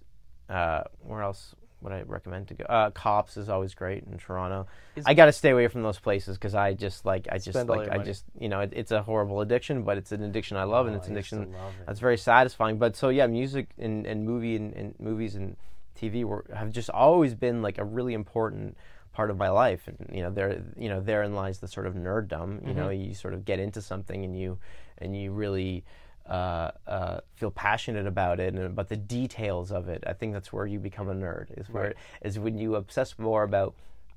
uh, 0.49 0.83
where 1.01 1.21
else 1.21 1.55
would 1.81 1.91
I 1.91 2.01
recommend 2.03 2.47
to 2.47 2.53
go? 2.53 2.63
Uh, 2.65 2.89
Kops 2.91 3.35
is 3.37 3.49
always 3.49 3.73
great 3.75 4.03
in 4.05 4.17
Toronto. 4.17 4.67
Is- 4.95 5.03
I 5.05 5.13
got 5.13 5.25
to 5.25 5.31
stay 5.33 5.49
away 5.49 5.67
from 5.67 5.81
those 5.83 5.99
places 5.99 6.37
because 6.37 6.55
I 6.55 6.73
just 6.73 7.05
like 7.05 7.27
I 7.31 7.37
just 7.39 7.67
like 7.67 7.89
I 7.89 7.97
money. 7.97 8.05
just 8.05 8.23
you 8.39 8.47
know 8.49 8.61
it, 8.61 8.71
it's 8.75 8.91
a 8.91 9.01
horrible 9.03 9.41
addiction, 9.41 9.83
but 9.83 9.97
it's 9.97 10.11
an 10.11 10.23
addiction 10.23 10.55
I 10.57 10.63
love, 10.63 10.87
and 10.87 10.95
Oh, 10.95 10.99
it's 10.99 11.07
I 11.07 11.11
an 11.11 11.17
addiction 11.17 11.41
it. 11.43 11.49
that's 11.85 11.99
very 11.99 12.17
satisfying. 12.17 12.77
But 12.77 12.95
so 12.95 13.09
yeah, 13.09 13.27
music 13.27 13.69
and, 13.77 14.05
and 14.05 14.23
movie 14.25 14.55
and, 14.55 14.73
and 14.73 14.95
movies 14.99 15.35
and 15.35 15.57
TV 15.99 16.23
were 16.23 16.45
have 16.55 16.71
just 16.71 16.89
always 16.89 17.35
been 17.35 17.61
like 17.61 17.77
a 17.77 17.83
really 17.83 18.13
important 18.13 18.77
part 19.11 19.29
of 19.29 19.37
my 19.37 19.49
life. 19.49 19.87
And 19.87 20.09
you 20.15 20.23
know, 20.23 20.31
there 20.31 20.61
you 20.77 20.87
know 20.89 21.01
therein 21.01 21.33
lies 21.35 21.59
the 21.59 21.67
sort 21.67 21.85
of 21.85 21.95
nerddom. 21.95 22.65
You 22.67 22.73
know, 22.73 22.87
Mm-hmm. 22.87 23.09
you 23.09 23.13
sort 23.13 23.33
of 23.33 23.43
get 23.45 23.59
into 23.59 23.81
something 23.81 24.23
and 24.23 24.39
you 24.39 24.57
and 24.99 25.15
you 25.17 25.31
really 25.31 25.83
uh, 26.27 26.71
uh, 26.87 27.19
feel 27.35 27.51
passionate 27.51 28.07
about 28.07 28.39
it 28.39 28.53
and 28.53 28.63
about 28.63 28.87
the 28.89 28.97
details 28.97 29.71
of 29.71 29.89
it. 29.89 30.03
I 30.07 30.13
think 30.13 30.33
that's 30.33 30.53
where 30.53 30.65
you 30.65 30.79
become 30.79 31.09
a 31.09 31.13
nerd. 31.15 31.57
Is 31.59 31.69
where 31.69 31.83
Right. 31.87 31.95
is 32.21 32.39
when 32.39 32.57
you 32.57 32.75
obsess 32.75 33.17
more 33.19 33.43
about 33.43 33.75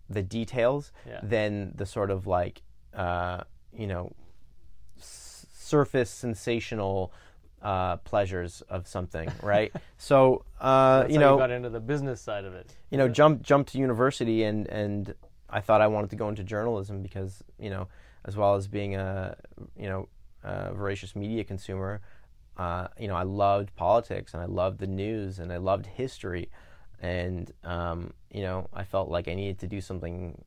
the 0.08 0.22
details 0.22 0.92
Yeah. 1.06 1.20
than 1.22 1.72
the 1.74 1.84
sort 1.86 2.10
of 2.10 2.26
like 2.26 2.62
uh, 2.94 3.42
you 3.72 3.86
know 3.88 4.12
s- 4.98 5.46
surface 5.52 6.10
sensational 6.10 7.12
uh, 7.62 7.96
pleasures 7.98 8.62
of 8.68 8.86
something, 8.86 9.28
right? 9.42 9.72
so 9.98 10.44
uh, 10.60 11.06
you 11.08 11.18
know, 11.18 11.32
you 11.32 11.38
got 11.38 11.50
into 11.50 11.68
the 11.70 11.80
business 11.80 12.20
side 12.20 12.44
of 12.44 12.54
it. 12.54 12.72
you 12.90 12.98
know, 12.98 13.08
jump 13.08 13.42
jump 13.42 13.66
to 13.68 13.78
university 13.78 14.44
and 14.44 14.68
and 14.68 15.14
I 15.50 15.60
thought 15.60 15.80
I 15.80 15.86
wanted 15.88 16.10
to 16.10 16.16
go 16.16 16.28
into 16.28 16.44
journalism 16.44 17.02
because 17.02 17.42
you 17.58 17.70
know, 17.70 17.88
as 18.24 18.36
well 18.36 18.54
as 18.54 18.68
being 18.68 18.94
a 18.94 19.36
you 19.76 19.88
know 19.88 20.08
a 20.46 20.74
voracious 20.74 21.14
media 21.16 21.44
consumer, 21.44 22.00
uh, 22.56 22.88
you 22.98 23.08
know, 23.08 23.14
I 23.14 23.22
loved 23.24 23.74
politics 23.76 24.32
and 24.34 24.42
I 24.42 24.46
loved 24.46 24.78
the 24.78 24.86
news 24.86 25.38
and 25.38 25.52
I 25.52 25.58
loved 25.58 25.86
history, 25.86 26.50
and 27.00 27.50
um, 27.64 28.12
you 28.30 28.42
know, 28.42 28.68
I 28.72 28.84
felt 28.84 29.08
like 29.10 29.28
I 29.28 29.34
needed 29.34 29.58
to 29.60 29.66
do 29.66 29.80
something. 29.80 30.42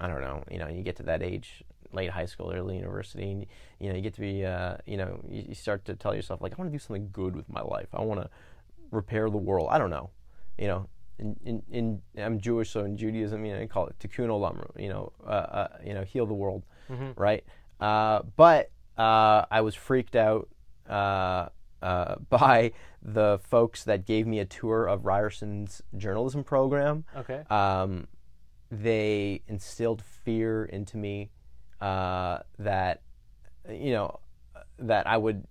I 0.00 0.06
don't 0.08 0.22
know. 0.22 0.42
You 0.50 0.58
know, 0.58 0.68
you 0.68 0.82
get 0.82 0.96
to 0.96 1.04
that 1.04 1.22
age, 1.22 1.62
late 1.92 2.10
high 2.10 2.26
school, 2.26 2.52
early 2.52 2.76
university, 2.76 3.30
and 3.32 3.46
you 3.78 3.88
know, 3.88 3.96
you 3.96 4.02
get 4.02 4.14
to 4.14 4.20
be, 4.20 4.44
uh, 4.44 4.76
you 4.86 4.96
know, 4.96 5.20
you, 5.28 5.44
you 5.48 5.54
start 5.54 5.84
to 5.84 5.94
tell 5.94 6.14
yourself 6.14 6.40
like, 6.40 6.52
I 6.52 6.56
want 6.56 6.72
to 6.72 6.76
do 6.78 6.82
something 6.82 7.08
good 7.12 7.36
with 7.36 7.48
my 7.48 7.62
life. 7.62 7.88
I 7.92 8.02
want 8.02 8.20
to 8.22 8.30
repair 8.90 9.28
the 9.30 9.36
world. 9.36 9.68
I 9.70 9.78
don't 9.78 9.90
know, 9.90 10.10
you 10.58 10.68
know. 10.68 10.88
In, 11.18 11.36
in, 11.44 11.62
in 11.70 12.02
I'm 12.18 12.40
Jewish, 12.40 12.70
so 12.70 12.80
in 12.84 12.96
Judaism, 12.96 13.44
you 13.44 13.52
know, 13.52 13.60
they 13.60 13.68
call 13.68 13.86
it 13.86 13.96
tikkun 14.00 14.26
olam, 14.26 14.56
you 14.76 14.88
know, 14.88 15.12
uh, 15.24 15.46
uh, 15.60 15.68
you 15.84 15.94
know, 15.94 16.02
heal 16.02 16.26
the 16.26 16.34
world, 16.34 16.64
right? 17.14 17.44
Uh, 17.78 18.22
but 18.34 18.71
uh, 18.98 19.44
I 19.50 19.60
was 19.62 19.74
freaked 19.74 20.16
out 20.16 20.48
uh, 20.88 21.48
uh, 21.82 22.16
by 22.28 22.72
the 23.02 23.40
folks 23.42 23.84
that 23.84 24.06
gave 24.06 24.26
me 24.26 24.38
a 24.38 24.44
tour 24.44 24.86
of 24.86 25.02
Ryerson's 25.02 25.82
journalism 25.96 26.44
program 26.44 27.04
Okay. 27.16 27.42
um, 27.50 28.06
they 28.70 29.42
instilled 29.48 30.02
fear 30.02 30.64
into 30.64 30.96
me 30.96 31.30
uh, 31.80 32.38
that 32.58 33.02
you 33.68 33.92
know 33.92 34.20
that 34.78 35.06
I 35.06 35.16
would 35.16 35.44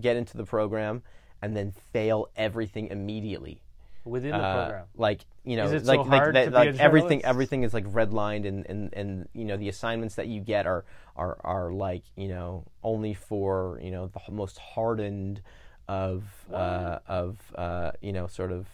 get 0.00 0.16
into 0.16 0.36
the 0.36 0.44
program 0.44 1.02
and 1.42 1.56
then 1.56 1.72
fail 1.92 2.28
everything 2.36 2.88
immediately. 2.88 3.60
Within 4.04 4.32
the 4.32 4.36
Uh, 4.38 4.64
program. 4.64 4.86
like 4.96 5.24
you 5.44 5.56
know, 5.56 5.66
it 5.66 5.84
so 5.84 5.92
like 5.92 6.06
like, 6.06 6.20
hard 6.20 6.34
that- 6.34 6.44
to 6.46 6.50
be 6.50 6.56
a 6.56 6.72
like 6.72 6.80
everything 6.80 7.24
everything 7.24 7.62
is 7.62 7.72
like 7.74 7.86
redlined 7.86 8.46
and, 8.46 8.66
and 8.66 8.92
and 8.94 9.28
you 9.32 9.44
know 9.44 9.56
the 9.56 9.68
assignments 9.68 10.14
that 10.16 10.26
you 10.26 10.40
get 10.40 10.66
are 10.66 10.84
are 11.16 11.38
are 11.42 11.72
like 11.72 12.02
you 12.16 12.28
know 12.28 12.64
only 12.82 13.14
for 13.14 13.78
you 13.82 13.90
know 13.90 14.08
the 14.08 14.20
most 14.32 14.58
hardened 14.58 15.40
of 15.88 16.24
uh, 16.52 16.98
of 17.06 17.38
uh, 17.56 17.92
you 18.00 18.12
know 18.12 18.26
sort 18.26 18.52
of 18.52 18.66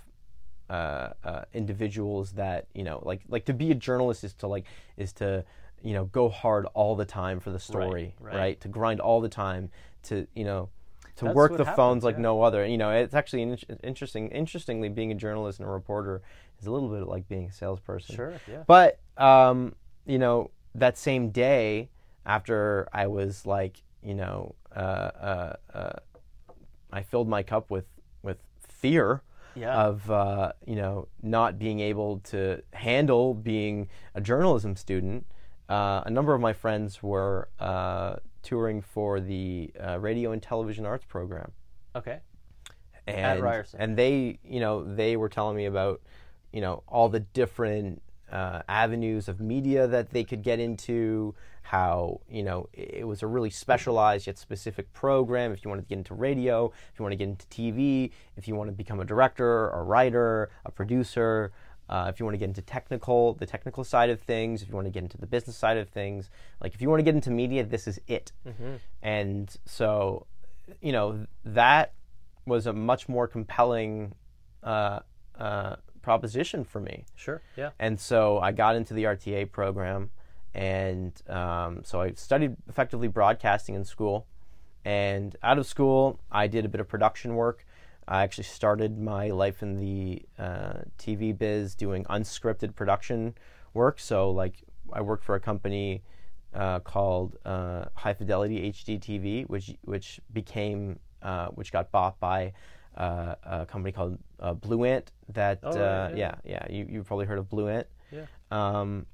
uh, 0.69 1.11
uh, 1.25 1.45
individuals 1.53 2.33
that 2.33 2.67
you 2.75 2.85
know 2.85 3.03
like 3.05 3.23
like 3.29 3.45
to 3.45 3.53
be 3.53 3.71
a 3.71 3.75
journalist 3.75 4.23
is 4.25 4.33
to 4.35 4.47
like 4.47 4.65
is 4.97 5.13
to 5.13 5.45
you 5.83 5.93
know 5.93 6.05
go 6.07 6.29
hard 6.29 6.67
all 6.75 6.95
the 6.95 7.05
time 7.05 7.41
for 7.41 7.51
the 7.51 7.59
story 7.59 8.15
right. 8.21 8.61
to 8.61 8.69
grind 8.69 9.01
all 9.01 9.21
the 9.21 9.29
time 9.29 9.71
to 10.05 10.27
you 10.35 10.45
know 10.45 10.69
to 11.21 11.25
That's 11.27 11.35
work 11.37 11.53
the 11.57 11.65
happens, 11.65 11.77
phones 11.77 12.05
like 12.05 12.17
yeah. 12.17 12.23
no 12.23 12.43
other 12.43 12.67
you 12.67 12.77
know 12.77 12.91
it's 12.91 13.15
actually 13.15 13.43
in- 13.43 13.59
interesting 13.83 14.29
interestingly 14.31 14.89
being 14.91 15.11
a 15.13 15.15
journalist 15.15 15.59
and 15.61 15.69
a 15.69 15.73
reporter 15.73 16.21
is 16.61 16.67
a 16.67 16.71
little 16.71 16.89
bit 16.91 17.07
like 17.07 17.29
being 17.29 17.47
a 17.47 17.53
salesperson 17.53 18.15
Sure. 18.17 18.33
Yeah. 18.51 18.65
but 18.67 18.99
um, 19.17 19.75
you 20.07 20.19
know, 20.19 20.51
that 20.75 20.97
same 20.99 21.31
day 21.31 21.91
after 22.27 22.89
I 22.93 23.07
was 23.07 23.45
like, 23.47 23.83
you 24.03 24.15
know, 24.15 24.55
uh, 24.75 24.79
uh, 24.79 25.57
uh, 25.75 25.93
I 26.93 27.03
filled 27.03 27.29
my 27.29 27.43
cup 27.43 27.71
with 27.71 27.87
with 28.23 28.39
fear 28.61 29.23
Yeah. 29.55 29.75
of 29.89 30.11
uh, 30.11 30.53
you 30.67 30.77
know 30.77 31.09
not 31.23 31.59
being 31.59 31.81
able 31.81 32.19
to 32.33 32.63
handle 32.73 33.35
being 33.35 33.89
a 34.15 34.21
journalism 34.21 34.75
student. 34.77 35.27
Uh, 35.69 36.03
a 36.07 36.11
number 36.11 36.35
of 36.35 36.41
my 36.41 36.53
friends 36.55 37.03
were 37.03 37.49
uh, 37.61 38.17
touring 38.43 38.81
for 38.81 39.21
the 39.21 39.71
uh, 39.83 39.99
radio 39.99 40.33
and 40.33 40.43
television 40.43 40.87
arts 40.87 41.05
program 41.05 41.53
okay. 41.95 42.21
and 43.07 43.41
Ryerson. 43.41 43.81
and 43.81 43.97
they 43.97 44.39
you 44.45 44.61
know 44.61 44.83
they 44.83 45.17
were 45.17 45.29
telling 45.29 45.57
me 45.57 45.67
about 45.67 46.01
you 46.53 46.61
know 46.61 46.83
all 46.87 47.09
the 47.09 47.21
different 47.21 48.03
uh, 48.33 48.63
avenues 48.69 49.29
of 49.29 49.41
media 49.41 49.87
that 49.89 50.11
they 50.11 50.25
could 50.25 50.43
get 50.43 50.61
into 50.61 51.35
how 51.63 52.21
you 52.29 52.43
know 52.43 52.69
it 52.73 53.07
was 53.07 53.23
a 53.23 53.27
really 53.27 53.51
specialized 53.51 54.27
yet 54.27 54.39
specific 54.39 54.93
program 54.93 55.53
if 55.53 55.65
you 55.65 55.69
wanted 55.69 55.83
to 55.83 55.89
get 55.89 55.99
into 55.99 56.15
radio 56.15 56.67
if 56.67 56.99
you 56.99 57.03
want 57.03 57.13
to 57.13 57.17
get 57.17 57.29
into 57.29 57.47
tv 57.47 58.11
if 58.37 58.49
you 58.49 58.55
want 58.55 58.69
to 58.69 58.73
become 58.73 58.99
a 58.99 59.05
director 59.05 59.69
a 59.71 59.83
writer 59.83 60.51
a 60.65 60.71
producer 60.71 61.53
uh, 61.91 62.07
if 62.09 62.19
you 62.19 62.25
want 62.25 62.33
to 62.33 62.39
get 62.39 62.49
into 62.49 62.63
technical 62.63 63.35
the 63.35 63.47
technical 63.47 63.85
side 63.85 64.09
of 64.09 64.21
things 64.21 64.63
if 64.63 64.69
you 64.69 64.75
want 64.75 64.87
to 64.87 64.91
get 64.91 65.03
into 65.03 65.19
the 65.19 65.27
business 65.27 65.57
side 65.57 65.77
of 65.77 65.89
things 65.89 66.31
like 66.63 66.75
if 66.75 66.81
you 66.81 66.89
want 66.89 67.01
to 67.01 67.05
get 67.05 67.15
into 67.15 67.31
media 67.31 67.63
this 67.63 67.87
is 67.87 68.01
it 68.07 68.33
and 69.03 69.59
so 69.67 70.27
you 70.81 70.93
know 70.93 71.27
that 71.45 71.93
was 72.47 72.67
a 72.67 72.73
much 72.73 73.09
more 73.09 73.27
compelling 73.27 74.15
uh, 74.63 75.01
uh, 75.39 75.77
proposition 76.03 76.65
for 76.65 76.81
me. 76.81 77.05
Sure. 77.15 77.43
Yeah. 77.57 77.71
And 77.79 77.99
so 77.99 78.39
I 78.39 78.53
got 78.53 78.77
into 78.77 78.95
the 78.95 79.05
RTA 79.05 79.51
program, 79.51 80.11
and 80.55 81.13
um, 81.29 81.83
so 81.85 82.01
I 82.01 82.13
studied 82.13 82.57
effectively 82.69 83.09
broadcasting 83.09 83.75
in 83.75 83.85
school. 83.85 84.27
And 84.85 85.37
out 85.43 85.59
of 85.59 85.67
school, 85.67 86.21
I 86.33 86.47
did 86.47 86.65
a 86.65 86.69
bit 86.69 86.81
of 86.81 86.89
production 86.89 87.35
work. 87.35 87.67
I 88.11 88.23
actually 88.23 88.45
started 88.45 88.99
my 88.99 89.29
life 89.29 89.63
in 89.63 89.77
the 89.77 90.23
uh, 90.37 90.81
TV 90.99 91.37
biz 91.37 91.77
doing 91.77 92.05
unscripted 92.05 92.75
production 92.75 93.35
work. 93.73 94.01
So, 94.01 94.31
like, 94.31 94.65
I 94.93 95.01
worked 95.01 95.25
for 95.25 95.37
a 95.37 95.41
company 95.41 96.03
uh, 96.53 96.81
called 96.81 97.37
uh, 97.45 97.85
High 97.95 98.15
Fidelity 98.15 98.73
HD 98.73 98.99
TV, 98.99 99.49
which 99.49 99.77
which 99.83 100.21
became 100.33 100.99
uh, 101.23 101.47
which 101.49 101.71
got 101.71 101.93
bought 101.93 102.19
by 102.19 102.53
uh, 102.97 103.37
a 103.45 103.67
company 103.67 103.93
called 103.93 104.19
uh, 104.41 104.55
Blue 104.55 104.85
Ant. 104.85 105.13
That 105.29 105.61
Oh, 105.63 105.71
right, 105.71 105.77
uh, 105.79 106.11
yeah. 106.17 106.35
yeah, 106.45 106.67
yeah, 106.69 106.77
you 106.77 106.87
you've 106.91 107.07
probably 107.07 107.27
heard 107.27 107.39
of 107.39 107.49
Blue 107.49 107.69
Ant. 107.69 107.87
Yeah. 108.11 108.27
Um, 108.51 109.07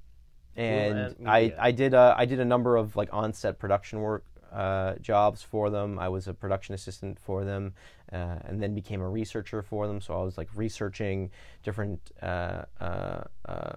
and 0.57 0.99
Ant 0.99 1.16
I, 1.26 1.53
I 1.59 1.70
did 1.70 1.92
a, 1.92 2.14
I 2.16 2.24
did 2.24 2.40
a 2.40 2.44
number 2.47 2.76
of 2.76 2.97
like 2.97 3.11
on-set 3.12 3.59
production 3.59 4.01
work 4.01 4.24
uh, 4.53 4.94
jobs 4.97 5.42
for 5.42 5.68
them. 5.68 5.99
I 5.99 6.09
was 6.09 6.28
a 6.28 6.34
production 6.34 6.74
assistant 6.74 7.18
for 7.20 7.44
them, 7.44 7.74
uh, 8.12 8.36
and 8.44 8.62
then 8.62 8.74
became 8.74 9.00
a 9.00 9.09
researcher 9.09 9.62
for 9.62 9.86
them. 9.86 10.00
So 10.00 10.14
I 10.14 10.22
was 10.22 10.36
like 10.38 10.48
researching 10.54 11.30
different 11.62 12.00
uh, 12.22 12.62
uh, 12.80 13.24
uh, 13.48 13.72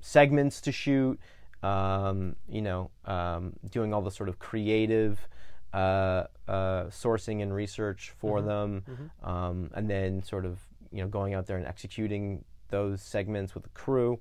segments 0.00 0.60
to 0.62 0.72
shoot. 0.72 1.18
Um, 1.62 2.36
you 2.48 2.62
know, 2.62 2.90
um, 3.04 3.52
doing 3.70 3.92
all 3.92 4.00
the 4.00 4.10
sort 4.10 4.28
of 4.30 4.38
creative 4.38 5.28
uh, 5.74 6.24
uh, 6.48 6.84
sourcing 6.86 7.42
and 7.42 7.52
research 7.54 8.12
for 8.18 8.40
them, 8.40 8.82
Um, 9.22 9.70
and 9.74 9.88
then 9.88 10.22
sort 10.22 10.46
of 10.46 10.58
you 10.90 11.02
know 11.02 11.08
going 11.08 11.34
out 11.34 11.46
there 11.46 11.58
and 11.58 11.66
executing 11.66 12.44
those 12.70 13.02
segments 13.02 13.54
with 13.54 13.64
the 13.64 13.70
crew 13.70 14.20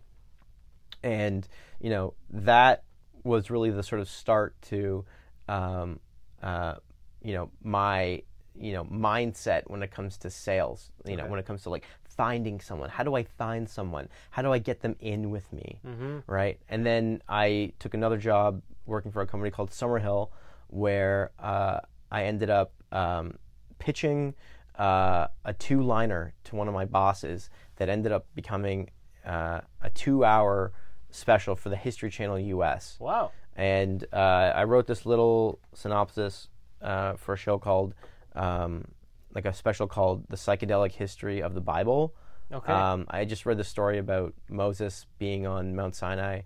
and 1.04 1.48
you 1.80 1.90
know 1.90 2.14
that 2.30 2.84
was 3.24 3.50
really 3.50 3.70
the 3.70 3.84
sort 3.84 4.02
of 4.02 4.10
start 4.10 4.56
to 4.62 5.06
um, 5.48 6.00
uh, 6.42 6.76
you 7.24 7.34
know 7.34 7.50
my 7.64 8.22
you 8.56 8.74
know 8.74 8.84
mindset 8.86 9.64
when 9.68 9.84
it 9.84 9.92
comes 9.92 10.18
to 10.18 10.30
sales 10.30 10.92
you 11.06 11.16
know 11.16 11.26
when 11.26 11.40
it 11.40 11.46
comes 11.46 11.64
to 11.64 11.70
like 11.70 11.86
finding 12.04 12.60
someone. 12.60 12.90
How 12.90 13.04
do 13.04 13.16
i 13.16 13.24
find 13.24 13.70
someone? 13.70 14.10
How 14.32 14.42
do 14.42 14.52
i 14.52 14.60
get 14.60 14.82
them 14.82 14.96
in 15.00 15.30
with 15.30 15.52
me? 15.54 15.80
Right? 16.28 16.60
And 16.70 16.86
then 16.86 17.22
i 17.28 17.74
took 17.80 17.94
another 17.94 18.18
job 18.18 18.62
working 18.86 19.12
for 19.12 19.22
a 19.22 19.28
company 19.28 19.52
called 19.52 19.70
summerhill 19.70 20.30
where 20.68 21.32
uh, 21.40 21.80
i 22.12 22.24
ended 22.26 22.50
up 22.50 22.74
um, 22.92 23.38
pitching 23.78 24.34
uh, 24.78 25.28
a 25.46 25.54
two 25.54 25.82
liner 25.82 26.34
to 26.46 26.56
one 26.56 26.68
of 26.68 26.74
my 26.74 26.86
bosses 26.86 27.50
that 27.76 27.90
ended 27.90 28.12
up 28.12 28.26
becoming 28.36 28.90
uh, 29.26 29.62
a 29.82 29.90
two 29.90 30.24
hour 30.24 30.72
special 31.12 31.56
for 31.56 31.70
the 31.70 31.76
History 31.76 32.10
Channel 32.10 32.40
US. 32.40 32.98
Wow. 33.00 33.32
And 33.56 34.06
uh, 34.14 34.54
I 34.56 34.64
wrote 34.64 34.88
this 34.88 35.06
little 35.06 35.60
synopsis 35.74 36.48
uh, 36.82 37.14
for 37.14 37.34
a 37.34 37.38
show 37.38 37.58
called, 37.58 37.94
um, 38.36 38.86
like 39.34 39.46
a 39.46 39.54
special 39.54 39.88
called 39.88 40.26
The 40.30 40.38
Psychedelic 40.38 40.94
History 40.94 41.42
of 41.42 41.54
the 41.54 41.62
Bible. 41.62 42.14
Okay. 42.52 42.74
Um, 42.74 43.06
I 43.10 43.26
just 43.26 43.46
read 43.46 43.58
the 43.58 43.64
story 43.64 44.00
about 44.00 44.34
Moses 44.50 45.06
being 45.20 45.46
on 45.46 45.76
Mount 45.76 45.96
Sinai 45.96 46.42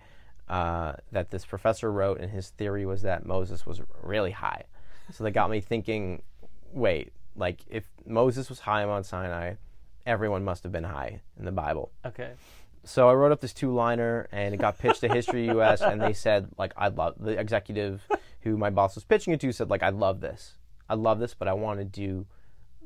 uh, 0.49 0.93
that 1.11 1.31
this 1.31 1.45
professor 1.45 1.91
wrote, 1.91 2.19
and 2.19 2.29
his 2.29 2.49
theory 2.49 2.85
was 2.85 3.03
that 3.03 3.25
Moses 3.25 3.65
was 3.65 3.81
really 4.01 4.31
high. 4.31 4.63
So 5.11 5.23
that 5.23 5.31
got 5.31 5.49
me 5.49 5.61
thinking 5.61 6.23
wait, 6.73 7.13
like 7.35 7.61
if 7.69 7.87
Moses 8.05 8.49
was 8.49 8.59
high 8.59 8.83
on 8.83 8.89
Mount 8.89 9.05
Sinai, 9.05 9.53
everyone 10.05 10.43
must 10.43 10.63
have 10.63 10.71
been 10.71 10.83
high 10.83 11.21
in 11.37 11.45
the 11.45 11.51
Bible. 11.51 11.91
okay. 12.05 12.31
So 12.85 13.07
I 13.07 13.13
wrote 13.13 13.31
up 13.31 13.39
this 13.39 13.53
two-liner, 13.53 14.27
and 14.33 14.53
it 14.53 14.57
got 14.57 14.77
pitched 14.77 14.99
to 15.01 15.07
History 15.07 15.49
US, 15.51 15.81
and 15.81 16.01
they 16.01 16.11
said 16.11 16.49
like 16.57 16.73
I'd 16.75 16.97
love 16.97 17.15
the 17.17 17.39
executive 17.39 18.05
who 18.41 18.57
my 18.57 18.69
boss 18.69 18.95
was 18.95 19.05
pitching 19.05 19.31
it 19.31 19.39
to 19.39 19.53
said 19.53 19.69
like 19.69 19.83
I 19.83 19.89
love 19.89 20.19
this, 20.19 20.55
I 20.89 20.95
love 20.95 21.19
this, 21.19 21.33
but 21.33 21.47
I 21.47 21.53
want 21.53 21.79
to 21.79 21.85
do 21.85 22.25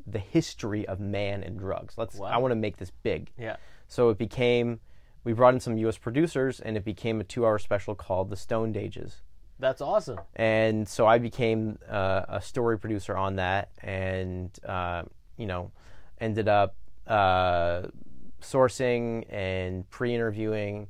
the 0.06 0.20
history 0.20 0.88
of 0.88 1.00
man 1.00 1.44
and 1.44 1.60
drugs. 1.60 1.96
Let's 1.98 2.20
I 2.20 2.38
want 2.38 2.52
to 2.52 2.56
make 2.56 2.78
this 2.78 2.92
big. 3.04 3.32
Yeah. 3.38 3.58
So 3.88 4.10
it 4.10 4.18
became 4.18 4.80
we 5.24 5.34
brought 5.34 5.54
in 5.54 5.60
some 5.60 5.78
U.S. 5.80 5.98
producers, 5.98 6.60
and 6.62 6.78
it 6.78 6.86
became 6.86 7.20
a 7.20 7.24
two-hour 7.24 7.60
special 7.60 7.96
called 7.96 8.30
The 8.30 8.38
Stoned 8.38 8.78
Ages. 8.78 9.22
That's 9.60 9.82
awesome. 9.82 10.20
And 10.36 10.88
so 10.88 11.06
I 11.06 11.18
became 11.18 11.80
uh, 11.90 12.22
a 12.30 12.42
story 12.42 12.80
producer 12.80 13.18
on 13.18 13.36
that, 13.36 13.70
and 13.82 14.58
uh, 14.66 15.04
you 15.36 15.48
know, 15.48 15.72
ended 16.22 16.48
up 16.48 16.76
uh, 17.08 17.84
sourcing 18.42 19.26
and 19.30 19.90
pre-interviewing 19.90 20.88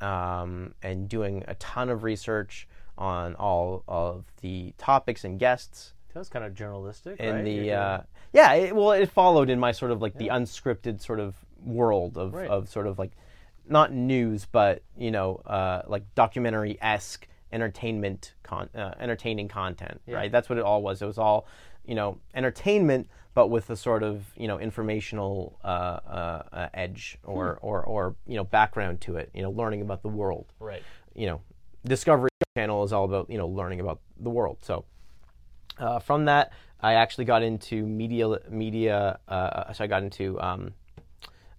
um, 0.00 0.74
and 0.82 1.08
doing 1.08 1.44
a 1.48 1.54
ton 1.56 1.90
of 1.90 2.04
research 2.04 2.68
on 2.96 3.34
all 3.34 3.82
of 3.88 4.24
the 4.40 4.72
topics 4.78 5.24
and 5.24 5.38
guests 5.38 5.93
That 6.14 6.20
was 6.20 6.28
kind 6.28 6.44
of 6.44 6.54
journalistic. 6.54 7.20
in 7.20 7.34
right? 7.34 7.44
the 7.44 7.72
uh, 7.72 8.00
yeah 8.32 8.52
it, 8.54 8.74
well 8.74 8.92
it 8.92 9.10
followed 9.10 9.50
in 9.50 9.58
my 9.60 9.72
sort 9.72 9.90
of 9.90 10.00
like 10.00 10.16
the 10.16 10.28
unscripted 10.28 11.00
sort 11.02 11.20
of 11.20 11.34
world 11.64 12.16
of, 12.16 12.32
Right. 12.34 12.48
of 12.48 12.68
sort 12.68 12.86
of 12.86 12.98
like 12.98 13.12
not 13.68 13.92
news 13.92 14.46
but 14.50 14.82
you 14.96 15.10
know 15.10 15.36
uh, 15.46 15.82
like 15.86 16.04
documentary 16.14 16.78
esque 16.80 17.26
entertainment 17.52 18.34
con- 18.42 18.68
uh, 18.74 18.94
entertaining 18.98 19.48
content 19.48 20.00
right 20.06 20.30
that's 20.30 20.48
what 20.48 20.58
it 20.58 20.64
all 20.64 20.82
was 20.82 21.02
it 21.02 21.06
was 21.06 21.18
all 21.18 21.46
you 21.84 21.94
know 21.94 22.18
entertainment 22.34 23.08
but 23.34 23.48
with 23.48 23.68
a 23.70 23.76
sort 23.76 24.02
of 24.02 24.24
you 24.36 24.46
know 24.46 24.58
informational 24.60 25.58
uh, 25.64 25.66
uh, 25.66 26.42
uh, 26.52 26.68
edge 26.74 27.18
or, 27.24 27.58
or 27.62 27.82
or 27.82 28.14
you 28.26 28.36
know 28.36 28.44
background 28.44 29.00
to 29.00 29.16
it 29.16 29.30
you 29.34 29.42
know 29.42 29.50
learning 29.50 29.80
about 29.82 30.02
the 30.02 30.08
world 30.08 30.46
right. 30.60 30.82
you 31.14 31.26
know, 31.26 31.40
Discovery 31.84 32.30
Channel 32.56 32.84
is 32.84 32.92
all 32.92 33.04
about 33.04 33.28
you 33.28 33.36
know 33.38 33.46
learning 33.48 33.80
about 33.80 34.00
the 34.18 34.30
world. 34.30 34.58
So 34.62 34.84
uh, 35.78 35.98
from 35.98 36.24
that, 36.26 36.52
I 36.80 36.94
actually 36.94 37.24
got 37.24 37.42
into 37.42 37.86
media 37.86 38.38
media. 38.50 39.18
Uh, 39.28 39.72
so 39.72 39.84
I 39.84 39.86
got 39.86 40.02
into 40.02 40.40
um, 40.40 40.72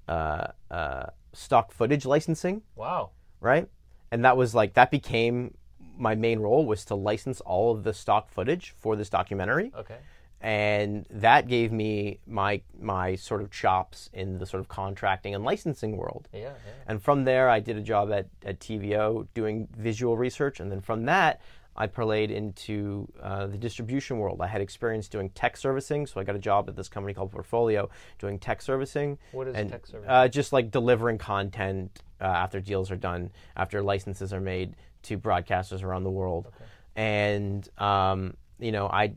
uh, 0.07 0.47
uh, 0.71 1.05
stock 1.33 1.71
footage 1.71 2.05
licensing, 2.05 2.61
Wow. 2.75 3.11
right? 3.39 3.67
And 4.11 4.23
that 4.23 4.37
was 4.37 4.53
like 4.55 4.73
that 4.75 4.91
became 4.91 5.55
my 5.97 6.15
main 6.15 6.39
role 6.39 6.65
was 6.65 6.85
to 6.85 6.95
license 6.95 7.41
all 7.41 7.71
of 7.71 7.83
the 7.83 7.93
stock 7.93 8.29
footage 8.29 8.73
for 8.77 8.95
this 8.97 9.09
documentary 9.09 9.71
Okay. 9.73 9.95
and 10.41 11.05
that 11.09 11.47
gave 11.47 11.71
me 11.71 12.19
my 12.27 12.61
my 12.79 13.15
sort 13.15 13.41
of 13.41 13.49
chops 13.49 14.09
in 14.13 14.37
the 14.37 14.45
sort 14.45 14.59
of 14.59 14.67
contracting 14.67 15.33
and 15.33 15.43
licensing 15.45 15.95
world. 15.97 16.27
Yeah. 16.33 16.39
Yeah. 16.41 16.49
And 16.87 17.01
from 17.01 17.23
there, 17.23 17.49
I 17.49 17.59
did 17.61 17.77
a 17.77 17.81
job 17.81 18.11
at, 18.11 18.27
at 18.45 18.59
TVO 18.59 19.27
doing 19.33 19.67
visual 19.77 20.17
research. 20.17 20.59
And 20.59 20.69
then 20.71 20.81
from 20.81 21.05
that, 21.05 21.39
I 21.75 21.87
parlayed 21.87 22.31
into 22.31 23.07
uh, 23.21 23.47
the 23.47 23.57
distribution 23.57 24.17
world. 24.17 24.41
I 24.41 24.47
had 24.47 24.61
experience 24.61 25.09
doing 25.09 25.29
tech 25.31 25.57
servicing. 25.57 26.07
So 26.07 26.19
I 26.19 26.23
got 26.23 26.35
a 26.35 26.39
job 26.39 26.69
at 26.69 26.75
this 26.75 26.87
company 26.87 27.13
called 27.13 27.31
Portfolio 27.31 27.89
doing 28.17 28.39
tech 28.39 28.61
servicing. 28.61 29.17
What 29.31 29.47
is 29.47 29.55
and, 29.55 29.69
tech 29.69 29.85
servicing? 29.85 30.09
Uh, 30.09 30.27
just 30.27 30.53
like 30.53 30.71
delivering 30.71 31.17
content 31.17 32.01
uh, 32.21 32.25
after 32.25 32.61
deals 32.61 32.91
are 32.91 32.95
done, 32.95 33.31
after 33.57 33.83
licenses 33.83 34.31
are 34.31 34.39
made 34.39 34.75
to 35.03 35.17
broadcasters 35.17 35.83
around 35.83 36.03
the 36.03 36.11
world. 36.11 36.47
And, 36.95 37.67
um, 37.77 38.35
you 38.57 38.71
know, 38.71 38.87
I 38.87 39.15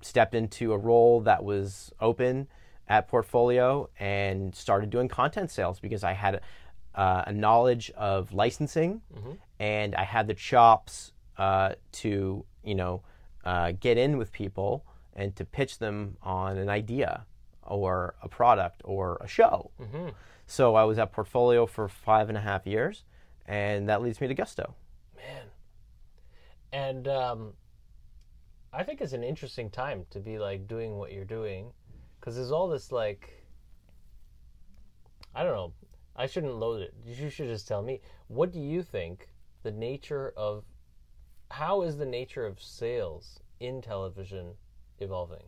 stepped 0.00 0.34
into 0.34 0.72
a 0.72 0.78
role 0.78 1.20
that 1.22 1.44
was 1.44 1.92
open 2.00 2.48
at 2.88 3.08
Portfolio 3.08 3.90
and 3.98 4.54
started 4.54 4.88
doing 4.88 5.08
content 5.08 5.50
sales 5.50 5.78
because 5.78 6.04
I 6.04 6.12
had 6.12 6.40
uh, 6.94 7.24
a 7.26 7.32
knowledge 7.32 7.90
of 7.96 8.32
licensing 8.32 9.02
and 9.60 9.94
I 9.94 10.04
had 10.04 10.26
the 10.26 10.34
chops 10.34 11.12
uh, 11.38 11.74
to 11.92 12.44
you 12.64 12.74
know 12.74 13.02
uh, 13.44 13.72
get 13.80 13.96
in 13.96 14.18
with 14.18 14.32
people 14.32 14.84
and 15.14 15.34
to 15.36 15.44
pitch 15.44 15.78
them 15.78 16.16
on 16.22 16.58
an 16.58 16.68
idea 16.68 17.24
or 17.62 18.14
a 18.22 18.28
product 18.28 18.82
or 18.84 19.18
a 19.20 19.28
show. 19.28 19.70
So 20.46 20.74
I 20.74 20.84
was 20.84 20.98
at 20.98 21.12
Portfolio 21.12 21.66
for 21.66 21.88
five 21.88 22.28
and 22.28 22.38
a 22.38 22.40
half 22.40 22.66
years, 22.66 23.04
and 23.46 23.88
that 23.88 24.00
leads 24.02 24.20
me 24.20 24.28
to 24.28 24.34
Gusto. 24.34 24.74
Man. 25.16 25.46
And 26.72 27.08
um, 27.08 27.52
I 28.72 28.82
think 28.82 29.00
it's 29.00 29.12
an 29.12 29.24
interesting 29.24 29.70
time 29.70 30.06
to 30.10 30.20
be 30.20 30.38
like 30.38 30.66
doing 30.68 30.96
what 30.96 31.12
you're 31.12 31.24
doing 31.24 31.72
because 32.18 32.36
there's 32.36 32.50
all 32.50 32.68
this 32.68 32.92
like 32.92 33.44
I 35.34 35.42
don't 35.42 35.52
know. 35.52 35.72
I 36.16 36.26
shouldn't 36.26 36.54
load 36.54 36.82
it. 36.82 36.94
You 37.06 37.30
should 37.30 37.46
just 37.46 37.68
tell 37.68 37.82
me. 37.82 38.00
What 38.26 38.52
do 38.52 38.58
you 38.58 38.82
think 38.82 39.28
the 39.62 39.70
nature 39.70 40.32
of 40.36 40.64
how 41.50 41.82
is 41.82 41.96
the 41.96 42.06
nature 42.06 42.46
of 42.46 42.60
sales 42.60 43.40
in 43.60 43.80
television 43.80 44.54
evolving? 45.00 45.44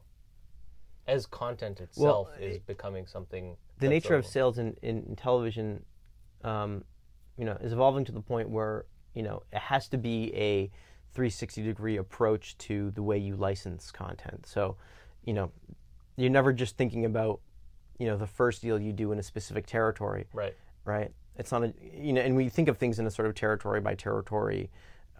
As 1.07 1.27
content 1.27 1.81
itself 1.81 2.29
is 2.39 2.59
becoming 2.59 3.07
something 3.07 3.57
the 3.79 3.89
nature 3.89 4.15
of 4.15 4.27
sales 4.27 4.59
in, 4.59 4.77
in, 4.83 5.03
in 5.09 5.17
television, 5.17 5.83
um, 6.45 6.85
you 7.37 7.45
know, 7.45 7.57
is 7.61 7.73
evolving 7.73 8.05
to 8.05 8.13
the 8.13 8.21
point 8.21 8.49
where 8.49 8.85
you 9.15 9.23
know 9.23 9.43
it 9.53 9.59
has 9.59 9.89
to 9.89 9.99
be 9.99 10.33
a 10.35 10.71
360 11.15 11.63
degree 11.63 11.97
approach 11.97 12.57
to 12.59 12.91
the 12.93 13.03
way 13.03 13.19
you 13.19 13.35
license 13.35 13.91
content. 13.91 14.47
So, 14.47 14.77
you 15.25 15.33
know, 15.33 15.51
you're 16.17 16.31
never 16.31 16.53
just 16.53 16.77
thinking 16.77 17.05
about, 17.05 17.41
you 17.99 18.07
know, 18.07 18.17
the 18.17 18.27
first 18.27 18.63
deal 18.63 18.81
you 18.81 18.93
do 18.93 19.11
in 19.11 19.19
a 19.19 19.23
specific 19.23 19.67
territory, 19.67 20.27
right. 20.33 20.55
right? 20.85 21.11
It's 21.37 21.51
not 21.51 21.65
a 21.65 21.75
you 21.93 22.13
know, 22.13 22.21
and 22.21 22.37
we 22.37 22.49
think 22.49 22.69
of 22.69 22.79
things 22.79 22.99
in 22.99 23.07
a 23.07 23.11
sort 23.11 23.27
of 23.27 23.35
territory 23.35 23.81
by 23.81 23.95
territory 23.95 24.71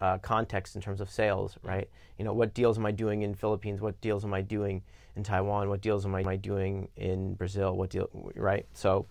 uh, 0.01 0.17
context 0.17 0.75
in 0.75 0.81
terms 0.81 0.99
of 0.99 1.09
sales, 1.09 1.57
right? 1.61 1.89
You 2.17 2.25
know, 2.25 2.33
what 2.33 2.53
deals 2.53 2.77
am 2.77 2.85
I 2.85 2.91
doing 2.91 3.21
in 3.21 3.35
Philippines? 3.35 3.79
What 3.79 4.01
deals 4.01 4.25
am 4.25 4.33
I 4.33 4.41
doing 4.41 4.81
in 5.15 5.23
Taiwan? 5.23 5.69
What 5.69 5.81
deals 5.81 6.05
am 6.05 6.15
I, 6.15 6.21
am 6.21 6.27
I 6.27 6.35
doing 6.35 6.89
in 6.97 7.35
Brazil? 7.35 7.75
What 7.75 7.91
deal, 7.91 8.09
right? 8.35 8.65
So, 8.73 9.05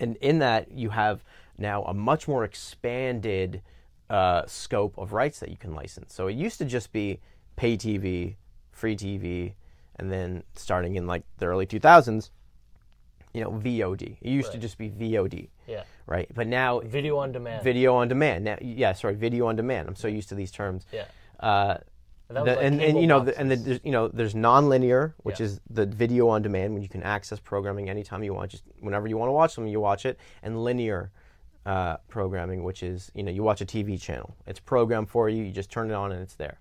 and 0.00 0.16
in 0.16 0.40
that 0.40 0.72
you 0.72 0.90
have 0.90 1.24
now 1.56 1.84
a 1.84 1.94
much 1.94 2.26
more 2.26 2.44
expanded 2.44 3.62
uh, 4.10 4.42
scope 4.46 4.98
of 4.98 5.12
rights 5.12 5.38
that 5.38 5.48
you 5.48 5.56
can 5.56 5.74
license. 5.74 6.12
So 6.12 6.26
it 6.26 6.34
used 6.34 6.58
to 6.58 6.64
just 6.64 6.92
be 6.92 7.20
pay 7.56 7.76
TV, 7.76 8.34
free 8.72 8.96
TV, 8.96 9.54
and 9.96 10.10
then 10.10 10.42
starting 10.56 10.96
in 10.96 11.06
like 11.06 11.22
the 11.38 11.46
early 11.46 11.66
2000s, 11.66 12.30
you 13.34 13.40
know, 13.42 13.50
VOD. 13.50 14.16
It 14.22 14.30
used 14.30 14.52
to 14.52 14.58
just 14.58 14.78
be 14.78 14.88
VOD, 14.88 15.48
Yeah. 15.66 15.82
right? 16.06 16.30
But 16.32 16.46
now 16.46 16.80
Video 16.80 17.18
on 17.18 17.32
demand. 17.32 17.64
video 17.64 17.94
on 17.96 18.08
demand. 18.08 18.44
Now, 18.44 18.56
yeah, 18.62 18.92
sorry, 18.92 19.16
video 19.16 19.48
on 19.48 19.56
demand. 19.56 19.88
I'm 19.88 19.96
so 19.96 20.08
used 20.08 20.28
to 20.30 20.34
these 20.36 20.52
terms. 20.52 20.86
yeah. 20.92 21.04
Uh, 21.40 21.78
And, 22.28 22.38
the- 22.38 22.42
like 22.54 22.58
and, 22.64 22.80
and 22.80 22.98
you 23.00 23.06
know, 23.06 23.20
the, 23.20 23.38
and 23.38 23.50
the, 23.50 23.56
there's, 23.56 23.80
you 23.84 23.90
know, 23.90 24.08
there's 24.08 24.34
non-linear, 24.34 25.14
which 25.24 25.40
Yeah. 25.40 25.46
is 25.46 25.60
the 25.68 25.84
video 25.84 26.28
on 26.28 26.40
demand 26.42 26.72
when 26.72 26.82
you 26.82 26.88
can 26.88 27.02
access 27.02 27.38
programming 27.40 27.90
anytime 27.90 28.22
you 28.22 28.32
want, 28.32 28.50
just 28.52 28.62
whenever 28.80 29.06
you 29.08 29.18
want 29.18 29.28
to 29.28 29.32
watch 29.32 29.52
something, 29.54 29.70
you 29.70 29.80
watch 29.80 30.06
it, 30.06 30.18
and 30.42 30.62
linear 30.64 31.10
uh, 31.66 31.96
programming, 32.08 32.62
which 32.62 32.82
is 32.82 33.10
you 33.14 33.22
know, 33.24 33.30
you 33.32 33.42
watch 33.42 33.60
a 33.60 33.66
TV 33.66 34.00
channel, 34.00 34.36
it's 34.46 34.60
programmed 34.60 35.08
for 35.10 35.28
you, 35.28 35.42
you 35.42 35.50
just 35.50 35.70
turn 35.70 35.90
it 35.90 35.94
on 35.94 36.12
and 36.12 36.22
it's 36.22 36.34
there. 36.36 36.56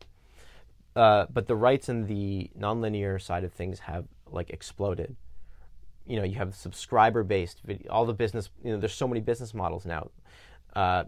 Uh, 0.96 1.26
but 1.32 1.48
the 1.48 1.56
rights 1.56 1.88
and 1.90 2.08
the 2.08 2.50
non-linear 2.56 3.20
side 3.20 3.44
of 3.44 3.52
things 3.54 3.80
have 3.80 4.06
like 4.32 4.50
exploded. 4.50 5.16
You 6.06 6.18
know, 6.18 6.24
you 6.24 6.36
have 6.36 6.56
subscriber-based 6.56 7.62
video, 7.64 7.92
all 7.92 8.06
the 8.06 8.14
business. 8.14 8.50
You 8.64 8.74
know, 8.74 8.80
there's 8.80 8.94
so 8.94 9.08
many 9.08 9.22
business 9.22 9.54
models 9.54 9.86
now. 9.86 10.10
Uh, 10.76 11.06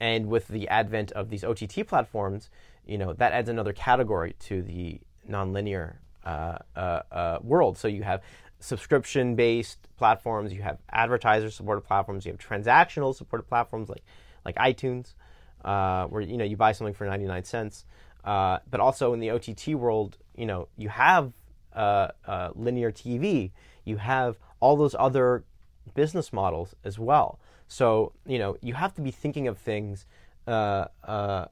and 0.00 0.26
with 0.26 0.48
the 0.48 0.68
advent 0.68 1.12
of 1.12 1.28
these 1.28 1.44
OTT 1.44 1.86
platforms, 1.86 2.50
you 2.86 2.98
know 2.98 3.12
that 3.14 3.32
adds 3.32 3.48
another 3.48 3.72
category 3.72 4.34
to 4.40 4.62
the 4.62 5.00
nonlinear 5.28 5.96
uh, 6.24 6.58
uh, 6.76 7.02
uh, 7.12 7.38
world. 7.42 7.78
So 7.78 7.88
you 7.88 8.02
have 8.02 8.22
subscription-based 8.60 9.88
platforms, 9.96 10.52
you 10.52 10.62
have 10.62 10.78
advertiser-supported 10.90 11.82
platforms, 11.82 12.26
you 12.26 12.32
have 12.32 12.40
transactional-supported 12.40 13.46
platforms 13.46 13.88
like 13.88 14.02
like 14.44 14.56
iTunes, 14.56 15.14
uh, 15.64 16.06
where 16.06 16.22
you 16.22 16.36
know 16.36 16.44
you 16.44 16.56
buy 16.56 16.72
something 16.72 16.94
for 16.94 17.06
99 17.06 17.44
cents. 17.44 17.84
Uh, 18.24 18.58
but 18.70 18.80
also 18.80 19.14
in 19.14 19.20
the 19.20 19.30
OTT 19.30 19.68
world, 19.68 20.18
you 20.36 20.46
know 20.46 20.68
you 20.76 20.88
have 20.88 21.32
linear 22.54 22.90
TV, 22.90 23.52
you 23.88 23.96
have 23.96 24.38
all 24.60 24.76
those 24.76 24.94
other 24.98 25.44
business 25.94 26.32
models 26.32 26.74
as 26.84 26.98
well. 26.98 27.38
So 27.66 28.12
you 28.26 28.38
know 28.38 28.56
you 28.60 28.74
have 28.74 28.94
to 28.94 29.00
be 29.00 29.10
thinking 29.10 29.48
of 29.48 29.58
things 29.58 30.06
uh, 30.46 30.86
uh, 31.04 31.46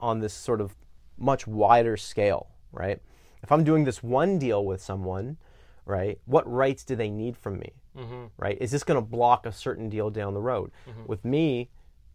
on 0.00 0.20
this 0.20 0.34
sort 0.34 0.60
of 0.60 0.74
much 1.18 1.46
wider 1.46 1.96
scale, 1.96 2.48
right? 2.72 3.00
If 3.42 3.52
I'm 3.52 3.64
doing 3.64 3.84
this 3.84 4.02
one 4.02 4.38
deal 4.38 4.64
with 4.64 4.82
someone, 4.82 5.36
right, 5.84 6.18
what 6.26 6.50
rights 6.50 6.84
do 6.84 6.96
they 6.96 7.10
need 7.10 7.36
from 7.36 7.58
me, 7.58 7.72
mm-hmm. 7.96 8.26
right? 8.36 8.58
Is 8.60 8.70
this 8.70 8.84
going 8.84 9.00
to 9.00 9.06
block 9.06 9.46
a 9.46 9.52
certain 9.52 9.88
deal 9.88 10.10
down 10.10 10.34
the 10.34 10.40
road? 10.40 10.70
Mm-hmm. 10.88 11.06
With 11.06 11.24
me, 11.24 11.70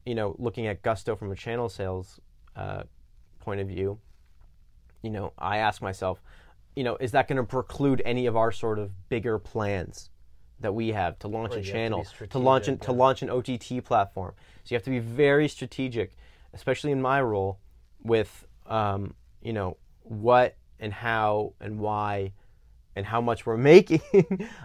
you 0.05 0.15
know, 0.15 0.35
looking 0.37 0.67
at 0.67 0.81
Gusto 0.81 1.15
from 1.15 1.31
a 1.31 1.35
channel 1.35 1.69
sales 1.69 2.19
uh, 2.55 2.83
point 3.39 3.61
of 3.61 3.67
view, 3.67 3.99
you 5.01 5.09
know, 5.09 5.33
I 5.37 5.57
ask 5.57 5.81
myself, 5.81 6.21
you 6.75 6.83
know, 6.83 6.97
is 6.97 7.11
that 7.11 7.27
going 7.27 7.37
to 7.37 7.43
preclude 7.43 8.01
any 8.05 8.25
of 8.25 8.35
our 8.37 8.51
sort 8.51 8.79
of 8.79 9.09
bigger 9.09 9.39
plans 9.39 10.09
that 10.59 10.73
we 10.73 10.89
have 10.89 11.19
to 11.19 11.27
launch 11.27 11.55
Right, 11.55 11.57
a 11.57 11.59
have 11.59 11.65
to 11.65 11.71
channel, 11.71 12.05
to, 12.29 12.39
launch 12.39 12.67
an, 12.67 12.79
to 12.79 12.91
launch 12.91 13.21
an 13.21 13.29
OTT 13.29 13.83
platform? 13.83 14.33
So 14.63 14.73
you 14.73 14.75
have 14.75 14.83
to 14.83 14.89
be 14.91 14.99
very 14.99 15.47
strategic, 15.47 16.15
especially 16.53 16.91
in 16.91 17.01
my 17.01 17.21
role, 17.21 17.59
with 18.03 18.45
um, 18.67 19.13
you 19.41 19.53
know 19.53 19.77
what 20.03 20.55
and 20.79 20.93
how 20.93 21.53
and 21.59 21.79
why 21.79 22.33
and 22.95 23.05
how 23.05 23.21
much 23.21 23.45
we're 23.45 23.57
making 23.73 24.01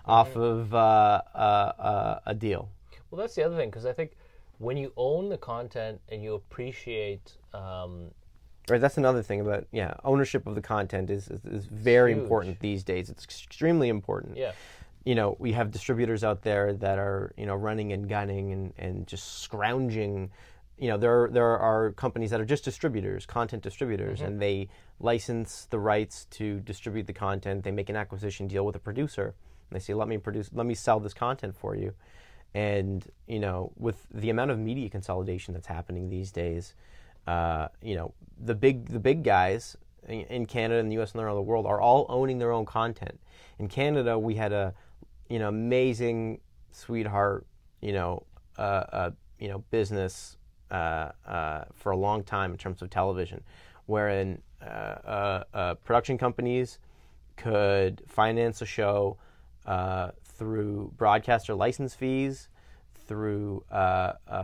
off 0.05 0.37
Mm-hmm. 0.37 0.43
of 0.43 0.75
uh, 0.75 1.23
uh, 1.35 1.39
uh, 1.39 2.21
a 2.27 2.35
deal. 2.35 2.71
Well, 3.11 3.21
that's 3.21 3.35
the 3.35 3.45
other 3.45 3.57
thing 3.57 3.71
because 3.71 3.87
I 3.87 3.93
think 3.93 4.13
when 4.59 4.77
you 4.77 4.93
own 4.97 5.29
the 5.29 5.39
content 5.39 6.01
and 6.09 6.23
you 6.23 6.35
appreciate, 6.35 7.37
um, 7.55 8.11
Right, 8.71 8.81
that's 8.81 8.99
another 8.99 9.23
thing 9.23 9.41
about 9.41 9.67
yeah, 9.73 9.95
ownership 10.05 10.47
of 10.47 10.55
the 10.55 10.61
content 10.61 11.11
is 11.11 11.29
is, 11.29 11.45
is 11.45 11.67
very 11.67 12.13
Huge. 12.13 12.23
important 12.23 12.61
these 12.61 12.85
days. 12.85 13.11
It's 13.11 13.25
extremely 13.25 13.89
important. 13.89 14.37
yeah, 14.37 14.53
You 15.05 15.15
know, 15.15 15.37
we 15.39 15.53
have 15.53 15.71
distributors 15.71 16.25
out 16.25 16.43
there 16.43 16.73
that 16.75 16.99
are 16.99 17.33
you 17.37 17.47
know 17.47 17.55
running 17.55 17.93
and 17.93 18.09
gunning 18.09 18.53
and, 18.53 18.73
and 18.79 19.07
just 19.07 19.41
scrounging. 19.41 20.31
You 20.79 20.89
know, 20.89 20.97
there 20.97 21.29
there 21.31 21.59
are 21.59 21.93
companies 21.93 22.31
that 22.31 22.41
are 22.41 22.45
just 22.45 22.65
distributors, 22.65 23.27
content 23.27 23.63
distributors, 23.63 24.19
mm-hmm. 24.19 24.29
and 24.29 24.43
they 24.43 24.69
license 25.01 25.67
the 25.71 25.79
rights 25.79 26.27
to 26.33 26.61
distribute 26.61 27.07
the 27.07 27.13
content. 27.13 27.65
They 27.65 27.73
make 27.73 27.89
an 27.89 27.97
acquisition 27.97 28.47
deal 28.47 28.65
with 28.65 28.77
a 28.77 28.81
producer, 28.81 29.35
and 29.71 29.81
they 29.81 29.83
say, 29.83 29.95
"Let 29.95 30.09
me 30.09 30.19
produce, 30.19 30.51
let 30.53 30.67
me 30.67 30.75
sell 30.75 31.01
this 31.01 31.15
content 31.15 31.57
for 31.57 31.75
you." 31.75 31.95
And 32.55 33.05
you 33.27 33.41
know, 33.41 33.73
with 33.77 34.07
the 34.13 34.31
amount 34.31 34.51
of 34.51 34.59
media 34.59 34.89
consolidation 34.89 35.53
that's 35.53 35.67
happening 35.67 36.09
these 36.09 36.31
days, 36.31 36.75
uh, 37.29 37.69
you 37.83 37.95
know, 37.95 38.15
the 38.43 38.55
big 38.55 38.87
the 38.87 38.99
big 38.99 39.23
guys 39.23 39.77
in 40.09 40.47
Canada 40.47 40.81
and 40.81 40.91
the 40.91 40.95
U.S. 40.95 41.13
and 41.13 41.23
around 41.23 41.35
the 41.35 41.43
world 41.43 41.67
are 41.67 41.79
all 41.79 42.07
owning 42.09 42.39
their 42.39 42.53
own 42.53 42.65
content. 42.65 43.21
In 43.59 43.69
Canada, 43.69 44.19
we 44.19 44.35
had 44.35 44.53
a 44.53 44.73
you 45.29 45.39
know 45.39 45.49
amazing 45.49 46.41
sweetheart 46.73 47.47
you 47.83 47.93
know 47.93 48.25
uh, 48.59 48.63
uh, 48.93 49.11
you 49.39 49.49
know 49.49 49.59
business 49.71 50.39
uh, 50.71 51.11
uh, 51.27 51.65
for 51.75 51.93
a 51.93 51.97
long 51.97 52.25
time 52.25 52.53
in 52.53 52.57
terms 52.57 52.81
of 52.81 52.89
television, 52.89 53.43
wherein 53.85 54.41
production 55.85 56.17
companies 56.17 56.79
could 57.37 58.03
finance 58.09 58.63
a 58.63 58.67
show 58.67 59.19
through 60.25 60.93
broadcaster 60.97 61.55
license 61.55 61.95
fees, 61.95 62.49
through 63.07 63.63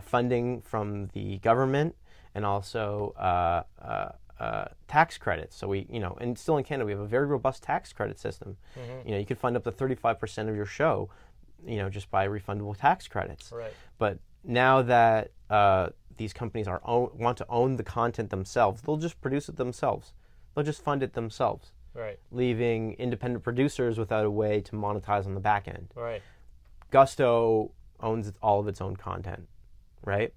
funding 0.03 0.61
from 0.61 1.09
the 1.15 1.39
government, 1.39 1.95
and 2.35 2.45
also 2.45 3.15
uh, 3.19 3.63
uh, 3.83 4.09
uh, 4.43 4.65
tax 4.89 5.17
credits. 5.19 5.57
So 5.57 5.69
we, 5.69 5.87
you 5.91 6.01
know, 6.01 6.17
and 6.21 6.39
still 6.39 6.57
in 6.57 6.65
Canada, 6.65 6.87
we 6.87 6.93
have 6.93 7.01
a 7.01 7.07
very 7.07 7.27
robust 7.27 7.63
tax 7.63 7.93
credit 7.93 8.19
system. 8.19 8.57
You 9.05 9.13
know, 9.13 9.19
you 9.19 9.27
could 9.27 9.39
fund 9.39 9.57
up 9.57 9.65
to 9.65 9.71
thirty-five 9.73 10.19
percent 10.19 10.49
of 10.49 10.57
your 10.57 10.67
show, 10.67 11.09
you 11.67 11.77
know, 11.77 11.89
just 11.89 12.11
by 12.11 12.27
refundable 12.29 12.77
tax 12.77 13.07
credits. 13.09 13.53
right. 13.53 13.73
But 13.99 14.19
now 14.43 14.83
that 14.83 15.31
uh, 15.51 15.89
these 16.17 16.33
companies 16.33 16.67
are 16.69 16.81
own, 16.85 17.11
want 17.15 17.39
to 17.39 17.47
own 17.49 17.77
the 17.77 17.85
content 17.85 18.31
themselves, 18.31 18.83
they'll 18.83 18.97
just 18.97 19.21
produce 19.21 19.49
it 19.49 19.57
themselves. 19.57 20.13
They'll 20.55 20.65
just 20.65 20.83
fund 20.83 21.03
it 21.03 21.15
themselves, 21.15 21.73
Right, 21.95 22.19
leaving 22.31 22.95
independent 22.95 23.43
producers 23.45 23.99
without 23.99 24.25
a 24.25 24.31
way 24.31 24.61
to 24.63 24.73
monetize 24.73 25.27
on 25.27 25.35
the 25.35 25.41
back 25.41 25.67
end. 25.69 25.89
right, 25.97 26.23
Gusto 26.91 27.71
owns 28.01 28.33
all 28.43 28.61
of 28.61 28.69
its 28.69 28.81
own 28.81 28.97
content, 28.97 29.49
right? 30.05 30.33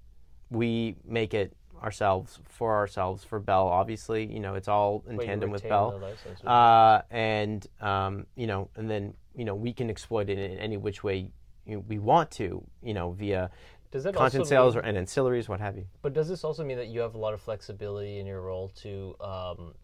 We 0.50 0.96
make 1.04 1.34
it 1.34 1.54
ourselves 1.82 2.38
for 2.48 2.76
ourselves 2.76 3.24
for 3.24 3.38
Bell. 3.40 3.66
Obviously, 3.68 4.24
you 4.24 4.40
know 4.40 4.54
it's 4.54 4.68
all 4.68 5.04
in 5.08 5.18
you 5.18 5.26
tandem 5.26 5.50
with 5.50 5.62
Bell, 5.62 5.98
license, 6.00 6.44
uh, 6.44 7.02
and 7.10 7.66
um, 7.80 8.26
you 8.36 8.46
know, 8.46 8.68
and 8.76 8.90
then 8.90 9.14
you 9.34 9.44
know 9.44 9.54
we 9.54 9.72
can 9.72 9.90
exploit 9.90 10.28
it 10.28 10.38
in 10.38 10.58
any 10.58 10.76
which 10.76 11.02
way 11.04 11.30
you 11.68 11.76
know, 11.76 11.84
we 11.86 11.98
want 11.98 12.30
to, 12.32 12.64
you 12.82 12.94
know, 12.94 13.12
via 13.12 13.50
Does 13.90 14.04
that 14.04 14.14
content 14.14 14.46
sales 14.46 14.74
mean- 14.74 14.84
or 14.84 14.88
and 14.88 14.96
ancillaries, 14.96 15.48
what 15.48 15.60
have 15.60 15.76
you. 15.76 15.84
But 16.02 16.14
does 16.14 16.28
this 16.28 16.42
also 16.42 16.64
mean 16.64 16.78
that 16.78 16.88
you 16.88 17.00
have 17.00 17.14
a 17.14 17.18
lot 17.18 17.34
of 17.34 17.40
flexibility 17.40 18.18
in 18.18 18.26
your 18.26 18.40
role 18.40 18.70
to 18.82 19.14
um, 19.20 19.74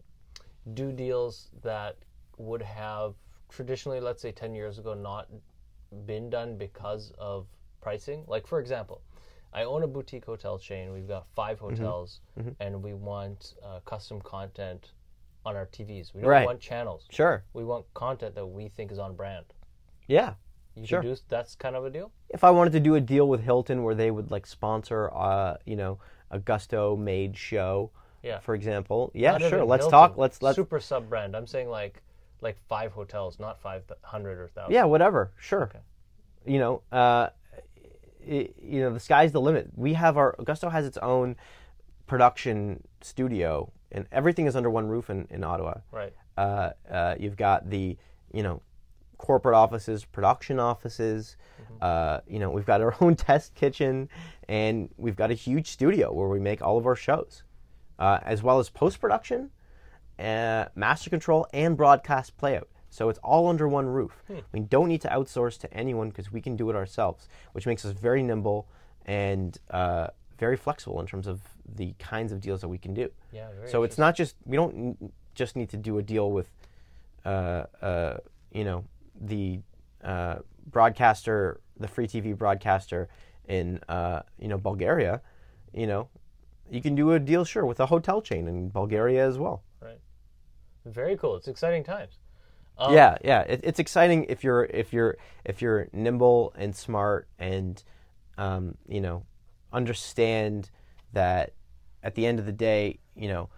do 0.73 0.91
deals 0.91 1.51
that 1.61 1.97
would 2.37 2.63
have 2.63 3.13
traditionally, 3.49 3.99
let's 3.99 4.21
say 4.21 4.31
10 4.31 4.55
years 4.55 4.79
ago, 4.79 4.95
not 4.95 5.29
been 6.05 6.29
done 6.29 6.57
because 6.57 7.13
of 7.19 7.45
pricing? 7.81 8.23
Like, 8.27 8.47
for 8.47 8.59
example, 8.59 9.01
I 9.55 9.63
own 9.63 9.83
a 9.83 9.87
boutique 9.87 10.25
hotel 10.25 10.59
chain. 10.59 10.91
We've 10.93 11.07
got 11.07 11.25
five 11.33 11.59
Mm-hmm. 11.59 11.75
hotels, 11.77 12.19
and 12.59 12.83
we 12.83 12.93
want 12.93 13.53
uh, 13.63 13.79
custom 13.85 14.19
content 14.21 14.91
on 15.45 15.55
our 15.55 15.65
TVs. 15.67 16.13
We 16.13 16.21
don't 16.21 16.29
Right. 16.29 16.45
want 16.45 16.59
channels. 16.59 17.07
Sure. 17.09 17.43
We 17.53 17.63
want 17.63 17.85
content 17.93 18.35
that 18.35 18.45
we 18.45 18.67
think 18.67 18.91
is 18.91 18.99
on 18.99 19.15
brand. 19.15 19.45
Yeah. 20.07 20.33
You 20.75 20.85
Sure. 20.85 20.99
can 21.01 21.11
do 21.11 21.17
that's 21.29 21.55
kind 21.55 21.75
of 21.77 21.85
a 21.85 21.89
deal. 21.89 22.11
If 22.29 22.43
I 22.43 22.51
wanted 22.51 22.73
to 22.73 22.81
do 22.81 22.95
a 22.95 23.01
deal 23.01 23.29
with 23.29 23.41
Hilton 23.41 23.83
where 23.83 23.95
they 23.95 24.11
would 24.11 24.29
like 24.29 24.45
sponsor, 24.45 25.09
uh, 25.13 25.55
you 25.65 25.77
know, 25.77 25.99
a 26.31 26.37
Gusto 26.39 26.97
made 26.97 27.37
show, 27.37 27.91
Yeah. 28.23 28.39
for 28.39 28.55
example, 28.55 29.09
yeah, 29.13 29.33
Not 29.37 29.41
sure. 29.49 29.63
Let's 29.63 29.83
Hilton. 29.83 29.91
talk. 29.99 30.17
Let's 30.17 30.41
let's 30.41 30.57
super 30.57 30.81
sub 30.81 31.07
brand. 31.09 31.33
I'm 31.35 31.47
saying 31.47 31.69
like 31.69 32.01
like 32.41 32.57
five 32.67 32.91
hotels, 32.91 33.39
not 33.39 33.57
five 33.61 33.83
hundred 34.03 34.37
or 34.37 34.49
thousand. 34.49 34.73
yeah, 34.73 34.83
whatever. 34.83 35.31
Sure. 35.37 35.71
You 36.45 36.59
know, 36.59 36.81
uh, 36.91 37.29
i 38.27 38.49
you 38.61 38.81
know, 38.81 38.93
the 38.93 38.99
sky's 38.99 39.31
the 39.31 39.41
limit. 39.41 39.69
We 39.75 39.93
have 39.93 40.17
our 40.17 40.35
Gusto 40.43 40.69
has 40.69 40.85
its 40.85 40.97
own 40.97 41.35
production 42.07 42.83
studio, 43.01 43.71
and 43.91 44.07
everything 44.11 44.45
is 44.47 44.55
under 44.55 44.69
one 44.69 44.87
roof 44.87 45.09
in, 45.09 45.27
in 45.29 45.43
Ottawa. 45.43 45.75
Right. 45.91 46.13
Uh, 46.37 46.71
uh, 46.89 47.15
you've 47.19 47.37
got 47.37 47.69
the, 47.69 47.97
you 48.33 48.43
know, 48.43 48.61
corporate 49.17 49.55
offices, 49.55 50.05
production 50.05 50.59
offices. 50.59 51.37
Uh, 51.81 52.19
you 52.27 52.39
know, 52.39 52.49
we've 52.49 52.65
got 52.65 52.81
our 52.81 52.95
own 53.01 53.15
test 53.15 53.55
kitchen, 53.55 54.09
and 54.47 54.89
we've 54.97 55.15
got 55.15 55.31
a 55.31 55.33
huge 55.33 55.67
studio 55.67 56.11
where 56.13 56.27
we 56.27 56.39
make 56.39 56.61
all 56.61 56.77
of 56.77 56.85
our 56.85 56.95
shows, 56.95 57.43
uh, 57.99 58.19
as 58.23 58.43
well 58.43 58.59
as 58.59 58.69
post 58.69 58.99
production, 58.99 59.49
uh, 60.19 60.65
master 60.75 61.09
control, 61.09 61.47
and 61.53 61.75
broadcast 61.75 62.37
playout. 62.37 62.65
So 62.95 63.09
it's 63.09 63.19
all 63.19 63.49
under 63.49 63.67
one 63.67 63.87
roof. 63.87 64.23
We 64.53 64.61
don't 64.61 64.87
need 64.87 65.01
to 65.01 65.09
outsource 65.09 65.59
to 65.59 65.73
anyone 65.73 66.07
because 66.09 66.31
we 66.31 66.39
can 66.39 66.55
do 66.55 66.69
it 66.69 66.77
ourselves, 66.77 67.27
which 67.51 67.65
makes 67.65 67.83
us 67.83 67.91
very 67.91 68.23
nimble 68.23 68.69
and 69.05 69.57
uh, 69.69 70.07
very 70.39 70.55
flexible 70.55 71.01
in 71.01 71.05
terms 71.05 71.27
of 71.27 71.41
the 71.75 71.93
kinds 71.99 72.31
of 72.31 72.39
deals 72.39 72.61
that 72.61 72.69
we 72.69 72.77
can 72.77 72.93
do. 72.93 73.11
Yeah, 73.33 73.49
very 73.53 73.69
so 73.69 73.83
it's 73.83 73.97
not 73.97 74.15
just 74.15 74.37
we 74.45 74.55
don't 74.55 74.73
n- 74.73 75.11
just 75.33 75.57
need 75.57 75.69
to 75.71 75.77
do 75.77 75.97
a 75.97 76.01
deal 76.01 76.31
with, 76.31 76.49
uh, 77.25 77.65
uh, 77.81 78.17
you 78.53 78.63
know, 78.63 78.85
the 79.19 79.59
uh, 80.01 80.37
broadcaster, 80.71 81.59
the 81.77 81.89
free 81.89 82.07
TV 82.07 82.37
broadcaster 82.37 83.09
in 83.49 83.81
uh, 83.89 84.21
you 84.39 84.47
know 84.47 84.57
Bulgaria. 84.57 85.21
You 85.73 85.87
know, 85.87 86.07
you 86.71 86.81
can 86.81 86.95
do 86.95 87.11
a 87.11 87.19
deal 87.19 87.43
sure 87.43 87.65
with 87.65 87.81
a 87.81 87.87
hotel 87.87 88.21
chain 88.21 88.47
in 88.47 88.69
Bulgaria 88.69 89.27
as 89.27 89.37
well. 89.37 89.63
Right. 89.81 89.99
Very 90.85 91.17
cool. 91.17 91.35
It's 91.35 91.49
exciting 91.49 91.83
times. 91.83 92.19
Um, 92.77 92.93
yeah, 92.93 93.17
yeah, 93.23 93.41
it, 93.41 93.61
it's 93.63 93.79
exciting 93.79 94.25
if 94.29 94.43
you're 94.43 94.65
if 94.65 94.91
you're 94.91 95.17
if 95.45 95.61
you're 95.61 95.87
nimble 95.93 96.53
and 96.57 96.75
smart 96.75 97.27
and 97.39 97.81
um, 98.37 98.75
you 98.87 98.99
know 99.01 99.25
understand 99.71 100.69
that 101.13 101.51
at 102.03 102.15
the 102.15 102.25
end 102.25 102.39
of 102.39 102.45
the 102.45 102.51
day, 102.51 102.99
you 103.15 103.27
know, 103.27 103.49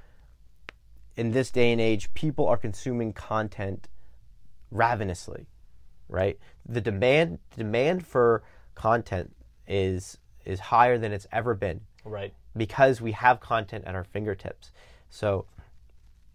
in 1.15 1.31
this 1.31 1.51
day 1.51 1.71
and 1.71 1.81
age, 1.81 2.13
people 2.13 2.47
are 2.47 2.57
consuming 2.57 3.11
content 3.13 3.87
ravenously, 4.71 5.47
right? 6.07 6.37
The 6.67 6.81
demand 6.81 7.39
demand 7.55 8.05
for 8.05 8.43
content 8.75 9.35
is 9.67 10.17
is 10.45 10.59
higher 10.59 10.97
than 10.97 11.11
it's 11.11 11.27
ever 11.31 11.53
been 11.55 11.81
Right. 12.05 12.33
because 12.55 13.01
we 13.01 13.11
have 13.11 13.39
content 13.39 13.83
at 13.85 13.95
our 13.95 14.03
fingertips. 14.05 14.71
So, 15.09 15.45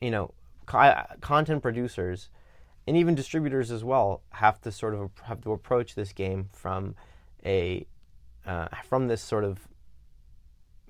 you 0.01 0.11
know, 0.11 0.35
co- 0.67 1.05
content 1.21 1.63
producers 1.63 2.29
and 2.87 2.97
even 2.97 3.15
distributors 3.15 3.71
as 3.71 3.85
well 3.85 4.23
have 4.31 4.61
to 4.63 4.73
sort 4.73 4.95
of 4.95 5.11
have 5.25 5.41
to 5.43 5.53
approach 5.53 5.95
this 5.95 6.13
game 6.13 6.49
from 6.53 6.95
a 7.45 7.87
uh, 8.47 8.69
from 8.89 9.09
this 9.09 9.23
sort 9.23 9.45
of 9.45 9.69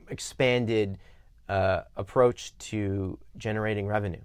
expanded 0.09 0.99
uh, 1.49 1.83
approach 1.97 2.57
to 2.59 3.19
generating 3.37 3.87
revenue. 3.87 4.21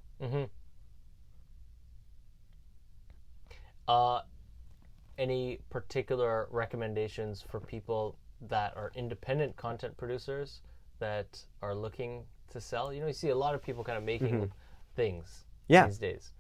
Uh, 3.88 4.22
any 5.18 5.59
particular 5.70 6.47
recommendations 6.51 7.41
for 7.41 7.59
people 7.59 8.18
that 8.41 8.76
are 8.76 8.91
independent 8.95 9.55
content 9.55 9.95
producers 9.97 10.61
that 10.99 11.41
are 11.61 11.74
looking 11.74 12.24
to 12.51 12.61
sell. 12.61 12.93
You 12.93 13.01
know, 13.01 13.07
you 13.07 13.13
see 13.13 13.30
a 13.30 13.36
lot 13.36 13.55
of 13.55 13.63
people 13.63 13.84
kind 13.84 13.97
of 13.97 14.03
making 14.03 14.51
things 14.95 15.45
Yeah. 15.68 15.88
these 15.88 15.97
days, 15.97 16.32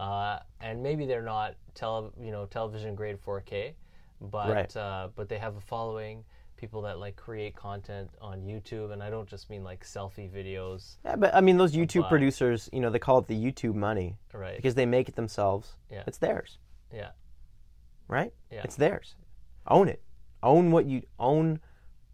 uh, 0.00 0.38
and 0.60 0.82
maybe 0.82 1.04
they're 1.06 1.22
not 1.36 1.54
tele, 1.74 2.10
you 2.20 2.30
know, 2.32 2.46
television 2.46 2.94
grade 2.94 3.18
4K, 3.24 3.74
but 4.20 4.48
Right. 4.50 4.76
uh, 4.76 5.08
but 5.14 5.28
they 5.28 5.38
have 5.38 5.56
a 5.56 5.60
following. 5.60 6.24
People 6.56 6.82
that 6.82 6.98
like 6.98 7.16
create 7.16 7.56
content 7.56 8.10
on 8.20 8.42
YouTube, 8.42 8.92
and 8.92 9.02
I 9.02 9.08
don't 9.08 9.26
just 9.28 9.48
mean 9.48 9.64
like 9.64 9.82
selfie 9.82 10.28
videos, 10.30 10.96
Yeah, 11.06 11.16
but 11.16 11.34
I 11.34 11.40
mean, 11.40 11.56
those 11.56 11.72
YouTube 11.72 12.02
But- 12.02 12.10
producers, 12.10 12.68
you 12.72 12.80
know, 12.80 12.90
they 12.90 12.98
call 12.98 13.16
it 13.18 13.26
the 13.28 13.34
YouTube 13.46 13.74
money 13.74 14.18
right? 14.34 14.56
because 14.56 14.74
they 14.74 14.84
make 14.84 15.08
it 15.08 15.16
themselves. 15.16 15.76
Yeah. 15.90 16.04
It's 16.06 16.18
theirs, 16.18 16.58
yeah, 16.92 17.12
right? 18.08 18.32
Yeah. 18.50 18.60
It's 18.64 18.76
theirs. 18.76 19.16
Own 19.68 19.88
it. 19.88 20.02
Own 20.42 20.70
what 20.70 20.84
you 20.86 21.02
own. 21.18 21.60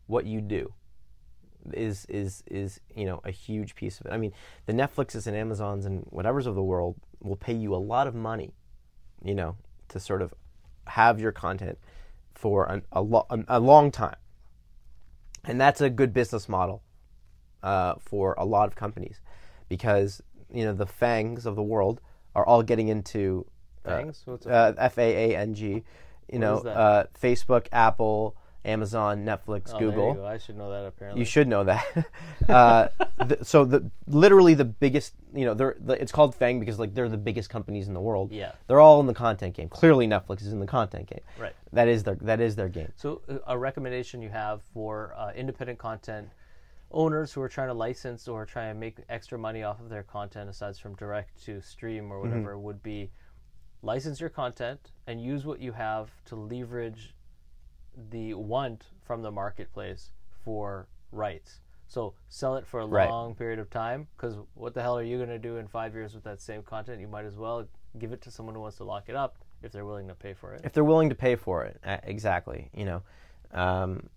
What 0.06 0.26
you 0.26 0.40
do 0.40 0.72
is 1.72 2.06
is 2.06 2.44
is 2.46 2.80
you 2.94 3.04
know 3.04 3.20
a 3.24 3.32
huge 3.32 3.74
piece 3.74 3.98
of 3.98 4.06
it. 4.06 4.12
I 4.12 4.16
mean, 4.16 4.32
the 4.66 4.72
Netflixes 4.72 5.26
and 5.26 5.36
Amazons 5.36 5.86
and 5.86 6.04
whatever's 6.10 6.46
of 6.46 6.54
the 6.54 6.62
world 6.62 6.94
will 7.26 7.36
pay 7.36 7.54
you 7.54 7.74
a 7.74 7.76
lot 7.76 8.06
of 8.06 8.14
money, 8.14 8.54
you 9.22 9.34
know, 9.34 9.56
to 9.88 10.00
sort 10.00 10.22
of 10.22 10.34
have 10.86 11.20
your 11.20 11.32
content 11.32 11.78
for 12.34 12.70
an, 12.70 12.82
a, 12.92 13.02
lo- 13.02 13.26
a 13.48 13.60
long 13.60 13.90
time, 13.90 14.16
and 15.44 15.60
that's 15.60 15.80
a 15.80 15.90
good 15.90 16.12
business 16.12 16.48
model 16.48 16.82
uh, 17.62 17.94
for 17.98 18.34
a 18.38 18.44
lot 18.44 18.68
of 18.68 18.74
companies 18.74 19.20
because 19.68 20.22
you 20.52 20.64
know 20.64 20.72
the 20.72 20.86
fangs 20.86 21.46
of 21.46 21.56
the 21.56 21.62
world 21.62 22.00
are 22.34 22.46
all 22.46 22.62
getting 22.62 22.88
into 22.88 23.46
uh, 23.84 23.98
Fangs? 23.98 24.22
What's 24.24 24.46
a 24.46 24.50
uh, 24.50 24.72
F 24.78 24.98
A 24.98 25.32
A 25.32 25.36
N 25.36 25.54
G. 25.54 25.84
You 26.32 26.40
know, 26.40 26.58
uh, 26.58 27.04
Facebook, 27.20 27.68
Apple, 27.70 28.36
Amazon, 28.66 29.24
Netflix, 29.24 29.72
Oh, 29.72 29.78
Google. 29.78 30.14
go. 30.14 30.26
I 30.26 30.38
should 30.38 30.56
know 30.56 30.70
that 30.70 30.86
apparently. 30.86 31.20
You 31.20 31.24
should 31.24 31.48
know 31.48 31.64
that. 31.64 31.86
uh, 32.48 32.88
the, 33.24 33.44
so 33.44 33.64
the 33.64 33.90
literally 34.06 34.54
the 34.54 34.64
biggest, 34.64 35.14
you 35.34 35.44
know, 35.44 35.54
they're 35.54 35.76
the, 35.78 36.00
it's 36.00 36.12
called 36.12 36.34
Fang 36.34 36.60
because 36.60 36.78
like 36.78 36.94
they're 36.94 37.08
the 37.08 37.16
biggest 37.16 37.48
companies 37.48 37.88
in 37.88 37.94
the 37.94 38.00
world. 38.00 38.32
Yeah. 38.32 38.52
They're 38.66 38.80
all 38.80 39.00
in 39.00 39.06
the 39.06 39.14
content 39.14 39.54
game. 39.54 39.68
Clearly, 39.68 40.06
Netflix 40.06 40.42
is 40.42 40.52
in 40.52 40.60
the 40.60 40.66
content 40.66 41.08
game. 41.08 41.20
Right. 41.38 41.54
That 41.72 41.88
is 41.88 42.02
their 42.02 42.16
that 42.16 42.40
is 42.40 42.56
their 42.56 42.68
game. 42.68 42.92
So, 42.96 43.22
uh, 43.28 43.38
a 43.46 43.56
recommendation 43.56 44.20
you 44.20 44.30
have 44.30 44.62
for 44.74 45.14
uh, 45.16 45.32
independent 45.32 45.78
content 45.78 46.28
owners 46.90 47.32
who 47.32 47.40
are 47.42 47.48
trying 47.48 47.68
to 47.68 47.74
license 47.74 48.28
or 48.28 48.46
trying 48.46 48.74
to 48.74 48.78
make 48.78 48.98
extra 49.08 49.38
money 49.38 49.62
off 49.62 49.80
of 49.80 49.88
their 49.88 50.02
content, 50.04 50.48
aside 50.48 50.76
from 50.76 50.94
direct 50.94 51.44
to 51.44 51.60
stream 51.60 52.12
or 52.12 52.20
whatever, 52.20 52.58
would 52.58 52.82
be 52.82 53.10
license 53.82 54.20
your 54.20 54.30
content 54.30 54.92
and 55.06 55.20
use 55.20 55.44
what 55.44 55.60
you 55.60 55.72
have 55.72 56.10
to 56.24 56.36
leverage 56.36 57.14
the 58.10 58.34
want 58.34 58.84
from 59.04 59.22
the 59.22 59.30
marketplace 59.30 60.10
for 60.44 60.86
rights. 61.12 61.60
So 61.88 62.14
sell 62.28 62.56
it 62.56 62.66
for 62.66 62.80
a 62.80 62.86
Right. 62.86 63.08
long 63.10 63.34
period 63.34 63.58
of 63.58 63.70
time 63.70 64.08
because 64.16 64.36
what 64.54 64.74
the 64.74 64.82
hell 64.82 64.98
are 64.98 65.02
you 65.02 65.16
going 65.16 65.28
to 65.30 65.38
do 65.38 65.56
in 65.56 65.68
five 65.68 65.94
years 65.94 66.14
with 66.14 66.24
that 66.24 66.40
same 66.40 66.62
content? 66.62 67.00
You 67.00 67.08
might 67.08 67.24
as 67.24 67.36
well 67.36 67.66
give 67.98 68.12
it 68.12 68.20
to 68.22 68.30
someone 68.30 68.54
who 68.54 68.60
wants 68.60 68.76
to 68.78 68.84
lock 68.84 69.08
it 69.08 69.14
up 69.16 69.36
if 69.62 69.72
they're 69.72 69.86
willing 69.86 70.08
to 70.08 70.14
pay 70.14 70.34
for 70.34 70.52
it. 70.52 70.60
if 70.64 70.72
they're 70.72 70.84
willing 70.84 71.08
to 71.08 71.14
pay 71.14 71.34
for 71.34 71.64
it 71.64 71.80
exactly 72.04 72.68
you 72.74 72.84
know 72.84 73.02
um, 73.52 74.10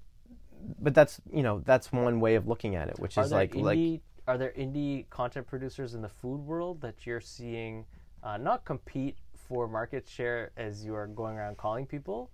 but 0.79 0.93
that's 0.93 1.21
you 1.31 1.41
know 1.41 1.61
that's 1.65 1.91
one 1.93 2.19
way 2.19 2.35
of 2.35 2.45
looking 2.45 2.75
at 2.75 2.89
it 2.89 2.99
which 2.99 3.17
Are 3.17 3.23
is 3.23 3.31
like 3.31 3.55
like 3.55 4.01
are 4.27 4.37
there 4.37 4.51
indie 4.57 5.09
content 5.09 5.47
producers 5.47 5.95
in 5.95 6.01
the 6.01 6.09
food 6.09 6.41
world 6.41 6.81
that 6.81 7.05
you're 7.05 7.21
seeing 7.21 7.85
uh, 8.21 8.35
not 8.37 8.65
compete 8.65 9.15
for 9.33 9.67
market 9.67 10.07
share 10.07 10.51
as 10.57 10.83
you 10.85 10.93
are 10.93 11.07
going 11.07 11.37
around 11.37 11.57
calling 11.57 11.85
people, 11.85 12.29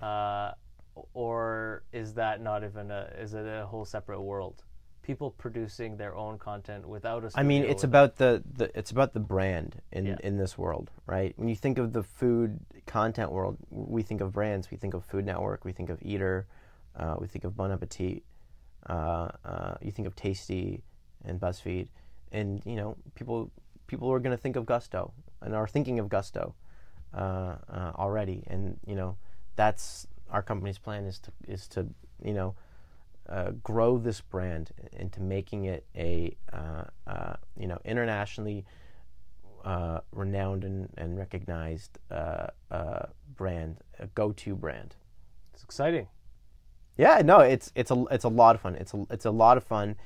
uh, 0.00 0.52
or 1.14 1.82
is 1.92 2.14
that 2.14 2.40
not 2.40 2.64
even 2.64 2.90
a 2.90 3.10
is 3.18 3.34
it 3.34 3.46
a 3.46 3.66
whole 3.66 3.84
separate 3.84 4.20
world? 4.20 4.64
People 5.02 5.30
producing 5.30 5.96
their 5.96 6.14
own 6.14 6.38
content 6.38 6.86
without 6.86 7.24
a 7.24 7.30
I 7.34 7.42
mean, 7.42 7.64
it's 7.64 7.84
about 7.84 8.16
the, 8.16 8.42
the 8.56 8.70
it's 8.78 8.90
about 8.90 9.12
the 9.12 9.20
brand 9.20 9.80
in 9.92 10.06
Yeah. 10.06 10.16
in 10.22 10.36
this 10.36 10.58
world, 10.58 10.90
right? 11.06 11.32
When 11.36 11.48
you 11.48 11.56
think 11.56 11.78
of 11.78 11.92
the 11.92 12.02
food 12.02 12.60
content 12.86 13.32
world, 13.32 13.56
we 13.70 14.02
think 14.02 14.20
of 14.20 14.32
brands. 14.32 14.70
We 14.70 14.76
think 14.76 14.94
of 14.94 15.04
Food 15.04 15.24
Network. 15.24 15.64
We 15.64 15.72
think 15.72 15.90
of 15.90 15.98
Eater. 16.02 16.46
Uh, 16.94 17.16
we 17.18 17.26
think 17.26 17.44
of 17.44 17.56
Bon 17.56 17.70
Appetit. 17.72 18.22
Uh, 18.88 19.28
uh, 19.44 19.74
you 19.80 19.90
think 19.90 20.06
of 20.06 20.14
Tasty 20.16 20.82
and 21.24 21.40
BuzzFeed, 21.40 21.88
and 22.32 22.62
you 22.64 22.76
know 22.76 22.96
people 23.14 23.50
people 23.86 24.10
are 24.12 24.20
going 24.20 24.36
to 24.36 24.40
think 24.40 24.56
of 24.56 24.64
Gusto 24.66 25.12
and 25.42 25.54
are 25.54 25.66
thinking 25.66 25.98
of 25.98 26.08
Gusto 26.08 26.54
uh, 27.14 27.56
uh, 27.68 27.92
already, 27.96 28.44
and 28.46 28.78
you 28.86 28.94
know 28.94 29.16
that's 29.56 30.06
our 30.30 30.42
company's 30.42 30.78
plan 30.78 31.04
is 31.04 31.18
to 31.18 31.32
is 31.48 31.66
to 31.68 31.86
you 32.22 32.32
know 32.32 32.54
uh, 33.28 33.50
grow 33.62 33.98
this 33.98 34.20
brand 34.20 34.70
into 34.92 35.20
making 35.20 35.66
it 35.66 35.86
a 35.96 36.36
uh, 36.52 36.84
uh, 37.06 37.34
you 37.56 37.66
know 37.66 37.78
internationally 37.84 38.64
uh, 39.64 40.00
renowned 40.12 40.64
and, 40.64 40.88
and 40.96 41.18
recognized 41.18 41.98
uh, 42.10 42.48
uh, 42.70 43.06
brand, 43.36 43.78
a 43.98 44.06
go-to 44.08 44.54
brand. 44.54 44.96
it's 45.52 45.62
exciting. 45.62 46.08
Yeah, 46.96 47.22
no, 47.24 47.40
it's 47.40 47.72
it's 47.74 47.90
a 47.90 48.04
it's 48.10 48.24
a 48.24 48.28
lot 48.28 48.54
of 48.54 48.60
fun. 48.60 48.74
It's 48.74 48.92
a 48.92 49.06
it's 49.10 49.24
a 49.24 49.30
lot 49.30 49.56
of 49.56 49.64
fun, 49.64 49.96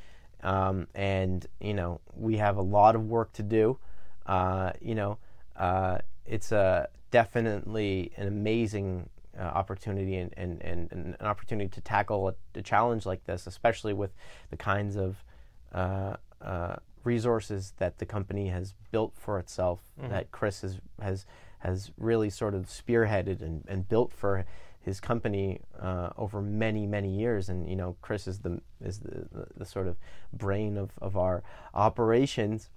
um, 0.42 0.86
and 0.94 1.44
you 1.60 1.74
know 1.74 2.00
we 2.14 2.36
have 2.36 2.56
a 2.56 2.62
lot 2.62 2.94
of 2.94 3.06
work 3.08 3.32
to 3.34 3.42
do. 3.42 3.78
Uh, 4.26 4.72
you 4.80 4.94
know, 4.94 5.18
uh, 5.56 5.98
it's 6.24 6.52
a 6.52 6.88
definitely 7.10 8.12
an 8.16 8.28
amazing 8.28 9.08
uh, 9.38 9.42
opportunity 9.42 10.16
and, 10.16 10.32
and, 10.36 10.62
and, 10.62 10.92
and 10.92 11.16
an 11.18 11.26
opportunity 11.26 11.68
to 11.68 11.80
tackle 11.80 12.28
a, 12.28 12.34
a 12.58 12.62
challenge 12.62 13.06
like 13.06 13.24
this, 13.24 13.46
especially 13.46 13.92
with 13.92 14.12
the 14.50 14.56
kinds 14.56 14.96
of 14.96 15.24
uh, 15.72 16.16
uh, 16.40 16.76
resources 17.04 17.74
that 17.78 17.98
the 17.98 18.06
company 18.06 18.48
has 18.48 18.74
built 18.90 19.14
for 19.16 19.38
itself. 19.38 19.80
That 20.08 20.30
Chris 20.30 20.62
has 20.62 20.80
has 21.00 21.26
has 21.58 21.90
really 21.98 22.30
sort 22.30 22.54
of 22.54 22.66
spearheaded 22.66 23.40
and, 23.40 23.64
and 23.66 23.88
built 23.88 24.12
for 24.12 24.44
his 24.80 25.00
company 25.00 25.60
uh, 25.80 26.10
over 26.16 26.42
many 26.42 26.86
many 26.86 27.18
years. 27.18 27.48
And 27.48 27.68
you 27.68 27.76
know, 27.76 27.96
Chris 28.02 28.26
is 28.26 28.40
the 28.40 28.60
is 28.80 29.00
the, 29.00 29.26
the, 29.32 29.46
the 29.56 29.64
sort 29.64 29.86
of 29.86 29.96
brain 30.32 30.76
of, 30.76 30.90
of 31.00 31.16
our 31.16 31.42
operations 31.72 32.70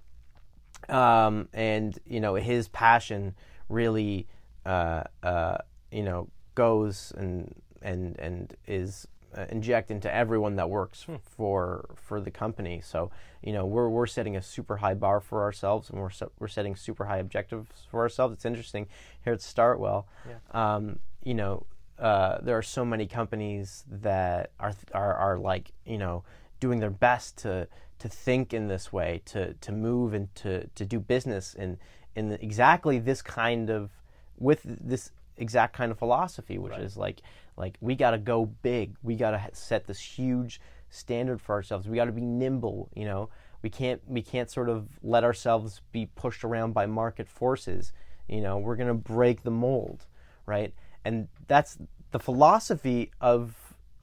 um, 0.88 1.48
and 1.52 1.98
you 2.06 2.20
know 2.20 2.34
his 2.34 2.68
passion 2.68 3.34
really 3.68 4.26
uh, 4.64 5.02
uh, 5.22 5.58
you 5.90 6.02
know 6.02 6.28
goes 6.58 7.12
and 7.16 7.54
and 7.82 8.18
and 8.18 8.56
is 8.66 9.06
uh, 9.36 9.46
inject 9.50 9.92
into 9.92 10.12
everyone 10.12 10.56
that 10.56 10.68
works 10.68 11.06
for 11.36 11.88
for 11.94 12.20
the 12.20 12.32
company. 12.32 12.80
So 12.84 13.10
you 13.42 13.52
know 13.52 13.64
we're 13.64 13.88
we're 13.88 14.08
setting 14.08 14.36
a 14.36 14.42
super 14.42 14.78
high 14.78 14.94
bar 14.94 15.20
for 15.20 15.42
ourselves, 15.42 15.88
and 15.88 16.00
we're 16.00 16.10
se- 16.10 16.34
we're 16.40 16.48
setting 16.48 16.74
super 16.74 17.04
high 17.04 17.18
objectives 17.18 17.86
for 17.90 18.00
ourselves. 18.00 18.34
It's 18.34 18.44
interesting 18.44 18.88
here 19.24 19.34
at 19.34 19.38
Startwell. 19.40 20.04
Um, 20.50 20.98
you 21.22 21.34
know 21.34 21.66
uh, 21.98 22.38
there 22.42 22.56
are 22.58 22.68
so 22.78 22.84
many 22.84 23.06
companies 23.06 23.84
that 23.88 24.50
are 24.58 24.74
are 24.92 25.14
are 25.14 25.38
like 25.38 25.70
you 25.86 25.98
know 25.98 26.24
doing 26.58 26.80
their 26.80 26.96
best 27.08 27.36
to 27.38 27.68
to 28.00 28.08
think 28.08 28.52
in 28.52 28.66
this 28.66 28.92
way, 28.92 29.22
to 29.26 29.54
to 29.54 29.70
move 29.72 30.12
and 30.12 30.34
to 30.36 30.66
to 30.74 30.84
do 30.84 30.98
business 30.98 31.54
in 31.54 31.78
in 32.16 32.32
exactly 32.40 32.98
this 32.98 33.22
kind 33.22 33.70
of 33.70 33.90
with 34.38 34.62
this 34.64 35.12
exact 35.38 35.74
kind 35.74 35.90
of 35.90 35.98
philosophy, 35.98 36.58
which 36.58 36.76
is 36.78 36.96
like 36.96 37.22
like 37.56 37.76
we 37.80 37.94
got 37.94 38.12
to 38.12 38.18
go 38.18 38.46
big. 38.46 38.96
We 39.02 39.16
got 39.16 39.32
to 39.32 39.42
set 39.52 39.86
this 39.86 40.00
huge 40.00 40.60
standard 40.90 41.40
for 41.40 41.54
ourselves. 41.54 41.88
We 41.88 41.96
got 41.96 42.06
to 42.06 42.12
be 42.12 42.20
nimble. 42.20 42.90
You 42.94 43.04
know, 43.04 43.28
we 43.62 43.70
can't 43.70 44.00
we 44.06 44.22
can't 44.22 44.50
sort 44.50 44.68
of 44.68 44.88
let 45.02 45.24
ourselves 45.24 45.82
be 45.92 46.06
pushed 46.06 46.44
around 46.44 46.72
by 46.72 46.86
market 46.86 47.28
forces. 47.28 47.92
You 48.28 48.40
know, 48.40 48.58
we're 48.58 48.76
gonna 48.76 48.94
break 48.94 49.42
the 49.42 49.50
mold, 49.50 50.06
right? 50.46 50.74
And 51.04 51.28
that's 51.46 51.78
the 52.10 52.18
philosophy 52.18 53.10
of 53.20 53.54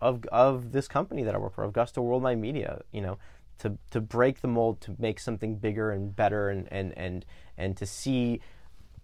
of 0.01 0.25
of 0.31 0.71
this 0.71 0.87
company 0.87 1.23
that 1.23 1.35
I 1.35 1.37
work 1.37 1.53
for, 1.53 1.63
of 1.63 1.73
Gusto 1.73 2.01
Worldwide 2.01 2.39
Media. 2.39 2.81
You 2.91 3.01
know, 3.01 3.17
to 3.59 3.77
to 3.91 4.01
break 4.01 4.41
the 4.41 4.47
mold, 4.47 4.81
to 4.81 4.95
make 4.99 5.19
something 5.19 5.55
bigger 5.55 5.91
and 5.91 6.15
better, 6.15 6.49
and 6.49 6.67
and 6.71 6.97
and 6.97 7.25
and 7.57 7.77
to 7.77 7.85
see, 7.85 8.41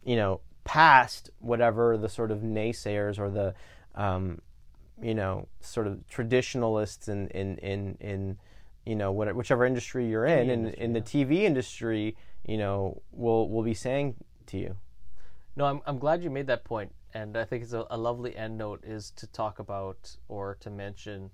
you 0.03 0.15
know, 0.15 0.41
past 0.63 1.29
whatever 1.39 1.97
the 1.97 2.09
sort 2.09 2.31
of 2.31 2.39
naysayers 2.39 3.19
or 3.19 3.29
the, 3.29 3.53
um, 3.95 4.41
you 5.01 5.15
know, 5.15 5.47
sort 5.59 5.87
of 5.87 6.07
traditionalists 6.07 7.07
in 7.07 7.27
in 7.29 7.57
in 7.57 7.97
in 7.99 8.37
you 8.85 8.95
know 8.95 9.11
what, 9.11 9.33
whichever 9.35 9.65
industry 9.65 10.07
you're 10.07 10.25
in, 10.25 10.49
in 10.49 10.67
in 10.69 10.93
the 10.93 11.01
TV 11.01 11.41
industry, 11.41 12.15
you 12.45 12.57
know, 12.57 13.01
will 13.11 13.49
will 13.49 13.63
be 13.63 13.73
saying 13.73 14.15
to 14.47 14.57
you. 14.57 14.75
No, 15.55 15.65
I'm, 15.65 15.81
I'm 15.85 15.99
glad 15.99 16.23
you 16.23 16.29
made 16.29 16.47
that 16.47 16.63
point, 16.63 16.93
and 17.13 17.37
I 17.37 17.43
think 17.43 17.63
it's 17.63 17.73
a, 17.73 17.85
a 17.89 17.97
lovely 17.97 18.35
end 18.35 18.57
note 18.57 18.83
is 18.85 19.11
to 19.11 19.27
talk 19.27 19.59
about 19.59 20.15
or 20.29 20.55
to 20.61 20.69
mention 20.69 21.31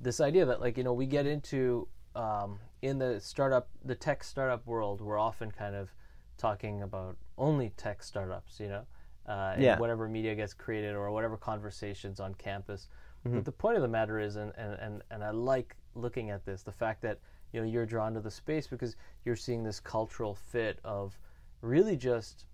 this 0.00 0.20
idea 0.20 0.44
that 0.46 0.60
like 0.60 0.76
you 0.76 0.84
know 0.84 0.92
we 0.92 1.06
get 1.06 1.26
into 1.26 1.88
um, 2.14 2.58
in 2.82 2.98
the 2.98 3.20
startup 3.20 3.68
the 3.84 3.94
tech 3.94 4.24
startup 4.24 4.66
world 4.66 5.00
we're 5.00 5.18
often 5.18 5.50
kind 5.50 5.74
of 5.74 5.92
talking 6.38 6.82
about 6.82 7.16
only 7.36 7.70
tech 7.76 8.02
startups 8.02 8.58
you 8.60 8.68
know 8.68 8.84
uh, 9.26 9.54
Yeah. 9.58 9.78
whatever 9.78 10.08
media 10.08 10.34
gets 10.34 10.54
created 10.54 10.94
or 10.94 11.10
whatever 11.10 11.36
conversations 11.36 12.18
on 12.20 12.34
campus 12.34 12.88
But 13.24 13.44
the 13.44 13.52
point 13.52 13.76
of 13.76 13.82
the 13.82 13.88
matter 13.88 14.18
is, 14.18 14.36
and, 14.36 14.52
and, 14.56 14.72
and, 14.80 15.02
and 15.10 15.22
I 15.22 15.32
like 15.32 15.76
looking 15.94 16.30
at 16.30 16.46
this, 16.46 16.62
the 16.62 16.72
fact 16.72 17.02
that 17.02 17.18
you 17.52 17.60
know 17.60 17.66
you're 17.66 17.84
drawn 17.84 18.14
to 18.14 18.20
the 18.20 18.30
space 18.30 18.66
because 18.66 18.96
you're 19.24 19.36
seeing 19.36 19.62
this 19.64 19.80
cultural 19.80 20.34
fit 20.34 20.78
of 20.82 21.18
really 21.60 21.94
just 21.96 22.46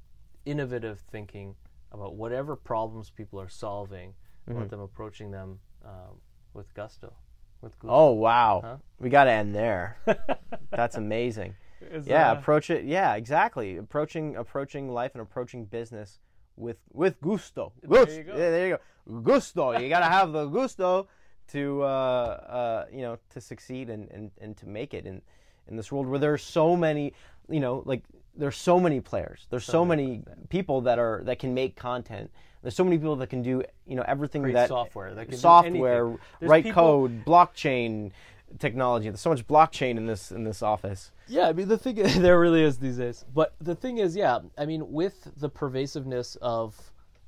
innovative 0.47 0.99
thinking 1.13 1.55
about 1.93 2.17
whatever 2.17 2.57
problems 2.57 3.09
people 3.11 3.41
are 3.41 3.49
solving, 3.49 4.15
about 4.49 4.69
them 4.71 4.81
approaching 4.81 5.31
them 5.31 5.61
um, 5.85 6.19
with 6.55 6.75
gusto, 6.75 7.13
with 7.61 7.79
gusto. 7.79 7.95
Oh 7.95 8.13
wow, 8.13 8.63
Huh? 8.65 8.77
we 8.99 9.11
got 9.11 9.25
to 9.25 9.31
end 9.31 9.55
there. 9.55 9.99
That's 10.71 10.97
amazing. 10.97 11.55
Is, 11.91 12.07
Yeah, 12.07 12.31
uh, 12.31 12.35
approach 12.35 12.71
it. 12.71 12.85
Yeah, 12.85 13.15
exactly. 13.15 13.77
Approaching 13.77 14.37
approaching 14.37 14.89
life 14.89 15.13
and 15.15 15.23
approaching 15.23 15.65
business 15.65 16.21
with 16.57 16.79
with 16.93 17.21
gusto. 17.21 17.73
There 17.83 18.05
Gust- 18.05 18.17
you 18.17 18.25
go. 18.25 18.33
Yeah, 18.33 18.51
there 18.51 18.69
you 18.69 18.77
go. 18.77 19.21
Gusto. 19.23 19.79
You 19.79 19.89
gotta 19.89 20.07
have 20.07 20.33
the 20.33 20.47
gusto 20.47 21.09
to 21.49 21.83
uh, 21.83 21.87
uh, 21.87 22.85
you 22.93 23.03
know 23.03 23.19
to 23.31 23.41
succeed 23.41 23.91
and, 23.91 24.11
and, 24.11 24.31
and 24.41 24.57
to 24.57 24.67
make 24.67 24.95
it 24.95 25.07
in 25.07 25.21
in 25.69 25.77
this 25.77 25.91
world 25.93 26.07
where 26.07 26.19
there's 26.19 26.43
so 26.43 26.77
many 26.77 27.13
you 27.49 27.61
know 27.61 27.83
like 27.85 28.03
there's 28.37 28.57
so 28.57 28.81
many 28.81 29.01
players. 29.01 29.47
There's 29.51 29.65
so, 29.65 29.85
many 29.85 30.23
people 30.49 30.81
that 30.83 30.99
are 30.99 31.23
that 31.25 31.39
can 31.39 31.55
make 31.55 31.77
content. 31.77 32.31
There's 32.63 32.75
so 32.75 32.83
many 32.83 32.99
people 32.99 33.17
that 33.17 33.29
can 33.29 33.43
do 33.43 33.63
you 33.87 33.97
know 33.97 34.05
everything 34.07 34.43
Create 34.43 34.55
that 34.55 34.69
software 34.69 35.15
that 35.15 35.29
can 35.29 35.39
software. 35.39 36.17
Write 36.41 36.65
people- 36.65 36.83
code, 36.83 37.25
blockchain 37.25 38.11
technology. 38.59 39.09
There's 39.09 39.21
so 39.21 39.31
much 39.31 39.47
blockchain 39.47 39.97
in 39.97 40.07
this 40.07 40.31
in 40.33 40.45
this 40.45 40.63
office. 40.63 41.11
Yeah, 41.29 41.49
I 41.49 41.53
mean 41.53 41.69
the 41.69 41.79
thing 41.79 41.97
there 42.23 42.39
really 42.41 42.63
is 42.63 42.79
these 42.79 42.99
days. 42.99 43.25
But 43.35 43.55
the 43.61 43.75
thing 43.75 43.99
is, 43.99 44.15
yeah, 44.17 44.39
I 44.59 44.67
mean 44.67 44.93
with 44.93 45.31
the 45.37 45.49
pervasiveness 45.49 46.37
of 46.37 46.77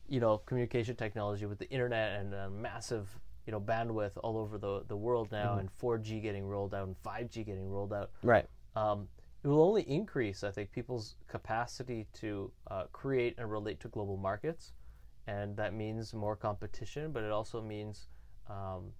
you 0.08 0.20
know 0.20 0.38
communication 0.38 0.96
technology 0.96 1.46
with 1.46 1.58
the 1.58 1.68
internet 1.70 2.20
and 2.20 2.34
uh, 2.34 2.48
massive 2.50 3.08
you 3.46 3.52
know 3.52 3.60
bandwidth 3.60 4.12
all 4.22 4.36
over 4.38 4.58
the 4.58 4.84
the 4.88 4.96
world 4.96 5.30
now, 5.32 5.58
and 5.58 5.68
4G 5.80 6.22
getting 6.22 6.46
rolled 6.46 6.74
out 6.74 6.86
and 6.86 6.96
5G 7.02 7.44
getting 7.46 7.68
rolled 7.70 7.92
out, 7.92 8.10
Right. 8.22 8.46
um, 8.74 9.08
it 9.44 9.48
will 9.48 9.62
only 9.62 9.82
increase, 9.82 10.42
I 10.42 10.50
think, 10.50 10.72
people's 10.72 11.14
capacity 11.28 12.06
to 12.14 12.50
uh, 12.68 12.84
create 12.92 13.36
and 13.38 13.48
relate 13.48 13.78
to 13.80 13.88
global 13.88 14.16
markets, 14.16 14.72
and 15.28 15.56
that 15.56 15.72
means 15.72 16.12
more 16.12 16.34
competition. 16.34 17.12
But 17.12 17.22
it 17.22 17.30
also 17.30 17.62
means 17.62 18.08
um, 18.50 18.90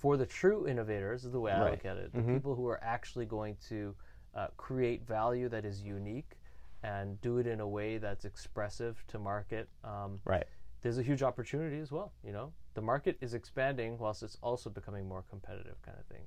for 0.00 0.16
the 0.16 0.24
true 0.24 0.66
innovators, 0.66 1.26
is 1.26 1.32
the 1.32 1.40
way 1.40 1.52
I 1.52 1.60
Right. 1.60 1.70
look 1.72 1.84
at 1.84 1.98
it, 1.98 2.10
the 2.14 2.22
people 2.22 2.54
who 2.54 2.66
are 2.66 2.82
actually 2.82 3.26
going 3.26 3.56
to 3.68 3.94
uh, 4.34 4.46
create 4.56 5.06
value 5.06 5.46
that 5.50 5.66
is 5.66 5.82
unique 5.82 6.38
and 6.82 7.20
do 7.20 7.36
it 7.36 7.46
in 7.46 7.60
a 7.60 7.68
way 7.68 7.98
that's 7.98 8.24
expressive 8.24 9.04
to 9.08 9.18
market. 9.18 9.68
Um, 9.84 10.20
Right. 10.24 10.46
there's 10.80 10.96
a 10.96 11.02
huge 11.02 11.22
opportunity 11.22 11.78
as 11.80 11.92
well. 11.92 12.12
You 12.24 12.32
know, 12.32 12.54
the 12.72 12.80
market 12.80 13.18
is 13.20 13.34
expanding 13.34 13.98
whilst 13.98 14.22
it's 14.22 14.38
also 14.42 14.70
becoming 14.70 15.06
more 15.06 15.22
competitive, 15.28 15.82
kind 15.82 15.98
of 15.98 16.06
thing. 16.06 16.22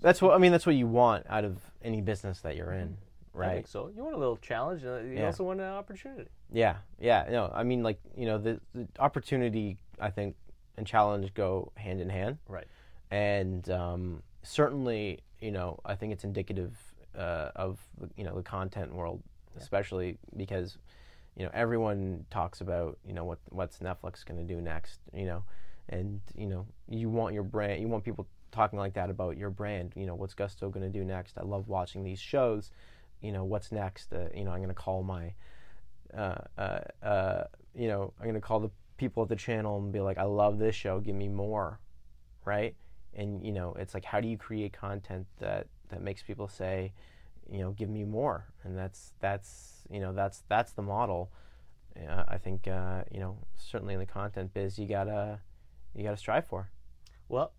That's 0.00 0.22
what 0.22 0.32
I 0.34 0.38
mean. 0.38 0.50
That's 0.50 0.64
what 0.64 0.74
you 0.76 0.86
want 0.86 1.26
out 1.28 1.44
of 1.44 1.58
any 1.82 2.00
business 2.00 2.40
that 2.40 2.56
you're 2.56 2.72
in, 2.72 2.96
I 3.34 3.38
right? 3.38 3.54
think 3.56 3.66
so. 3.66 3.90
You 3.94 4.02
want 4.02 4.14
a 4.16 4.18
little 4.18 4.38
challenge, 4.38 4.84
and 4.84 5.06
you 5.12 5.18
Yeah. 5.18 5.26
also 5.26 5.44
want 5.44 5.60
an 5.60 5.66
opportunity. 5.66 6.30
Yeah, 6.50 6.78
yeah. 6.98 7.28
No, 7.30 7.52
I 7.54 7.62
mean, 7.62 7.82
like 7.82 8.00
you 8.16 8.24
know, 8.24 8.38
the, 8.38 8.58
the 8.74 8.88
opportunity, 8.98 9.76
I 10.00 10.08
think, 10.10 10.34
and 10.78 10.86
challenge 10.86 11.34
go 11.34 11.72
hand 11.76 12.00
in 12.00 12.08
hand, 12.08 12.38
Right. 12.48 12.66
And 13.12 13.68
um, 13.70 14.22
certainly, 14.42 15.20
you 15.40 15.52
know, 15.52 15.78
I 15.84 15.94
think 15.94 16.12
it's 16.12 16.24
indicative 16.24 16.76
uh, 17.16 17.50
of 17.54 17.78
you 18.16 18.24
know 18.24 18.34
the 18.34 18.42
content 18.42 18.94
world, 18.94 19.22
especially 19.56 20.18
because 20.36 20.78
you 21.36 21.44
know 21.44 21.50
everyone 21.52 22.24
talks 22.30 22.60
about 22.60 22.98
you 23.06 23.12
know 23.12 23.24
what 23.24 23.38
what's 23.50 23.78
Netflix 23.78 24.24
going 24.24 24.44
to 24.44 24.54
do 24.54 24.60
next, 24.60 25.00
you 25.12 25.26
know, 25.26 25.44
and 25.90 26.20
you 26.34 26.46
know 26.46 26.66
you 26.88 27.10
want 27.10 27.34
your 27.34 27.42
brand, 27.44 27.80
you 27.80 27.88
want 27.88 28.02
people 28.02 28.26
talking 28.50 28.78
like 28.78 28.94
that 28.94 29.10
about 29.10 29.36
your 29.36 29.50
brand. 29.50 29.92
You 29.94 30.06
know, 30.06 30.14
what's 30.14 30.34
Gusto 30.34 30.70
going 30.70 30.90
to 30.90 30.98
do 30.98 31.04
next? 31.04 31.36
I 31.38 31.42
love 31.42 31.68
watching 31.68 32.02
these 32.02 32.20
shows. 32.20 32.70
You 33.20 33.30
know, 33.30 33.44
what's 33.44 33.70
next? 33.70 34.12
Uh, 34.12 34.28
you 34.34 34.44
know, 34.44 34.50
I'm 34.50 34.58
going 34.58 34.68
to 34.68 34.74
call 34.74 35.02
my 35.02 35.34
uh, 36.16 36.36
uh, 36.58 36.80
uh, 37.02 37.44
you 37.74 37.88
know, 37.88 38.12
I'm 38.20 38.26
gonna 38.26 38.40
call 38.40 38.60
the 38.60 38.70
people 38.96 39.22
at 39.22 39.28
the 39.28 39.36
channel 39.36 39.78
and 39.78 39.92
be 39.92 40.00
like, 40.00 40.18
I 40.18 40.24
love 40.24 40.58
this 40.58 40.74
show, 40.74 41.00
give 41.00 41.14
me 41.14 41.28
more, 41.28 41.78
right? 42.44 42.74
And 43.14 43.44
you 43.44 43.52
know, 43.52 43.74
it's 43.78 43.94
like, 43.94 44.04
how 44.04 44.20
do 44.20 44.28
you 44.28 44.38
create 44.38 44.72
content 44.72 45.26
that 45.38 45.66
that 45.88 46.02
makes 46.02 46.22
people 46.22 46.48
say, 46.48 46.92
you 47.50 47.58
know, 47.58 47.72
give 47.72 47.88
me 47.88 48.04
more? 48.04 48.46
And 48.64 48.76
that's 48.76 49.12
that's 49.20 49.82
you 49.90 50.00
know 50.00 50.12
that's 50.12 50.42
that's 50.48 50.72
the 50.72 50.82
model. 50.82 51.30
Uh, 51.96 52.24
I 52.26 52.38
think 52.38 52.68
uh, 52.68 53.02
you 53.10 53.20
know 53.20 53.38
certainly 53.56 53.94
in 53.94 54.00
the 54.00 54.06
content 54.06 54.54
biz, 54.54 54.78
you 54.78 54.86
gotta 54.86 55.40
you 55.94 56.02
gotta 56.02 56.16
strive 56.16 56.46
for. 56.46 56.70
Well, 57.28 57.52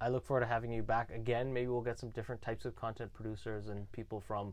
I 0.00 0.08
look 0.08 0.24
forward 0.24 0.40
to 0.40 0.46
having 0.46 0.72
you 0.72 0.82
back 0.82 1.10
again. 1.10 1.52
Maybe 1.52 1.68
we'll 1.68 1.80
get 1.80 1.98
some 1.98 2.10
different 2.10 2.42
types 2.42 2.64
of 2.64 2.76
content 2.76 3.12
producers 3.12 3.68
and 3.68 3.90
people 3.92 4.20
from 4.20 4.52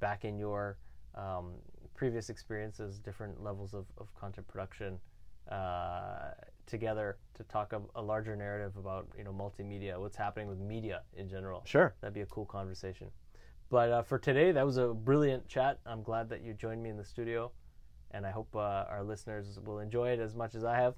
back 0.00 0.24
in 0.24 0.38
your 0.38 0.76
um, 1.14 1.54
previous 1.94 2.30
experiences, 2.30 2.98
different 2.98 3.42
levels 3.42 3.74
of, 3.74 3.86
of 3.98 4.14
content 4.14 4.46
production 4.48 4.98
uh, 5.50 6.30
together 6.66 7.16
to 7.34 7.42
talk 7.44 7.72
a, 7.72 7.80
a 7.94 8.02
larger 8.02 8.36
narrative 8.36 8.76
about 8.76 9.08
you 9.16 9.24
know 9.24 9.32
multimedia, 9.32 9.98
what's 9.98 10.16
happening 10.16 10.48
with 10.48 10.58
media 10.58 11.02
in 11.16 11.28
general. 11.28 11.62
Sure. 11.64 11.94
That'd 12.00 12.14
be 12.14 12.20
a 12.20 12.26
cool 12.26 12.44
conversation. 12.44 13.08
But 13.70 13.90
uh, 13.90 14.02
for 14.02 14.18
today, 14.18 14.52
that 14.52 14.64
was 14.64 14.76
a 14.78 14.88
brilliant 14.88 15.48
chat. 15.48 15.78
I'm 15.84 16.02
glad 16.02 16.28
that 16.30 16.42
you 16.42 16.54
joined 16.54 16.82
me 16.82 16.90
in 16.90 16.96
the 16.96 17.04
studio, 17.04 17.52
and 18.12 18.26
I 18.26 18.30
hope 18.30 18.54
uh, 18.54 18.84
our 18.88 19.02
listeners 19.04 19.58
will 19.64 19.80
enjoy 19.80 20.10
it 20.10 20.20
as 20.20 20.34
much 20.34 20.54
as 20.54 20.64
I 20.64 20.76
have. 20.76 20.94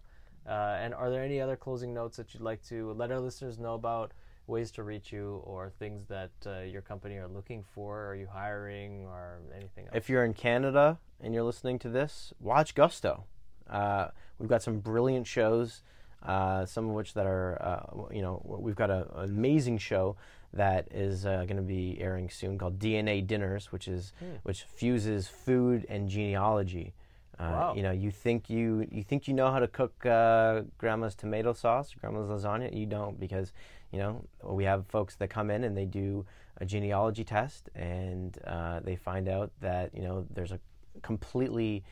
Uh, 0.48 0.78
and 0.80 0.94
are 0.94 1.10
there 1.10 1.22
any 1.22 1.40
other 1.40 1.56
closing 1.56 1.92
notes 1.92 2.16
that 2.16 2.32
you'd 2.32 2.42
like 2.42 2.62
to 2.68 2.92
let 2.92 3.10
our 3.10 3.20
listeners 3.20 3.58
know 3.58 3.74
about? 3.74 4.12
Ways 4.46 4.72
to 4.72 4.82
reach 4.82 5.12
you, 5.12 5.42
or 5.44 5.70
things 5.78 6.06
that 6.08 6.30
uh, 6.44 6.60
your 6.60 6.82
company 6.82 7.16
are 7.16 7.28
looking 7.28 7.62
for? 7.62 8.06
Are 8.06 8.16
you 8.16 8.26
hiring, 8.32 9.04
or 9.06 9.40
anything 9.54 9.86
else? 9.86 9.94
If 9.94 10.08
you're 10.08 10.24
in 10.24 10.34
Canada 10.34 10.98
and 11.20 11.34
you're 11.34 11.44
listening 11.44 11.78
to 11.80 11.88
this, 11.88 12.32
watch 12.40 12.74
Gusto. 12.74 13.26
Uh, 13.70 14.08
we've 14.38 14.48
got 14.48 14.62
some 14.62 14.80
brilliant 14.80 15.26
shows, 15.26 15.82
uh, 16.24 16.66
some 16.66 16.88
of 16.88 16.94
which 16.94 17.14
that 17.14 17.26
are, 17.26 17.56
uh, 17.62 18.14
you 18.14 18.20
know, 18.22 18.42
we've 18.44 18.76
got 18.76 18.90
a, 18.90 19.06
an 19.16 19.30
amazing 19.30 19.78
show 19.78 20.16
that 20.52 20.88
is 20.90 21.24
uh, 21.24 21.44
going 21.44 21.56
to 21.56 21.62
be 21.62 21.96
airing 22.00 22.28
soon 22.28 22.58
called 22.58 22.78
DNA 22.78 23.24
Dinners, 23.26 23.70
which 23.70 23.86
is 23.86 24.12
which 24.42 24.64
fuses 24.64 25.28
food 25.28 25.86
and 25.88 26.08
genealogy. 26.08 26.92
Uh, 27.38 27.42
Wow. 27.42 27.74
You 27.74 27.82
know, 27.82 27.92
you 27.92 28.10
think 28.10 28.50
you 28.50 28.86
you 28.90 29.02
think 29.02 29.26
you 29.28 29.32
know 29.34 29.50
how 29.50 29.60
to 29.60 29.68
cook 29.68 30.04
uh, 30.04 30.62
grandma's 30.76 31.14
tomato 31.14 31.52
sauce, 31.54 31.94
grandma's 31.98 32.28
lasagna. 32.28 32.76
You 32.76 32.84
don't 32.86 33.18
because 33.18 33.52
you 33.92 33.98
know 33.98 34.24
we 34.42 34.64
have 34.64 34.86
folks 34.88 35.16
that 35.16 35.30
come 35.30 35.50
in 35.50 35.64
and 35.64 35.74
they 35.76 35.86
do 35.86 36.26
a 36.58 36.66
genealogy 36.66 37.24
test 37.24 37.70
and 37.74 38.36
uh, 38.46 38.80
they 38.80 38.96
find 38.96 39.26
out 39.28 39.52
that 39.60 39.94
you 39.94 40.02
know 40.02 40.26
there's 40.34 40.52
a 40.52 40.60
completely 41.02 41.82